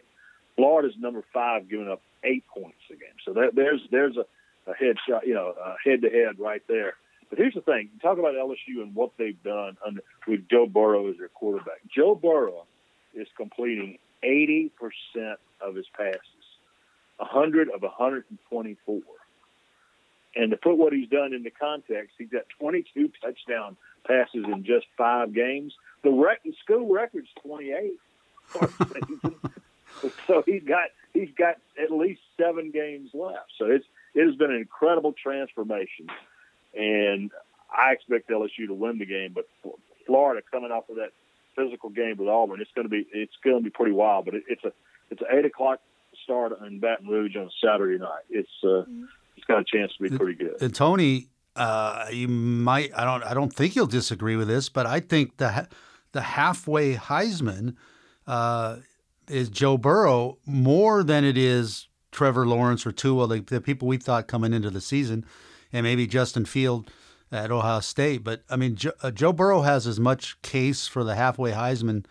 Florida's 0.56 0.96
number 1.00 1.24
five, 1.34 1.68
giving 1.68 1.90
up 1.90 2.02
eight 2.24 2.44
points 2.48 2.78
a 2.90 2.94
game. 2.94 3.10
So 3.26 3.34
that, 3.34 3.56
there's 3.56 3.82
there's 3.92 4.16
a, 4.18 4.26
a 4.70 4.74
head 4.76 4.98
shot, 5.08 5.28
you 5.28 5.34
know, 5.34 5.54
a 5.60 5.76
head 5.84 6.02
to 6.04 6.10
head 6.10 6.40
right 6.40 6.62
there. 6.68 6.94
But 7.30 7.40
here's 7.40 7.54
the 7.54 7.62
thing: 7.62 7.90
you 7.94 8.00
talk 8.00 8.18
about 8.18 8.36
LSU 8.36 8.82
and 8.82 8.94
what 8.96 9.12
they've 9.18 9.42
done 9.44 9.78
under 9.86 10.02
with 10.28 10.48
Joe 10.50 10.66
Burrow 10.68 11.10
as 11.10 11.18
their 11.18 11.30
quarterback. 11.30 11.82
Joe 11.94 12.16
Burrow 12.16 12.66
is 13.14 13.28
completing 13.36 13.98
80 14.24 14.72
percent 14.80 15.40
of 15.62 15.76
his 15.76 15.88
passes, 15.96 16.20
100 17.18 17.70
of 17.70 17.82
124. 17.82 19.02
And 20.38 20.52
to 20.52 20.58
put 20.58 20.78
what 20.78 20.92
he's 20.92 21.08
done 21.08 21.34
into 21.34 21.50
context, 21.50 22.16
he's 22.18 22.30
got 22.30 22.44
22 22.60 23.10
touchdown 23.22 23.78
passes 24.06 24.44
in 24.46 24.66
just 24.66 24.86
five 24.98 25.34
games. 25.34 25.74
The 26.04 26.12
rec- 26.12 26.42
school 26.62 26.94
record's 26.94 27.30
28. 27.42 27.94
so 30.28 30.44
he's 30.46 30.64
got 30.64 30.90
he's 31.14 31.30
got 31.38 31.56
at 31.82 31.92
least 31.92 32.22
seven 32.38 32.72
games 32.72 33.12
left. 33.14 33.52
So 33.58 33.66
it's 33.66 33.86
it 34.14 34.26
has 34.26 34.36
been 34.36 34.52
an 34.52 34.58
incredible 34.58 35.14
transformation, 35.14 36.08
and 36.76 37.32
I 37.76 37.92
expect 37.92 38.30
LSU 38.30 38.68
to 38.68 38.74
win 38.74 39.00
the 39.00 39.06
game. 39.06 39.34
But 39.34 39.48
Florida 40.06 40.42
coming 40.52 40.72
off 40.72 40.90
of 40.90 40.98
that 40.98 41.12
physical 41.56 41.90
game 41.90 42.18
with 42.18 42.28
Auburn, 42.28 42.62
it's 42.62 42.72
going 42.76 42.86
to 42.86 42.90
be 42.90 43.06
it's 43.12 43.36
going 43.44 43.58
to 43.58 43.64
be 43.64 43.70
pretty 43.70 43.92
wild. 43.92 44.26
But 44.26 44.36
it, 44.36 44.44
it's 44.48 44.64
a 44.64 44.72
it's 45.10 45.22
an 45.22 45.28
eight 45.38 45.46
o'clock 45.46 45.80
start 46.24 46.54
in 46.66 46.80
Baton 46.80 47.08
Rouge 47.08 47.36
on 47.36 47.50
Saturday 47.64 47.98
night. 47.98 48.24
It's 48.30 48.50
uh, 48.64 48.84
it's 49.36 49.46
got 49.48 49.60
a 49.60 49.66
chance 49.66 49.92
to 49.98 50.10
be 50.10 50.18
pretty 50.18 50.36
good. 50.36 50.62
And 50.62 50.74
Tony, 50.74 51.28
uh, 51.56 52.08
you 52.12 52.28
might 52.28 52.92
I 52.98 53.06
don't 53.06 53.24
I 53.24 53.34
don't 53.34 53.54
think 53.54 53.76
you'll 53.76 53.88
disagree 53.88 54.36
with 54.36 54.48
this, 54.48 54.70
but 54.70 54.86
I 54.86 55.00
think 55.00 55.38
the 55.38 55.68
the 56.12 56.22
halfway 56.22 56.96
Heisman 56.96 57.76
uh, 58.28 58.78
is 59.28 59.50
Joe 59.50 59.78
Burrow 59.78 60.38
more 60.46 61.04
than 61.04 61.24
it 61.24 61.38
is 61.38 61.88
Trevor 62.12 62.46
Lawrence 62.48 62.86
or 62.86 62.94
Tua, 62.94 63.28
the, 63.28 63.42
the 63.42 63.60
people 63.60 63.88
we 63.88 63.98
thought 63.98 64.28
coming 64.28 64.54
into 64.54 64.70
the 64.70 64.80
season, 64.80 65.26
and 65.76 65.84
maybe 65.84 66.08
Justin 66.08 66.46
Field 66.46 66.90
at 67.32 67.52
Ohio 67.52 67.82
State. 67.82 68.24
But 68.24 68.44
I 68.50 68.56
mean, 68.56 68.76
jo- 68.76 68.94
uh, 69.04 69.12
Joe 69.12 69.34
Burrow 69.34 69.62
has 69.62 69.86
as 69.86 70.00
much 70.00 70.42
case 70.42 70.88
for 70.88 71.04
the 71.04 71.16
halfway 71.16 71.52
Heisman. 71.52 72.06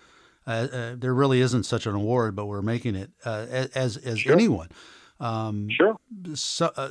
Uh, 0.47 0.51
uh, 0.71 0.95
there 0.99 1.15
really 1.15 1.41
isn't 1.41 1.65
such 1.65 1.87
an 1.87 1.95
award, 1.95 2.37
but 2.37 2.45
we're 2.47 2.61
making 2.63 2.95
it 2.95 3.11
uh, 3.25 3.47
as 3.75 3.97
as 3.97 4.21
Sure. 4.21 4.33
anyone. 4.35 4.69
Um, 5.19 5.69
Sure. 5.71 5.97
so, 6.35 6.71
uh, 6.77 6.91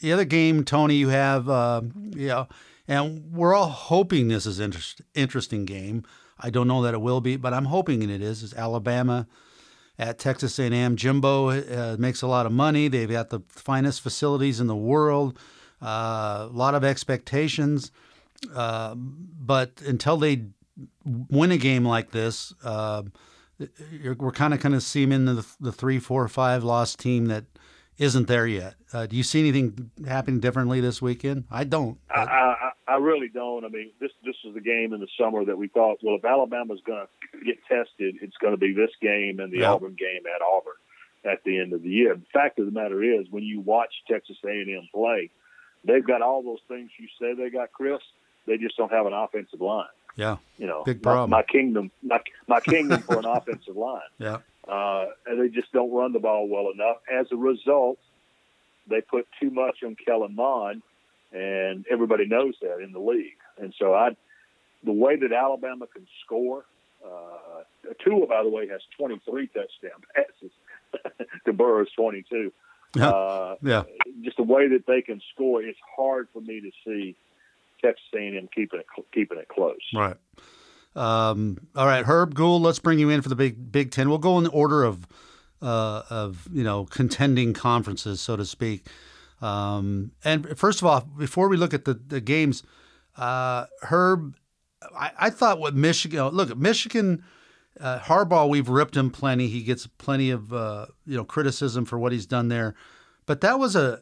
the 0.00 0.12
other 0.12 0.24
game, 0.24 0.64
Tony, 0.64 0.94
you 0.96 1.08
have, 1.10 1.48
uh, 1.48 1.82
you 2.12 2.28
know, 2.28 2.48
and 2.88 3.30
we're 3.32 3.54
all 3.54 3.68
hoping 3.68 4.28
this 4.28 4.46
is 4.46 4.58
interest, 4.58 5.02
interesting 5.14 5.64
game. 5.66 6.04
I 6.40 6.50
don't 6.50 6.66
know 6.66 6.82
that 6.82 6.94
it 6.94 7.00
will 7.02 7.20
be, 7.20 7.36
but 7.36 7.52
I'm 7.52 7.66
hoping 7.66 8.02
it 8.08 8.22
is. 8.22 8.42
Is 8.42 8.54
Alabama 8.54 9.26
at 9.98 10.18
Texas 10.18 10.58
A&M? 10.58 10.96
Jimbo 10.96 11.50
uh, 11.50 11.96
makes 11.98 12.22
a 12.22 12.26
lot 12.26 12.46
of 12.46 12.52
money. 12.52 12.88
They've 12.88 13.08
got 13.10 13.28
the 13.30 13.40
finest 13.48 14.00
facilities 14.00 14.58
in 14.58 14.66
the 14.66 14.74
world. 14.76 15.38
Uh, 15.82 16.46
a 16.48 16.52
lot 16.52 16.74
of 16.74 16.84
expectations, 16.84 17.90
uh, 18.54 18.94
but 18.96 19.82
until 19.84 20.16
they 20.16 20.44
win 21.04 21.50
a 21.50 21.56
game 21.56 21.84
like 21.84 22.12
this, 22.12 22.54
uh, 22.64 23.02
you're, 23.90 24.14
we're 24.14 24.32
kind 24.32 24.54
of 24.54 24.60
kind 24.60 24.74
of 24.74 24.82
seeming 24.82 25.24
the 25.24 25.46
the 25.60 25.72
three, 25.72 25.98
four, 25.98 26.26
five 26.28 26.62
loss 26.64 26.94
team 26.94 27.26
that 27.26 27.44
isn't 27.98 28.26
there 28.28 28.46
yet. 28.46 28.74
Uh, 28.92 29.06
do 29.06 29.16
you 29.16 29.22
see 29.22 29.40
anything 29.40 29.90
happening 30.06 30.40
differently 30.40 30.80
this 30.80 31.02
weekend? 31.02 31.44
I 31.50 31.64
don't. 31.64 31.98
I, 32.10 32.24
but- 32.24 32.28
I, 32.32 32.70
I 32.88 32.96
really 32.96 33.28
don't. 33.32 33.64
I 33.64 33.68
mean, 33.68 33.90
this 34.00 34.10
this 34.24 34.34
is 34.44 34.54
the 34.54 34.60
game 34.60 34.92
in 34.92 35.00
the 35.00 35.08
summer 35.18 35.44
that 35.44 35.56
we 35.56 35.68
thought, 35.68 35.98
well, 36.02 36.16
if 36.16 36.24
Alabama's 36.24 36.80
going 36.86 37.06
to 37.32 37.44
get 37.44 37.56
tested, 37.68 38.16
it's 38.22 38.36
going 38.40 38.52
to 38.54 38.58
be 38.58 38.72
this 38.72 38.90
game 39.00 39.40
and 39.40 39.52
the 39.52 39.58
Yeah. 39.58 39.72
Auburn 39.72 39.96
game 39.98 40.22
at 40.34 40.42
Auburn 40.42 40.74
at 41.24 41.42
the 41.44 41.58
end 41.58 41.72
of 41.72 41.82
the 41.82 41.88
year. 41.88 42.14
The 42.16 42.26
fact 42.32 42.58
of 42.58 42.66
the 42.66 42.72
matter 42.72 43.02
is, 43.02 43.26
when 43.30 43.44
you 43.44 43.60
watch 43.60 43.92
Texas 44.10 44.36
A&M 44.44 44.88
play, 44.92 45.30
they've 45.84 46.06
got 46.06 46.22
all 46.22 46.42
those 46.42 46.60
things 46.68 46.90
you 46.98 47.08
say 47.20 47.34
they 47.34 47.50
got, 47.50 47.72
Chris. 47.72 48.00
They 48.46 48.56
just 48.58 48.76
don't 48.76 48.90
have 48.92 49.06
an 49.06 49.12
offensive 49.12 49.60
line. 49.60 49.86
yeah, 50.16 50.36
You 50.58 50.66
know, 50.66 50.82
Big 50.84 50.98
my- 51.04 51.12
problem. 51.12 51.30
My, 51.30 51.42
kingdom, 51.42 51.90
my 52.02 52.20
my 52.48 52.60
kingdom 52.60 53.00
for 53.02 53.18
an 53.18 53.24
offensive 53.36 53.76
line. 53.76 54.00
yeah, 54.18 54.38
uh, 54.68 55.06
and 55.26 55.40
they 55.40 55.48
just 55.48 55.72
don't 55.72 55.92
run 55.92 56.12
the 56.12 56.18
ball 56.18 56.48
well 56.48 56.70
enough. 56.72 56.96
As 57.12 57.26
a 57.32 57.36
result, 57.36 57.98
they 58.88 59.00
put 59.00 59.26
too 59.40 59.50
much 59.50 59.82
on 59.84 59.94
Kellen 59.96 60.34
Mond, 60.34 60.82
and 61.32 61.84
everybody 61.90 62.26
knows 62.26 62.54
that 62.62 62.80
in 62.80 62.92
the 62.92 62.98
league. 62.98 63.38
And 63.58 63.72
so, 63.78 63.94
I, 63.94 64.16
the 64.84 64.92
way 64.92 65.14
that 65.16 65.32
Alabama 65.32 65.86
can 65.86 66.06
score, 66.24 66.64
uh, 67.04 67.62
Tua, 68.04 68.26
by 68.26 68.42
the 68.42 68.48
way, 68.48 68.66
has 68.68 68.80
23 68.98 69.46
touchdown 69.48 70.02
passes. 70.14 70.50
to 71.46 71.52
Burrow's 71.52 71.90
22. 71.96 72.52
Yeah, 72.96 73.08
Uh, 73.08 73.56
yeah. 73.62 73.82
just 74.22 74.36
the 74.36 74.42
way 74.42 74.68
that 74.68 74.86
they 74.86 75.02
can 75.02 75.20
score, 75.34 75.62
it's 75.62 75.78
hard 75.96 76.28
for 76.32 76.40
me 76.40 76.60
to 76.60 76.70
see 76.84 77.16
Texas 77.82 78.04
A&M 78.14 78.48
keeping 78.54 78.80
it 78.80 78.86
keeping 79.12 79.38
it 79.38 79.48
close. 79.48 79.76
Right. 79.94 80.16
Um, 80.94 81.58
all 81.74 81.86
right, 81.86 82.04
Herb 82.04 82.34
Gould. 82.34 82.62
Let's 82.62 82.78
bring 82.78 82.98
you 82.98 83.08
in 83.10 83.22
for 83.22 83.28
the 83.28 83.34
Big 83.36 83.72
Big 83.72 83.90
Ten. 83.90 84.08
We'll 84.08 84.18
go 84.18 84.36
in 84.38 84.44
the 84.44 84.50
order 84.50 84.84
of 84.84 85.06
uh, 85.62 86.02
of 86.10 86.46
you 86.52 86.62
know 86.62 86.84
contending 86.84 87.54
conferences, 87.54 88.20
so 88.20 88.36
to 88.36 88.44
speak. 88.44 88.86
Um, 89.40 90.12
and 90.22 90.56
first 90.58 90.80
of 90.82 90.86
all, 90.86 91.00
before 91.00 91.48
we 91.48 91.56
look 91.56 91.72
at 91.72 91.86
the 91.86 91.94
the 91.94 92.20
games, 92.20 92.62
uh, 93.16 93.66
Herb, 93.82 94.36
I, 94.94 95.12
I 95.18 95.30
thought 95.30 95.58
what 95.58 95.74
Michigan. 95.74 96.28
Look 96.28 96.50
at 96.50 96.58
Michigan. 96.58 97.24
Uh, 97.80 97.98
Harbaugh, 97.98 98.48
we've 98.48 98.68
ripped 98.68 98.96
him 98.96 99.10
plenty. 99.10 99.48
He 99.48 99.62
gets 99.62 99.86
plenty 99.86 100.30
of 100.30 100.52
uh, 100.52 100.86
you 101.06 101.16
know 101.16 101.24
criticism 101.24 101.84
for 101.84 101.98
what 101.98 102.12
he's 102.12 102.26
done 102.26 102.48
there, 102.48 102.74
but 103.26 103.40
that 103.40 103.58
was 103.58 103.76
a 103.76 104.00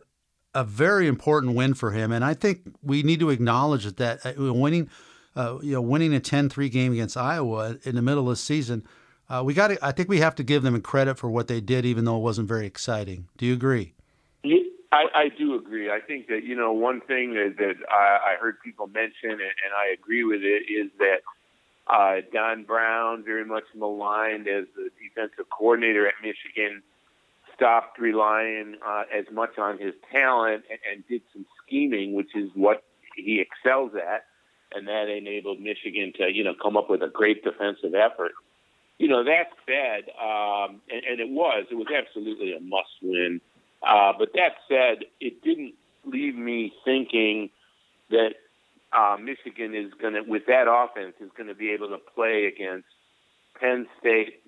a 0.55 0.65
very 0.65 1.07
important 1.07 1.55
win 1.55 1.75
for 1.75 1.93
him, 1.93 2.11
and 2.11 2.25
I 2.25 2.35
think 2.35 2.63
we 2.83 3.03
need 3.03 3.21
to 3.21 3.31
acknowledge 3.31 3.85
that 3.85 3.97
that 3.99 4.39
uh, 4.39 4.53
winning, 4.53 4.91
uh, 5.37 5.59
you 5.63 5.73
know, 5.73 5.81
winning 5.81 6.15
a 6.15 6.21
10-3 6.21 6.71
game 6.71 6.93
against 6.93 7.17
Iowa 7.17 7.77
in 7.85 7.95
the 7.95 8.03
middle 8.03 8.25
of 8.25 8.31
the 8.31 8.37
season, 8.37 8.85
uh, 9.29 9.43
we 9.45 9.55
got. 9.55 9.71
I 9.83 9.93
think 9.93 10.09
we 10.09 10.19
have 10.19 10.35
to 10.37 10.43
give 10.43 10.63
them 10.65 10.81
credit 10.83 11.19
for 11.19 11.31
what 11.31 11.47
they 11.47 11.61
did, 11.61 11.87
even 11.87 12.05
though 12.05 12.17
it 12.17 12.23
wasn't 12.23 12.49
very 12.49 12.67
exciting. 12.67 13.29
Do 13.37 13.47
you 13.47 13.55
agree? 13.55 13.95
Yeah, 14.43 14.59
I, 14.91 15.05
I 15.15 15.29
do 15.39 15.55
agree. 15.55 15.89
I 15.89 16.01
think 16.01 16.27
that 16.27 16.43
you 16.43 16.57
know 16.57 16.73
one 16.73 17.01
thing 17.03 17.35
that, 17.35 17.55
that 17.59 17.75
I, 17.89 18.33
I 18.33 18.41
heard 18.41 18.57
people 18.65 18.89
mention, 18.89 19.31
and, 19.31 19.41
and 19.41 19.73
I 19.77 19.93
agree 19.93 20.25
with 20.25 20.43
it, 20.43 20.65
is 20.69 20.91
that 20.99 21.19
uh, 21.91 22.17
Don 22.33 22.65
Brown, 22.65 23.25
very 23.25 23.45
much 23.45 23.65
maligned 23.75 24.47
as 24.47 24.67
the 24.77 24.91
defensive 25.03 25.51
coordinator 25.51 26.07
at 26.07 26.15
Michigan, 26.23 26.83
stopped 27.55 27.99
relying 27.99 28.77
uh, 28.87 29.05
as 29.13 29.25
much 29.33 29.59
on 29.59 29.79
his 29.79 29.95
talent 30.13 30.65
and, 30.71 30.79
and 30.91 31.09
did 31.09 31.23
some 31.33 31.45
scheming, 31.65 32.15
which 32.15 32.35
is 32.35 32.51
what 32.55 32.85
he 33.17 33.41
excels 33.41 33.93
at, 33.97 34.25
and 34.73 34.87
that 34.87 35.09
enabled 35.09 35.61
Michigan 35.61 36.13
to 36.17 36.33
you 36.33 36.45
know 36.45 36.55
come 36.55 36.77
up 36.77 36.89
with 36.89 37.03
a 37.03 37.09
great 37.09 37.43
defensive 37.43 37.95
effort. 37.95 38.33
You 38.99 39.09
know 39.09 39.25
that 39.25 39.49
said, 39.67 40.11
um, 40.23 40.81
and, 40.91 41.03
and 41.11 41.21
it 41.21 41.29
was 41.29 41.67
it 41.71 41.75
was 41.75 41.89
absolutely 41.95 42.55
a 42.55 42.61
must 42.61 42.91
win. 43.03 43.41
Uh, 43.83 44.13
but 44.17 44.33
that 44.35 44.53
said, 44.69 45.07
it 45.21 45.43
didn't 45.43 45.75
leave 46.05 46.37
me 46.37 46.73
thinking 46.85 47.51
that 48.11 48.35
uh, 48.93 49.17
Michigan 49.21 49.75
is 49.75 49.93
going 50.01 50.15
to, 50.15 50.23
with 50.23 50.47
that 50.47 50.67
offense, 50.69 51.15
is 51.21 51.31
going 51.37 51.49
to 51.49 51.55
be 51.55 51.71
able 51.71 51.89
to 51.89 51.99
play 51.99 52.47
against 52.47 52.87
Penn 53.59 53.87
State, 54.01 54.43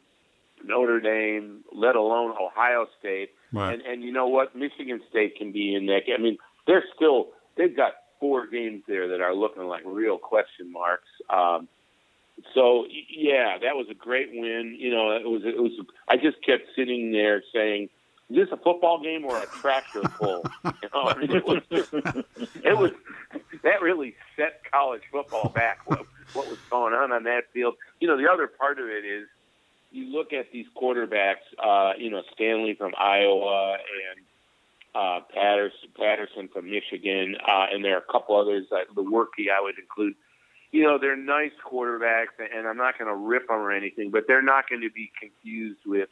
Notre 0.64 1.00
Dame, 1.00 1.64
let 1.72 1.96
alone 1.96 2.34
Ohio 2.40 2.86
State. 2.98 3.30
Right. 3.52 3.74
And 3.74 3.82
and 3.82 4.02
you 4.02 4.12
know 4.12 4.28
what? 4.28 4.56
Michigan 4.56 5.00
State 5.10 5.36
can 5.36 5.52
be 5.52 5.74
in 5.74 5.86
that. 5.86 6.02
I 6.12 6.20
mean, 6.20 6.38
they're 6.66 6.84
still 6.94 7.28
they've 7.56 7.76
got 7.76 7.92
four 8.20 8.46
games 8.46 8.82
there 8.86 9.08
that 9.08 9.20
are 9.20 9.34
looking 9.34 9.64
like 9.64 9.82
real 9.84 10.18
question 10.18 10.72
marks. 10.72 11.08
Um, 11.28 11.68
so 12.54 12.86
yeah, 13.10 13.58
that 13.60 13.76
was 13.76 13.86
a 13.90 13.94
great 13.94 14.30
win. 14.32 14.76
You 14.78 14.90
know, 14.90 15.10
it 15.12 15.28
was 15.28 15.42
it 15.44 15.60
was. 15.60 15.72
I 16.08 16.16
just 16.16 16.42
kept 16.44 16.64
sitting 16.74 17.12
there 17.12 17.42
saying, 17.52 17.90
"Is 18.30 18.36
this 18.36 18.48
a 18.52 18.56
football 18.56 19.00
game 19.02 19.24
or 19.24 19.36
a 19.36 19.46
tractor 19.46 20.02
pull?" 20.02 20.44
You 20.64 20.88
know, 20.94 21.08
it 21.20 21.46
was 21.46 21.62
it 21.70 22.78
was 22.78 22.92
that 23.62 23.82
really 23.82 24.14
set 24.36 24.62
college 24.70 25.02
football 25.10 25.48
back. 25.50 25.78
What 25.86 26.06
what 26.32 26.48
was 26.48 26.58
going 26.70 26.94
on 26.94 27.12
on 27.12 27.24
that 27.24 27.44
field? 27.52 27.74
You 28.00 28.08
know, 28.08 28.16
the 28.16 28.30
other 28.30 28.46
part 28.46 28.78
of 28.78 28.86
it 28.86 29.04
is 29.04 29.28
you 29.90 30.06
look 30.06 30.32
at 30.32 30.50
these 30.52 30.66
quarterbacks. 30.76 31.44
Uh, 31.62 31.92
you 31.98 32.10
know, 32.10 32.22
Stanley 32.32 32.74
from 32.74 32.92
Iowa 32.98 33.74
and 33.74 34.24
uh, 34.94 35.20
Patterson, 35.32 35.88
Patterson 35.96 36.48
from 36.48 36.70
Michigan, 36.70 37.36
uh, 37.46 37.66
and 37.70 37.84
there 37.84 37.94
are 37.94 38.04
a 38.06 38.12
couple 38.12 38.36
others. 38.36 38.66
Uh, 38.72 38.80
the 38.94 39.02
Workey 39.02 39.50
I 39.56 39.60
would 39.62 39.78
include. 39.78 40.14
You 40.72 40.82
know, 40.84 40.98
they're 40.98 41.16
nice 41.16 41.52
quarterbacks, 41.70 42.34
and 42.38 42.66
I'm 42.66 42.78
not 42.78 42.98
going 42.98 43.08
to 43.08 43.14
rip 43.14 43.46
them 43.48 43.58
or 43.58 43.70
anything, 43.72 44.10
but 44.10 44.24
they're 44.26 44.42
not 44.42 44.68
going 44.68 44.80
to 44.80 44.90
be 44.90 45.12
confused 45.20 45.80
with 45.86 46.08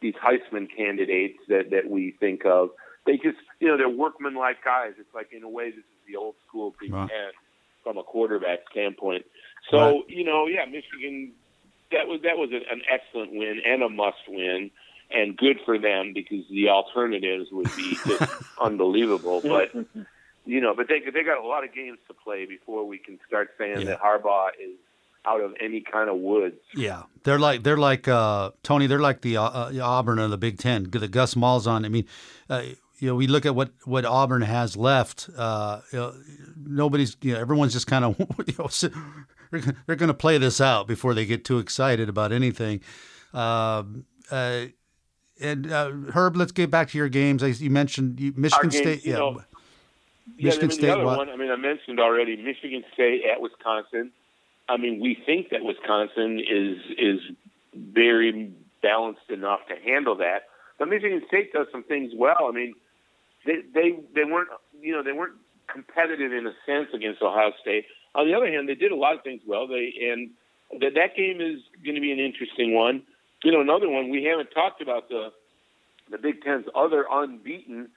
these 0.00 0.14
Heisman 0.14 0.68
candidates 0.74 1.38
that 1.48 1.70
that 1.70 1.90
we 1.90 2.12
think 2.20 2.44
of. 2.44 2.70
They 3.06 3.16
just, 3.16 3.38
you 3.58 3.68
know, 3.68 3.76
they're 3.76 3.88
workmanlike 3.88 4.62
guys. 4.64 4.92
It's 4.98 5.12
like 5.14 5.32
in 5.32 5.42
a 5.42 5.48
way, 5.48 5.70
this 5.70 5.78
is 5.78 5.84
the 6.06 6.16
old 6.16 6.34
school 6.46 6.74
Big 6.78 6.92
Right. 6.92 7.08
Ten 7.08 7.30
from 7.82 7.96
a 7.98 8.02
quarterback 8.04 8.60
standpoint. 8.70 9.24
So, 9.70 9.78
Right. 9.78 10.04
you 10.08 10.24
know, 10.24 10.46
yeah, 10.46 10.66
Michigan. 10.66 11.32
That 11.90 12.06
was 12.06 12.20
that 12.22 12.38
was 12.38 12.50
an 12.52 12.62
an 12.70 12.82
excellent 12.90 13.32
win 13.32 13.60
and 13.66 13.82
a 13.82 13.88
must 13.88 14.28
win 14.28 14.70
and 15.10 15.36
good 15.36 15.58
for 15.64 15.78
them 15.78 16.12
because 16.14 16.44
the 16.50 16.68
alternatives 16.70 17.50
would 17.52 17.74
be 17.76 17.96
just 18.06 18.32
unbelievable. 18.60 19.40
But 19.42 19.72
you 20.44 20.60
know, 20.60 20.74
but 20.74 20.88
they 20.88 21.00
they 21.00 21.22
got 21.22 21.42
a 21.42 21.46
lot 21.46 21.64
of 21.64 21.74
games 21.74 21.98
to 22.08 22.14
play 22.14 22.46
before 22.46 22.86
we 22.86 22.98
can 22.98 23.18
start 23.26 23.50
saying 23.58 23.80
Yeah. 23.80 23.84
that 23.86 24.00
Harbaugh 24.00 24.48
is 24.60 24.76
out 25.24 25.40
of 25.40 25.54
any 25.60 25.80
kind 25.80 26.10
of 26.10 26.16
woods. 26.16 26.56
Yeah, 26.74 27.02
they're 27.22 27.38
like 27.38 27.62
they're 27.62 27.76
like 27.76 28.08
uh, 28.08 28.50
Tony. 28.62 28.86
They're 28.86 28.98
like 28.98 29.20
the 29.22 29.36
uh, 29.36 29.42
uh, 29.42 29.72
Auburn 29.82 30.18
of 30.18 30.30
the 30.30 30.38
Big 30.38 30.58
Ten. 30.58 30.88
The 30.90 31.08
Gus 31.08 31.34
Malzahn. 31.34 31.84
I 31.84 31.88
mean, 31.88 32.06
uh, 32.50 32.62
you 32.98 33.08
know, 33.08 33.14
we 33.16 33.26
look 33.26 33.44
at 33.44 33.54
what 33.54 33.70
what 33.84 34.04
Auburn 34.04 34.42
has 34.42 34.76
left. 34.76 35.28
Uh, 35.36 35.80
you 35.92 35.98
know, 35.98 36.14
nobody's, 36.56 37.16
you 37.20 37.34
know, 37.34 37.40
everyone's 37.40 37.72
just 37.72 37.88
kind 37.88 38.04
of, 38.04 38.16
you 38.46 38.54
know, 38.58 38.68
they're, 39.86 39.96
going 39.96 40.08
to 40.08 40.14
play 40.14 40.38
this 40.38 40.60
out 40.60 40.86
before 40.86 41.12
they 41.12 41.26
get 41.26 41.44
too 41.44 41.58
excited 41.58 42.08
about 42.08 42.32
anything. 42.32 42.80
Um, 43.34 44.04
uh, 44.30 44.66
and 45.40 45.70
uh, 45.72 45.90
Herb, 46.14 46.36
let's 46.36 46.52
get 46.52 46.70
back 46.70 46.90
to 46.90 46.98
your 46.98 47.08
games. 47.08 47.60
You 47.60 47.70
mentioned 47.70 48.20
Michigan 48.36 48.70
games, 48.70 48.76
State. 48.76 49.04
You 49.04 49.12
yeah, 49.12 49.18
know, 49.18 49.42
Michigan 50.36 50.46
yeah, 50.46 50.52
I 50.52 50.60
mean, 50.60 50.70
State. 50.70 50.86
The 50.86 50.92
other 50.92 51.04
what? 51.04 51.18
one, 51.18 51.30
I 51.30 51.36
mean, 51.36 51.50
I 51.50 51.56
mentioned 51.56 52.00
already 52.00 52.36
Michigan 52.36 52.84
State 52.94 53.22
at 53.30 53.40
Wisconsin. 53.40 54.12
I 54.68 54.76
mean, 54.76 55.00
we 55.00 55.18
think 55.26 55.50
that 55.50 55.62
Wisconsin 55.62 56.40
is 56.40 56.78
is 56.98 57.20
very 57.74 58.52
balanced 58.82 59.30
enough 59.30 59.60
to 59.68 59.76
handle 59.76 60.16
that. 60.16 60.48
But 60.78 60.88
Michigan 60.88 61.22
State 61.28 61.52
does 61.52 61.66
some 61.72 61.84
things 61.84 62.12
well. 62.16 62.46
I 62.48 62.52
mean, 62.52 62.74
they 63.46 63.62
they 63.74 63.98
they 64.14 64.24
weren't 64.24 64.48
you 64.80 64.92
know 64.92 65.02
they 65.02 65.12
weren't 65.12 65.34
competitive 65.66 66.32
in 66.32 66.46
a 66.46 66.52
sense 66.66 66.88
against 66.94 67.22
Ohio 67.22 67.52
State. 67.60 67.86
On 68.14 68.26
the 68.26 68.34
other 68.34 68.46
hand, 68.46 68.68
they 68.68 68.74
did 68.74 68.92
a 68.92 68.96
lot 68.96 69.14
of 69.14 69.22
things 69.22 69.40
well. 69.46 69.66
They 69.66 69.92
and 70.10 70.30
that 70.80 70.94
that 70.94 71.16
game 71.16 71.40
is 71.40 71.60
going 71.84 71.94
to 71.94 72.00
be 72.00 72.12
an 72.12 72.18
interesting 72.18 72.74
one. 72.74 73.02
You 73.42 73.52
know, 73.52 73.60
another 73.60 73.88
one 73.88 74.10
we 74.10 74.24
haven't 74.24 74.50
talked 74.50 74.80
about 74.80 75.08
the 75.08 75.32
the 76.10 76.18
Big 76.18 76.42
Ten's 76.42 76.66
other 76.74 77.06
unbeaten, 77.10 77.88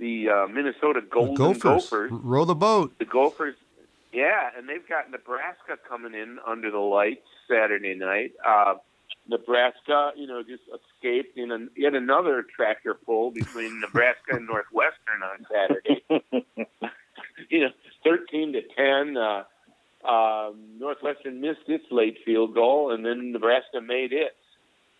the 0.00 0.28
uh, 0.28 0.46
Minnesota 0.48 1.02
Golden 1.08 1.34
Gophers. 1.34 1.62
Gophers. 1.62 2.10
Row 2.10 2.44
the 2.44 2.54
boat. 2.54 2.98
The 2.98 3.04
Gophers, 3.04 3.54
yeah, 4.12 4.50
and 4.56 4.68
they've 4.68 4.86
got 4.88 5.10
Nebraska 5.10 5.78
coming 5.88 6.14
in 6.14 6.38
under 6.44 6.70
the 6.70 6.78
lights 6.78 7.26
Saturday 7.46 7.94
night. 7.94 8.32
Uh, 8.44 8.74
Nebraska, 9.28 10.12
you 10.16 10.26
know, 10.26 10.42
just 10.42 10.62
escaped 10.66 11.36
in 11.36 11.52
an, 11.52 11.70
yet 11.76 11.94
another 11.94 12.44
tractor 12.56 12.94
pull 12.94 13.30
between 13.30 13.78
Nebraska 13.80 14.36
and 14.36 14.46
Northwestern 14.46 15.22
on 15.22 15.46
Saturday. 15.52 16.02
you 17.50 17.60
know, 17.60 17.70
thirteen 18.02 18.52
to 18.54 18.62
ten. 18.76 19.16
Uh, 19.16 19.44
um, 20.02 20.78
Northwestern 20.78 21.42
missed 21.42 21.68
its 21.68 21.84
late 21.90 22.18
field 22.24 22.54
goal, 22.54 22.92
and 22.92 23.04
then 23.04 23.32
Nebraska 23.32 23.82
made 23.82 24.12
it. 24.14 24.34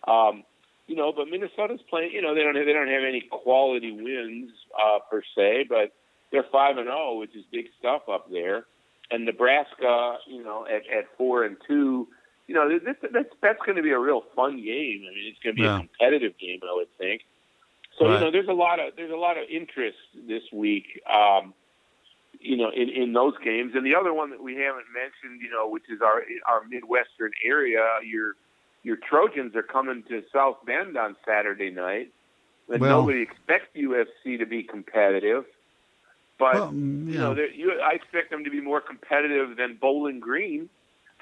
Um, 0.07 0.43
you 0.91 0.97
know, 0.97 1.13
but 1.15 1.29
Minnesota's 1.29 1.79
playing. 1.89 2.11
You 2.11 2.21
know, 2.21 2.35
they 2.35 2.43
don't 2.43 2.55
have, 2.55 2.65
they 2.65 2.73
don't 2.73 2.89
have 2.89 3.03
any 3.07 3.21
quality 3.21 3.91
wins 3.93 4.51
uh, 4.77 4.99
per 5.09 5.21
se, 5.35 5.67
but 5.69 5.93
they're 6.31 6.45
five 6.51 6.75
and 6.77 6.87
zero, 6.87 7.17
which 7.17 7.33
is 7.33 7.45
big 7.49 7.67
stuff 7.79 8.03
up 8.11 8.29
there. 8.29 8.65
And 9.09 9.25
Nebraska, 9.25 10.17
you 10.27 10.43
know, 10.43 10.65
at, 10.65 10.83
at 10.97 11.05
four 11.17 11.43
and 11.45 11.55
two, 11.67 12.07
you 12.47 12.55
know, 12.55 12.67
this, 12.67 12.95
that's 13.13 13.33
that's 13.41 13.59
going 13.65 13.77
to 13.77 13.81
be 13.83 13.91
a 13.91 13.99
real 13.99 14.23
fun 14.35 14.57
game. 14.57 14.99
I 15.09 15.15
mean, 15.15 15.25
it's 15.31 15.39
going 15.43 15.55
to 15.55 15.61
be 15.61 15.63
Yeah. 15.63 15.77
a 15.77 15.79
competitive 15.79 16.33
game, 16.37 16.59
I 16.69 16.73
would 16.73 16.91
think. 16.97 17.21
So 17.97 18.05
Right. 18.05 18.15
you 18.15 18.19
know, 18.25 18.31
there's 18.31 18.49
a 18.49 18.53
lot 18.53 18.79
of 18.81 18.95
there's 18.97 19.11
a 19.11 19.23
lot 19.27 19.37
of 19.37 19.43
interest 19.49 19.97
this 20.27 20.43
week. 20.51 21.01
Um, 21.09 21.53
you 22.39 22.57
know, 22.57 22.69
in, 22.71 22.89
in 22.89 23.13
those 23.13 23.35
games, 23.43 23.73
and 23.75 23.85
the 23.85 23.95
other 23.95 24.13
one 24.13 24.29
that 24.31 24.41
we 24.41 24.55
haven't 24.55 24.87
mentioned, 24.93 25.41
you 25.41 25.49
know, 25.51 25.69
which 25.69 25.87
is 25.89 26.01
our 26.01 26.23
our 26.51 26.63
midwestern 26.67 27.31
area, 27.45 27.85
your 28.03 28.35
your 28.83 28.97
Trojans 28.97 29.55
are 29.55 29.63
coming 29.63 30.03
to 30.09 30.23
South 30.33 30.57
Bend 30.65 30.97
on 30.97 31.15
Saturday 31.25 31.69
night, 31.69 32.11
and 32.69 32.81
Well- 32.81 33.01
nobody 33.01 33.21
expects 33.21 33.75
USC 33.75 34.37
to 34.37 34.45
be 34.45 34.63
competitive. 34.63 35.45
But 36.39 36.55
Well, 36.55 36.71
mm, 36.71 37.05
you 37.07 37.13
you 37.13 37.19
know, 37.19 37.35
you, 37.35 37.79
I 37.81 37.93
expect 37.93 38.31
them 38.31 38.43
to 38.45 38.49
be 38.49 38.61
more 38.61 38.81
competitive 38.81 39.57
than 39.57 39.77
Bowling 39.79 40.19
Green. 40.19 40.69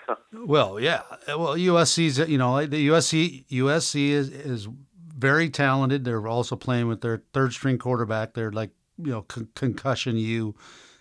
Well, 0.33 0.79
yeah. 0.79 1.01
Well, 1.27 1.55
USC's 1.55 2.17
you 2.27 2.37
know 2.39 2.53
like 2.53 2.71
the 2.71 2.87
USC 2.87 3.45
USC 3.49 4.09
is 4.09 4.29
is 4.29 4.67
very 5.15 5.49
talented. 5.49 6.03
They're 6.03 6.25
also 6.27 6.55
playing 6.55 6.87
with 6.87 7.01
their 7.01 7.21
third 7.33 7.53
string 7.53 7.77
quarterback. 7.77 8.33
They're 8.33 8.51
like 8.51 8.71
you 8.97 9.11
know 9.11 9.21
con- 9.23 9.49
concussion 9.53 10.17
U, 10.17 10.55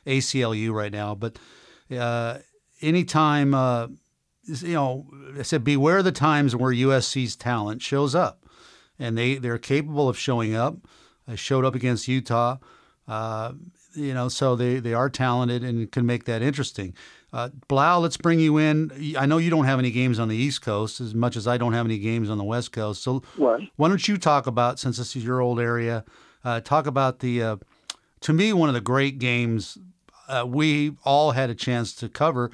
ACLU 0.06 0.72
right 0.72 0.92
now. 0.92 1.14
But 1.14 1.38
uh, 1.96 2.38
anytime 2.82 3.54
uh, 3.54 3.86
you 4.48 4.74
know, 4.74 5.06
I 5.38 5.42
said 5.42 5.64
beware 5.64 6.02
the 6.02 6.12
times 6.12 6.56
where 6.56 6.72
USC's 6.72 7.36
talent 7.36 7.82
shows 7.82 8.14
up, 8.14 8.44
and 8.98 9.16
they 9.16 9.36
they're 9.36 9.58
capable 9.58 10.08
of 10.08 10.18
showing 10.18 10.54
up. 10.54 10.76
They 11.26 11.36
showed 11.36 11.64
up 11.64 11.74
against 11.74 12.08
Utah. 12.08 12.56
Uh, 13.06 13.52
you 13.94 14.14
know, 14.14 14.28
so 14.28 14.54
they, 14.54 14.78
they 14.80 14.94
are 14.94 15.10
talented 15.10 15.64
and 15.64 15.90
can 15.90 16.06
make 16.06 16.24
that 16.24 16.42
interesting. 16.42 16.94
Uh, 17.32 17.48
Blau, 17.68 17.98
let's 17.98 18.16
bring 18.16 18.38
you 18.38 18.58
in. 18.58 19.14
I 19.18 19.26
know 19.26 19.38
you 19.38 19.50
don't 19.50 19.64
have 19.64 19.78
any 19.78 19.90
games 19.90 20.18
on 20.18 20.28
the 20.28 20.36
East 20.36 20.62
Coast 20.62 21.00
as 21.00 21.14
much 21.14 21.36
as 21.36 21.46
I 21.48 21.56
don't 21.58 21.72
have 21.72 21.86
any 21.86 21.98
games 21.98 22.30
on 22.30 22.38
the 22.38 22.44
West 22.44 22.70
Coast. 22.72 23.02
So 23.02 23.22
Right. 23.36 23.70
why 23.76 23.88
don't 23.88 24.06
you 24.06 24.16
talk 24.18 24.46
about, 24.46 24.78
since 24.78 24.98
this 24.98 25.16
is 25.16 25.24
your 25.24 25.40
old 25.40 25.58
area, 25.58 26.04
uh, 26.44 26.60
talk 26.60 26.86
about 26.86 27.18
the, 27.20 27.42
uh, 27.42 27.56
to 28.20 28.32
me, 28.32 28.52
one 28.52 28.68
of 28.68 28.74
the 28.74 28.80
great 28.80 29.18
games 29.18 29.78
uh, 30.28 30.44
we 30.46 30.92
all 31.04 31.32
had 31.32 31.50
a 31.50 31.54
chance 31.54 31.94
to 31.94 32.08
cover 32.08 32.50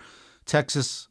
Texas 0.47 1.09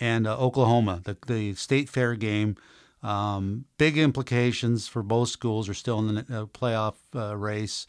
and 0.00 0.26
uh, 0.26 0.36
Oklahoma, 0.38 1.02
the, 1.04 1.16
the 1.26 1.54
state 1.54 1.88
fair 1.88 2.14
game. 2.16 2.56
Um, 3.02 3.66
big 3.78 3.96
implications 3.96 4.88
for 4.88 5.02
both 5.02 5.28
schools 5.28 5.68
are 5.68 5.74
still 5.74 5.98
in 6.00 6.14
the 6.14 6.20
uh, 6.20 6.46
playoff 6.46 6.94
uh, 7.14 7.36
race. 7.36 7.86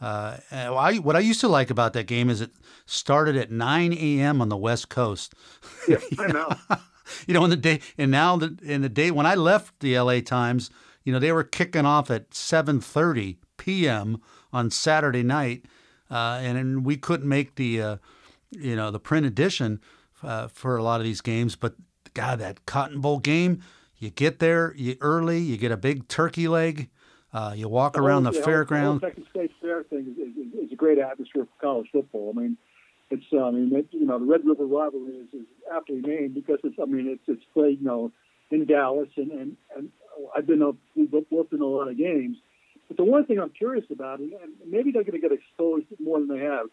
Uh, 0.00 0.38
I, 0.52 0.98
what 0.98 1.16
I 1.16 1.20
used 1.20 1.40
to 1.40 1.48
like 1.48 1.70
about 1.70 1.92
that 1.94 2.06
game 2.06 2.30
is 2.30 2.40
it 2.40 2.52
started 2.86 3.36
at 3.36 3.50
9 3.50 3.92
a.m. 3.92 4.40
on 4.40 4.48
the 4.48 4.56
West 4.56 4.88
Coast. 4.88 5.34
Yeah, 5.88 5.98
I 6.18 6.26
know. 6.32 6.48
you 7.26 7.34
know, 7.34 7.44
in 7.44 7.50
the 7.50 7.56
day, 7.56 7.80
and 7.96 8.10
now 8.10 8.36
the, 8.36 8.56
in 8.62 8.82
the 8.82 8.88
day 8.88 9.10
when 9.10 9.26
I 9.26 9.34
left 9.34 9.80
the 9.80 9.98
LA 9.98 10.20
Times, 10.20 10.70
you 11.04 11.12
know, 11.12 11.18
they 11.18 11.32
were 11.32 11.44
kicking 11.44 11.86
off 11.86 12.10
at 12.10 12.30
7:30 12.30 13.38
p.m. 13.56 14.20
on 14.52 14.70
Saturday 14.70 15.22
night, 15.22 15.64
uh, 16.10 16.38
and, 16.42 16.56
and 16.56 16.84
we 16.84 16.96
couldn't 16.96 17.28
make 17.28 17.56
the, 17.56 17.82
uh, 17.82 17.96
you 18.50 18.76
know, 18.76 18.90
the 18.90 19.00
print 19.00 19.26
edition 19.26 19.80
uh, 20.22 20.48
for 20.48 20.76
a 20.76 20.82
lot 20.82 21.00
of 21.00 21.04
these 21.04 21.20
games. 21.20 21.56
But 21.56 21.74
God, 22.14 22.38
that 22.40 22.66
Cotton 22.66 23.00
Bowl 23.00 23.18
game, 23.18 23.62
you 23.98 24.10
get 24.10 24.38
there 24.38 24.74
you 24.76 24.96
early, 25.00 25.38
you 25.38 25.56
get 25.56 25.72
a 25.72 25.76
big 25.76 26.08
turkey 26.08 26.48
leg, 26.48 26.88
uh, 27.32 27.52
you 27.56 27.68
walk 27.68 27.98
around 27.98 28.24
the 28.24 28.32
whole- 28.32 28.42
fairground. 28.42 29.00
The 29.00 29.06
whole 29.06 29.10
Texas 29.14 29.24
State 29.30 29.50
Fair 29.60 29.82
thing 29.84 30.16
is, 30.16 30.36
is, 30.36 30.66
is 30.66 30.72
a 30.72 30.76
great 30.76 30.98
atmosphere 30.98 31.44
for 31.44 31.60
college 31.60 31.88
football. 31.92 32.32
I 32.36 32.40
mean, 32.40 32.56
it's 33.10 33.24
uh, 33.32 33.44
I 33.44 33.50
mean, 33.50 33.74
it, 33.74 33.88
you 33.90 34.06
know, 34.06 34.18
the 34.18 34.24
Red 34.24 34.44
River 34.44 34.66
rivalry 34.66 35.14
is, 35.14 35.28
is 35.32 35.46
aptly 35.74 36.00
named 36.00 36.34
because 36.34 36.58
it's 36.64 36.76
I 36.80 36.84
mean, 36.84 37.08
it's 37.08 37.22
it's 37.26 37.44
played 37.54 37.80
you 37.80 37.86
know 37.86 38.12
in 38.50 38.66
Dallas 38.66 39.08
and 39.16 39.30
and, 39.30 39.56
and 39.76 39.90
I've 40.36 40.46
been 40.46 40.62
up 40.62 40.76
we've 40.94 41.12
worked 41.30 41.52
in 41.52 41.60
a 41.60 41.66
lot 41.66 41.88
of 41.88 41.96
games. 41.96 42.36
But 42.88 42.96
the 42.96 43.04
one 43.04 43.26
thing 43.26 43.38
I'm 43.38 43.50
curious 43.50 43.84
about, 43.90 44.20
and 44.20 44.32
maybe 44.66 44.90
they're 44.90 45.04
going 45.04 45.20
to 45.20 45.28
get 45.28 45.32
exposed 45.32 45.84
more 46.00 46.18
than 46.18 46.28
they 46.28 46.42
have. 46.42 46.66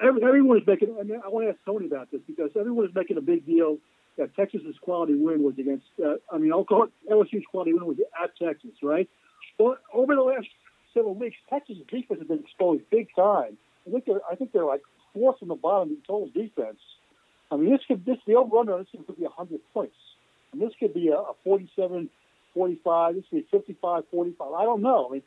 Every, 0.00 0.22
everyone 0.22 0.58
is 0.58 0.66
making. 0.66 0.96
I, 0.98 1.02
mean, 1.02 1.20
I 1.24 1.28
want 1.28 1.46
to 1.46 1.50
ask 1.50 1.58
Tony 1.64 1.86
about 1.86 2.10
this 2.10 2.20
because 2.26 2.50
everyone 2.58 2.86
is 2.86 2.94
making 2.94 3.16
a 3.16 3.20
big 3.20 3.46
deal 3.46 3.78
that 4.16 4.34
Texas's 4.36 4.76
quality 4.80 5.14
win 5.14 5.42
was 5.42 5.54
against. 5.58 5.86
Uh, 6.02 6.14
I 6.30 6.38
mean, 6.38 6.52
I'll 6.52 6.64
call 6.64 6.84
it 6.84 6.90
LSU's 7.10 7.44
quality 7.50 7.72
win 7.72 7.86
was 7.86 7.96
at 8.22 8.36
Texas, 8.36 8.72
right? 8.82 9.08
Well, 9.58 9.76
over 9.92 10.14
the 10.14 10.22
last 10.22 10.46
several 10.94 11.14
weeks, 11.14 11.36
Texas' 11.50 11.78
defense 11.88 12.20
has 12.20 12.28
been 12.28 12.40
exposed 12.40 12.82
big 12.90 13.08
time. 13.14 13.56
I 13.86 13.90
think 13.90 14.04
they're, 14.04 14.20
I 14.30 14.34
think 14.34 14.52
they're 14.52 14.64
like 14.64 14.82
fourth 15.14 15.38
from 15.38 15.48
the 15.48 15.54
bottom 15.54 15.90
in 15.90 15.96
total 16.06 16.28
defense. 16.28 16.78
I 17.50 17.56
mean, 17.56 17.70
this 17.70 17.80
could 17.86 18.04
this 18.04 18.18
the 18.26 18.34
over 18.34 18.58
under 18.58 18.78
this 18.78 18.88
could 18.92 19.16
be 19.16 19.22
100 19.22 19.60
points, 19.72 19.96
and 20.52 20.60
this 20.60 20.72
could 20.78 20.94
be 20.94 21.08
a, 21.08 21.16
a 21.16 21.34
47, 21.44 22.10
45. 22.54 23.14
This 23.14 23.24
could 23.30 23.50
be 23.50 23.58
55, 23.58 24.04
45. 24.10 24.52
I 24.52 24.64
don't 24.64 24.82
know. 24.82 25.08
I 25.08 25.12
mean, 25.14 25.22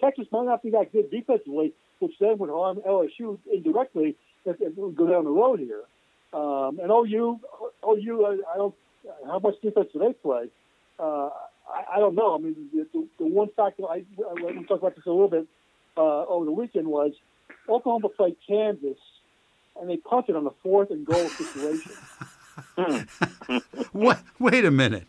Texas 0.00 0.26
might 0.30 0.44
not 0.44 0.62
be 0.62 0.70
that 0.70 0.92
good 0.92 1.10
defensively, 1.10 1.72
which 1.98 2.12
then 2.20 2.38
would 2.38 2.50
harm 2.50 2.80
LSU 2.86 3.38
indirectly 3.52 4.16
if 4.44 4.60
it 4.60 4.76
would 4.76 4.96
go 4.96 5.06
down 5.06 5.24
the 5.24 5.30
road 5.30 5.60
here. 5.60 5.82
Um, 6.32 6.78
and 6.80 6.90
OU, 6.90 7.40
OU, 7.84 8.42
I, 8.52 8.56
don't. 8.56 8.74
How 9.26 9.38
much 9.38 9.54
defense 9.62 9.88
do 9.92 10.00
they 10.00 10.12
play? 10.12 10.48
Uh, 10.98 11.30
I, 11.68 11.96
I 11.96 11.98
don't 11.98 12.14
know. 12.14 12.34
I 12.34 12.38
mean, 12.38 12.56
the, 12.72 12.86
the, 12.92 13.06
the 13.18 13.26
one 13.26 13.48
factor 13.56 13.84
I, 13.84 14.04
I 14.18 14.32
we 14.34 14.64
talked 14.64 14.82
about 14.82 14.96
this 14.96 15.06
a 15.06 15.10
little 15.10 15.28
bit 15.28 15.46
uh, 15.96 16.24
over 16.26 16.44
the 16.44 16.52
weekend 16.52 16.88
was 16.88 17.12
Oklahoma 17.68 18.08
played 18.08 18.36
Kansas, 18.46 18.98
and 19.80 19.88
they 19.88 19.96
punted 19.96 20.36
on 20.36 20.44
the 20.44 20.52
fourth 20.62 20.90
and 20.90 21.06
goal 21.06 21.28
situation. 21.28 21.92
What? 23.92 24.22
Wait 24.38 24.64
a 24.64 24.70
minute. 24.70 25.06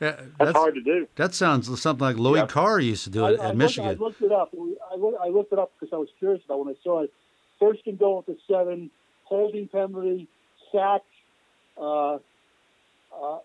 Uh, 0.00 0.12
That's, 0.38 0.52
hard 0.52 0.74
to 0.74 0.82
do. 0.82 1.08
That 1.16 1.34
sounds 1.34 1.80
something 1.80 2.04
like 2.04 2.16
Lloyd 2.16 2.36
Yep. 2.36 2.48
Carr 2.50 2.80
used 2.80 3.04
to 3.04 3.10
do 3.10 3.24
I, 3.24 3.30
it 3.30 3.40
I 3.40 3.44
at 3.44 3.46
looked, 3.46 3.56
Michigan. 3.56 3.90
I 3.90 3.92
looked 3.94 4.22
it 4.22 4.32
up. 4.32 4.52
I 4.54 4.96
looked, 4.96 5.18
I 5.20 5.28
looked 5.28 5.52
it 5.52 5.58
up 5.58 5.72
because 5.78 5.92
I 5.92 5.96
was 5.96 6.08
curious 6.18 6.42
about 6.44 6.64
when 6.64 6.74
I 6.74 6.78
saw 6.82 7.02
it. 7.02 7.12
First 7.58 7.86
and 7.86 7.98
goal 7.98 8.18
at 8.18 8.26
the 8.26 8.36
seven, 8.46 8.90
holding 9.24 9.68
penalty, 9.68 10.28
sack, 10.70 11.00
uh, 11.80 12.14
uh, 12.14 13.38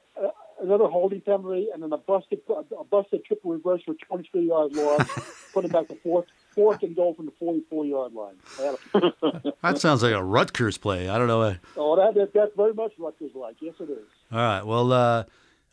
another 0.62 0.88
holding 0.88 1.22
penalty, 1.22 1.70
and 1.74 1.82
then 1.82 1.94
a 1.94 1.98
busted 1.98 2.42
a 2.50 2.84
busted 2.84 3.24
triple 3.26 3.52
reverse 3.52 3.82
for 3.86 3.94
23 3.94 4.48
yard 4.48 4.74
loss, 4.74 5.08
putting 5.54 5.72
back 5.72 5.88
the 5.88 5.96
fourth 5.96 6.26
fourth 6.54 6.84
and 6.84 6.96
goal 6.96 7.14
from 7.14 7.28
the 7.28 7.32
44 7.40 7.86
yard 7.86 8.14
line. 8.14 8.36
that 9.62 9.78
sounds 9.80 10.04
like 10.04 10.14
a 10.14 10.24
Rutgers 10.24 10.78
play. 10.78 11.08
I 11.08 11.18
don't 11.18 11.28
know. 11.28 11.56
Oh, 11.78 11.96
that, 11.96 12.14
that 12.16 12.34
that's 12.34 12.52
very 12.56 12.74
much 12.74 12.92
Rutgers 12.98 13.32
like. 13.34 13.56
Yes, 13.62 13.76
it 13.80 13.90
is. 13.90 14.06
All 14.32 14.40
right. 14.40 14.64
Well, 14.66 14.92
uh, 14.92 15.24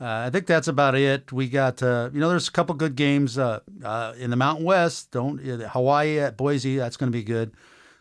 uh, 0.00 0.26
I 0.26 0.30
think 0.30 0.46
that's 0.46 0.68
about 0.68 0.94
it. 0.94 1.32
We 1.32 1.48
got, 1.48 1.82
uh, 1.82 2.10
you 2.12 2.20
know, 2.20 2.28
there's 2.28 2.46
a 2.46 2.52
couple 2.52 2.74
good 2.76 2.94
games 2.94 3.36
uh, 3.36 3.60
uh, 3.82 4.14
in 4.16 4.30
the 4.30 4.36
Mountain 4.36 4.64
West. 4.64 5.10
Don't 5.10 5.40
Hawaii 5.40 6.18
at 6.20 6.36
Boise. 6.36 6.76
That's 6.76 6.96
going 6.96 7.10
to 7.10 7.16
be 7.18 7.24
good. 7.24 7.52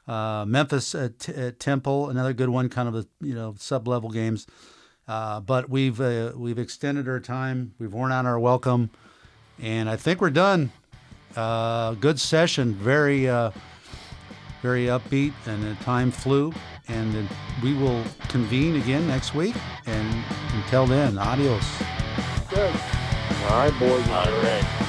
Uh, 0.08 0.46
Memphis 0.48 0.94
at, 0.94 1.20
T- 1.20 1.34
at, 1.34 1.60
Temple, 1.60 2.10
another 2.10 2.34
good 2.34 2.50
one. 2.50 2.70
Kind 2.70 2.88
of 2.88 2.94
the 2.94 3.08
you 3.20 3.34
know 3.34 3.56
sub 3.58 3.88
level 3.88 4.10
games. 4.10 4.46
but 5.08 5.70
we've 5.70 6.00
we've 6.00 6.60
extended 6.60 7.08
our 7.08 7.20
time. 7.20 7.74
We've 7.80 7.94
worn 7.94 8.12
out 8.12 8.26
our 8.26 8.40
welcome, 8.40 8.92
and 9.60 9.90
I 9.90 9.96
think 9.96 10.22
we're 10.22 10.30
done. 10.30 10.72
good 11.36 12.20
session. 12.20 12.76
Very 12.76 13.26
very 14.62 14.86
upbeat, 14.86 15.34
and 15.46 15.64
the 15.64 15.76
time 15.84 16.12
flew. 16.12 16.54
And 16.90 17.28
we 17.62 17.74
will 17.74 18.04
convene 18.30 18.76
again 18.78 19.08
next 19.08 19.36
week. 19.36 19.56
And 19.86 20.24
until 20.54 20.86
then, 20.86 21.18
adios. 21.18 21.66
Good. 22.50 22.74
All 23.50 23.58
right, 23.60 23.74
boys. 23.80 24.08
All 24.10 24.26
right. 24.42 24.87